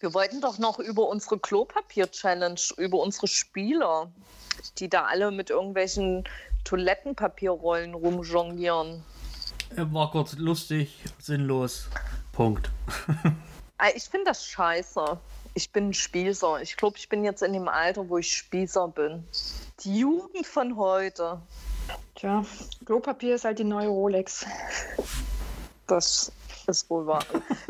Wir 0.04 0.14
wollten 0.14 0.42
doch 0.42 0.58
noch 0.58 0.80
über 0.80 1.08
unsere 1.08 1.40
Klopapier-Challenge, 1.40 2.60
über 2.76 2.98
unsere 2.98 3.26
Spieler, 3.30 4.12
die 4.78 4.90
da 4.90 5.06
alle 5.06 5.32
mit 5.32 5.50
irgendwelchen 5.50 6.26
Toilettenpapierrollen 6.66 7.94
rumjonglieren. 7.94 9.02
War 9.78 10.12
kurz 10.12 10.34
lustig, 10.34 11.02
sinnlos. 11.20 11.88
Punkt. 12.34 12.70
Ah, 13.78 13.88
Ich 13.96 14.04
finde 14.04 14.26
das 14.28 14.46
scheiße. 14.46 15.18
Ich 15.56 15.72
bin 15.72 15.90
ein 15.90 15.94
Spießer. 15.94 16.62
Ich 16.62 16.78
glaube, 16.78 16.98
ich 16.98 17.10
bin 17.10 17.26
jetzt 17.26 17.42
in 17.42 17.52
dem 17.54 17.68
Alter, 17.68 18.08
wo 18.08 18.18
ich 18.18 18.32
Spießer 18.38 18.88
bin. 18.90 19.26
Die 19.84 20.00
Jugend 20.00 20.46
von 20.46 20.78
heute. 20.78 21.42
Tja, 22.16 22.46
Klopapier 22.86 23.36
ist 23.36 23.46
halt 23.46 23.60
die 23.60 23.64
neue 23.66 23.88
Rolex. 23.88 24.46
Das 25.88 26.32
ist 26.68 26.90
wohl 26.90 27.06
wahr. 27.06 27.24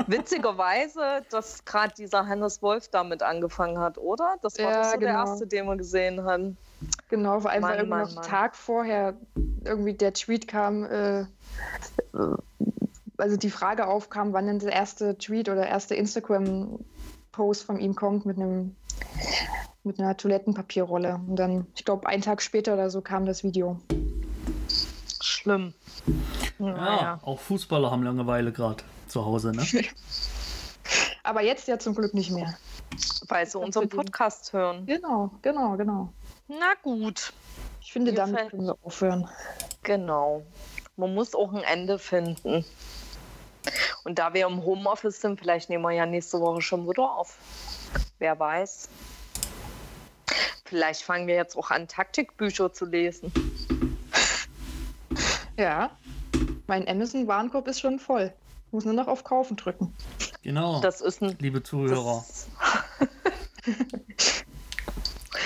Witzigerweise, 0.07 1.23
dass 1.29 1.65
gerade 1.65 1.93
dieser 1.97 2.27
Hannes 2.27 2.61
Wolf 2.61 2.87
damit 2.89 3.23
angefangen 3.23 3.79
hat, 3.79 3.97
oder? 3.97 4.37
Das 4.41 4.57
war 4.59 4.71
Ja, 4.71 4.83
so 4.83 4.89
der 4.91 4.99
genau. 4.99 5.19
erste, 5.19 5.47
den 5.47 5.65
wir 5.65 5.77
gesehen 5.77 6.23
haben. 6.23 6.57
Genau, 7.09 7.39
vor 7.39 7.51
allem, 7.51 7.61
Mann, 7.61 7.71
weil 7.71 7.77
irgendwie 7.77 7.89
Mann, 7.89 8.07
noch 8.07 8.15
Mann. 8.15 8.25
Tag 8.25 8.55
vorher 8.55 9.15
irgendwie 9.63 9.93
der 9.93 10.13
Tweet 10.13 10.47
kam, 10.47 10.83
äh, 10.83 11.25
also 13.17 13.37
die 13.37 13.49
Frage 13.49 13.87
aufkam, 13.87 14.33
wann 14.33 14.47
denn 14.47 14.59
der 14.59 14.73
erste 14.73 15.17
Tweet 15.17 15.49
oder 15.49 15.67
erste 15.67 15.95
Instagram-Post 15.95 17.63
von 17.63 17.79
ihm 17.79 17.95
kommt 17.95 18.25
mit 18.25 18.37
einem 18.37 18.75
mit 19.83 19.99
einer 19.99 20.15
Toilettenpapierrolle. 20.15 21.19
Und 21.27 21.35
dann, 21.35 21.67
ich 21.75 21.83
glaube, 21.83 22.07
einen 22.07 22.21
Tag 22.21 22.41
später 22.41 22.73
oder 22.73 22.89
so 22.89 23.01
kam 23.01 23.25
das 23.25 23.43
Video. 23.43 23.79
Schlimm. 25.21 25.73
Ja, 26.59 26.65
Naja. 26.71 27.19
auch 27.23 27.39
Fußballer 27.39 27.91
haben 27.91 28.03
Langeweile 28.03 28.51
gerade 28.51 28.83
zu 29.07 29.25
Hause, 29.25 29.51
ne? 29.51 29.65
Aber 31.23 31.41
jetzt 31.41 31.67
ja 31.67 31.79
zum 31.79 31.95
Glück 31.95 32.13
nicht 32.13 32.31
mehr. 32.31 32.57
Weil 33.27 33.45
sie 33.47 33.57
unseren 33.57 33.89
Podcast 33.89 34.53
hören. 34.53 34.85
Genau, 34.85 35.31
genau, 35.41 35.75
genau. 35.77 36.13
Na 36.47 36.73
gut, 36.83 37.33
Ich 37.81 37.91
finde, 37.93 38.11
Mir 38.11 38.17
damit 38.17 38.49
können 38.49 38.65
wir 38.67 38.77
aufhören. 38.83 39.29
genau. 39.81 40.45
Man 40.95 41.13
muss 41.15 41.33
auch 41.33 41.51
ein 41.53 41.63
Ende 41.63 41.97
finden. 41.97 42.63
Und 44.03 44.19
da 44.19 44.33
wir 44.33 44.45
im 44.45 44.63
Homeoffice 44.63 45.21
sind, 45.21 45.39
vielleicht 45.39 45.69
nehmen 45.69 45.83
wir 45.83 45.91
ja 45.91 46.05
nächste 46.05 46.39
Woche 46.39 46.61
schon 46.61 46.87
wieder 46.87 47.09
auf. 47.09 47.37
Wer 48.19 48.37
weiß. 48.39 48.89
Vielleicht 50.65 51.01
fangen 51.01 51.25
wir 51.27 51.35
jetzt 51.35 51.57
auch 51.57 51.71
an, 51.71 51.87
Taktikbücher 51.87 52.73
zu 52.73 52.85
lesen. 52.85 53.31
Ja, 55.57 55.91
mein 56.67 56.87
Amazon-Warenkorb 56.87 57.67
ist 57.67 57.79
schon 57.79 57.99
voll. 57.99 58.33
Muss 58.71 58.85
nur 58.85 58.93
noch 58.93 59.07
auf 59.07 59.23
Kaufen 59.23 59.55
drücken. 59.55 59.93
Genau, 60.41 60.81
Das 60.81 61.01
ist 61.01 61.21
ein. 61.21 61.35
liebe 61.39 61.61
Zuhörer. 61.61 62.25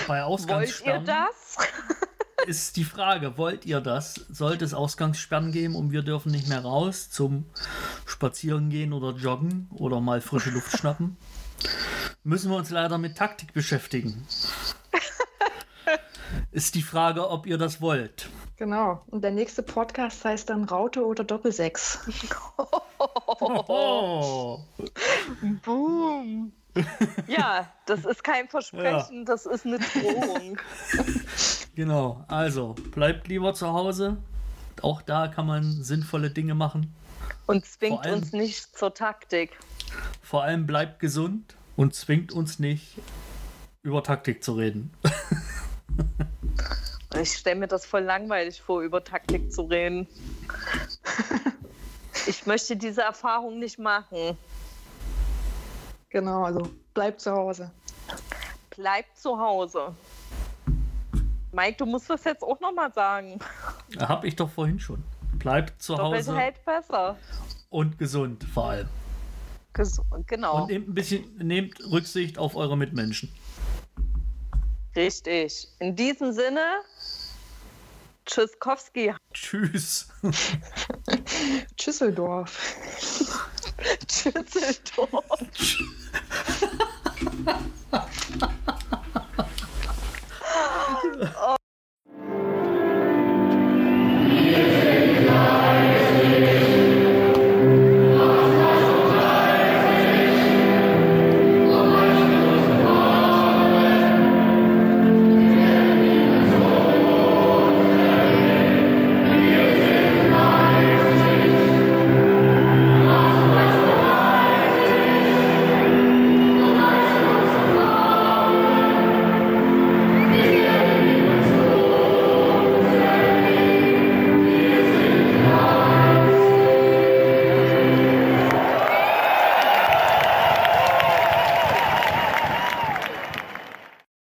Bei 0.06 0.08
wollt 0.08 0.20
ihr 0.20 0.26
Ausgangssperren 0.26 1.04
das? 1.04 1.56
ist 2.46 2.76
die 2.76 2.84
Frage, 2.84 3.36
wollt 3.36 3.66
ihr 3.66 3.80
das? 3.80 4.14
Sollte 4.30 4.64
es 4.64 4.72
Ausgangssperren 4.72 5.52
geben 5.52 5.74
und 5.74 5.92
wir 5.92 6.02
dürfen 6.02 6.32
nicht 6.32 6.48
mehr 6.48 6.62
raus 6.62 7.10
zum 7.10 7.44
Spazieren 8.06 8.70
gehen 8.70 8.94
oder 8.94 9.12
joggen 9.12 9.68
oder 9.74 10.00
mal 10.00 10.22
frische 10.22 10.50
Luft 10.50 10.78
schnappen? 10.78 11.18
Müssen 12.24 12.50
wir 12.50 12.56
uns 12.56 12.70
leider 12.70 12.96
mit 12.98 13.16
Taktik 13.18 13.52
beschäftigen. 13.52 14.26
Ist 16.50 16.74
die 16.74 16.82
Frage, 16.82 17.28
ob 17.28 17.46
ihr 17.46 17.58
das 17.58 17.80
wollt. 17.80 18.30
Genau. 18.58 19.02
Und 19.06 19.22
der 19.22 19.30
nächste 19.30 19.62
Podcast 19.62 20.24
heißt 20.24 20.50
dann 20.50 20.64
Raute 20.64 21.06
oder 21.06 21.22
Doppelsechs. 21.22 22.00
Oh. 23.68 24.58
Boom. 25.64 26.52
Ja, 27.28 27.72
das 27.86 28.04
ist 28.04 28.22
kein 28.24 28.48
Versprechen, 28.48 29.24
das 29.24 29.46
ist 29.46 29.64
eine 29.64 29.78
Drohung. 29.78 30.58
Genau, 31.74 32.24
also 32.26 32.74
bleibt 32.90 33.28
lieber 33.28 33.54
zu 33.54 33.68
Hause. 33.72 34.16
Auch 34.82 35.00
da 35.00 35.28
kann 35.28 35.46
man 35.46 35.62
sinnvolle 35.84 36.28
Dinge 36.28 36.56
machen. 36.56 36.92
Und 37.46 37.64
zwingt 37.66 38.04
allem- 38.04 38.14
uns 38.18 38.32
nicht 38.32 38.76
zur 38.76 38.94
Taktik. 38.94 39.56
Vor 40.20 40.42
allem 40.42 40.66
bleibt 40.66 40.98
gesund 40.98 41.54
und 41.76 41.94
zwingt 41.94 42.32
uns 42.32 42.58
nicht, 42.58 42.98
über 43.82 44.02
Taktik 44.02 44.42
zu 44.42 44.54
reden. 44.54 44.90
Ich 47.20 47.32
stelle 47.32 47.56
mir 47.56 47.68
das 47.68 47.86
voll 47.86 48.02
langweilig 48.02 48.60
vor, 48.60 48.82
über 48.82 49.02
Taktik 49.02 49.52
zu 49.52 49.62
reden. 49.62 50.06
Ich 52.26 52.44
möchte 52.44 52.76
diese 52.76 53.00
Erfahrung 53.02 53.58
nicht 53.58 53.78
machen. 53.78 54.36
Genau, 56.10 56.44
also 56.44 56.68
bleibt 56.92 57.20
zu 57.20 57.32
Hause. 57.32 57.70
Bleibt 58.70 59.16
zu 59.16 59.38
Hause. 59.38 59.94
Mike, 61.52 61.76
du 61.78 61.86
musst 61.86 62.10
das 62.10 62.24
jetzt 62.24 62.42
auch 62.42 62.60
nochmal 62.60 62.92
sagen. 62.92 63.38
Hab 63.98 64.24
ich 64.24 64.36
doch 64.36 64.50
vorhin 64.50 64.78
schon. 64.78 65.02
Bleibt 65.38 65.80
zu 65.80 65.96
Doppelt 65.96 66.26
Hause 66.26 66.36
hält 66.36 66.62
besser. 66.64 67.16
und 67.70 67.98
gesund 67.98 68.44
vor 68.44 68.70
allem. 68.70 68.88
Ges 69.72 70.00
genau, 70.26 70.62
Und 70.62 70.70
nehmt 70.70 70.88
ein 70.88 70.94
bisschen, 70.94 71.34
nehmt 71.38 71.80
Rücksicht 71.90 72.36
auf 72.38 72.56
eure 72.56 72.76
Mitmenschen. 72.76 73.32
Richtig. 74.98 75.68
In 75.78 75.94
diesem 75.96 76.32
Sinne, 76.32 76.82
Tschüsskowski. 78.26 79.14
Tschüss. 79.32 80.08
Tschüsseldorf. 81.76 82.76
Tschüsseldorf. 84.06 85.24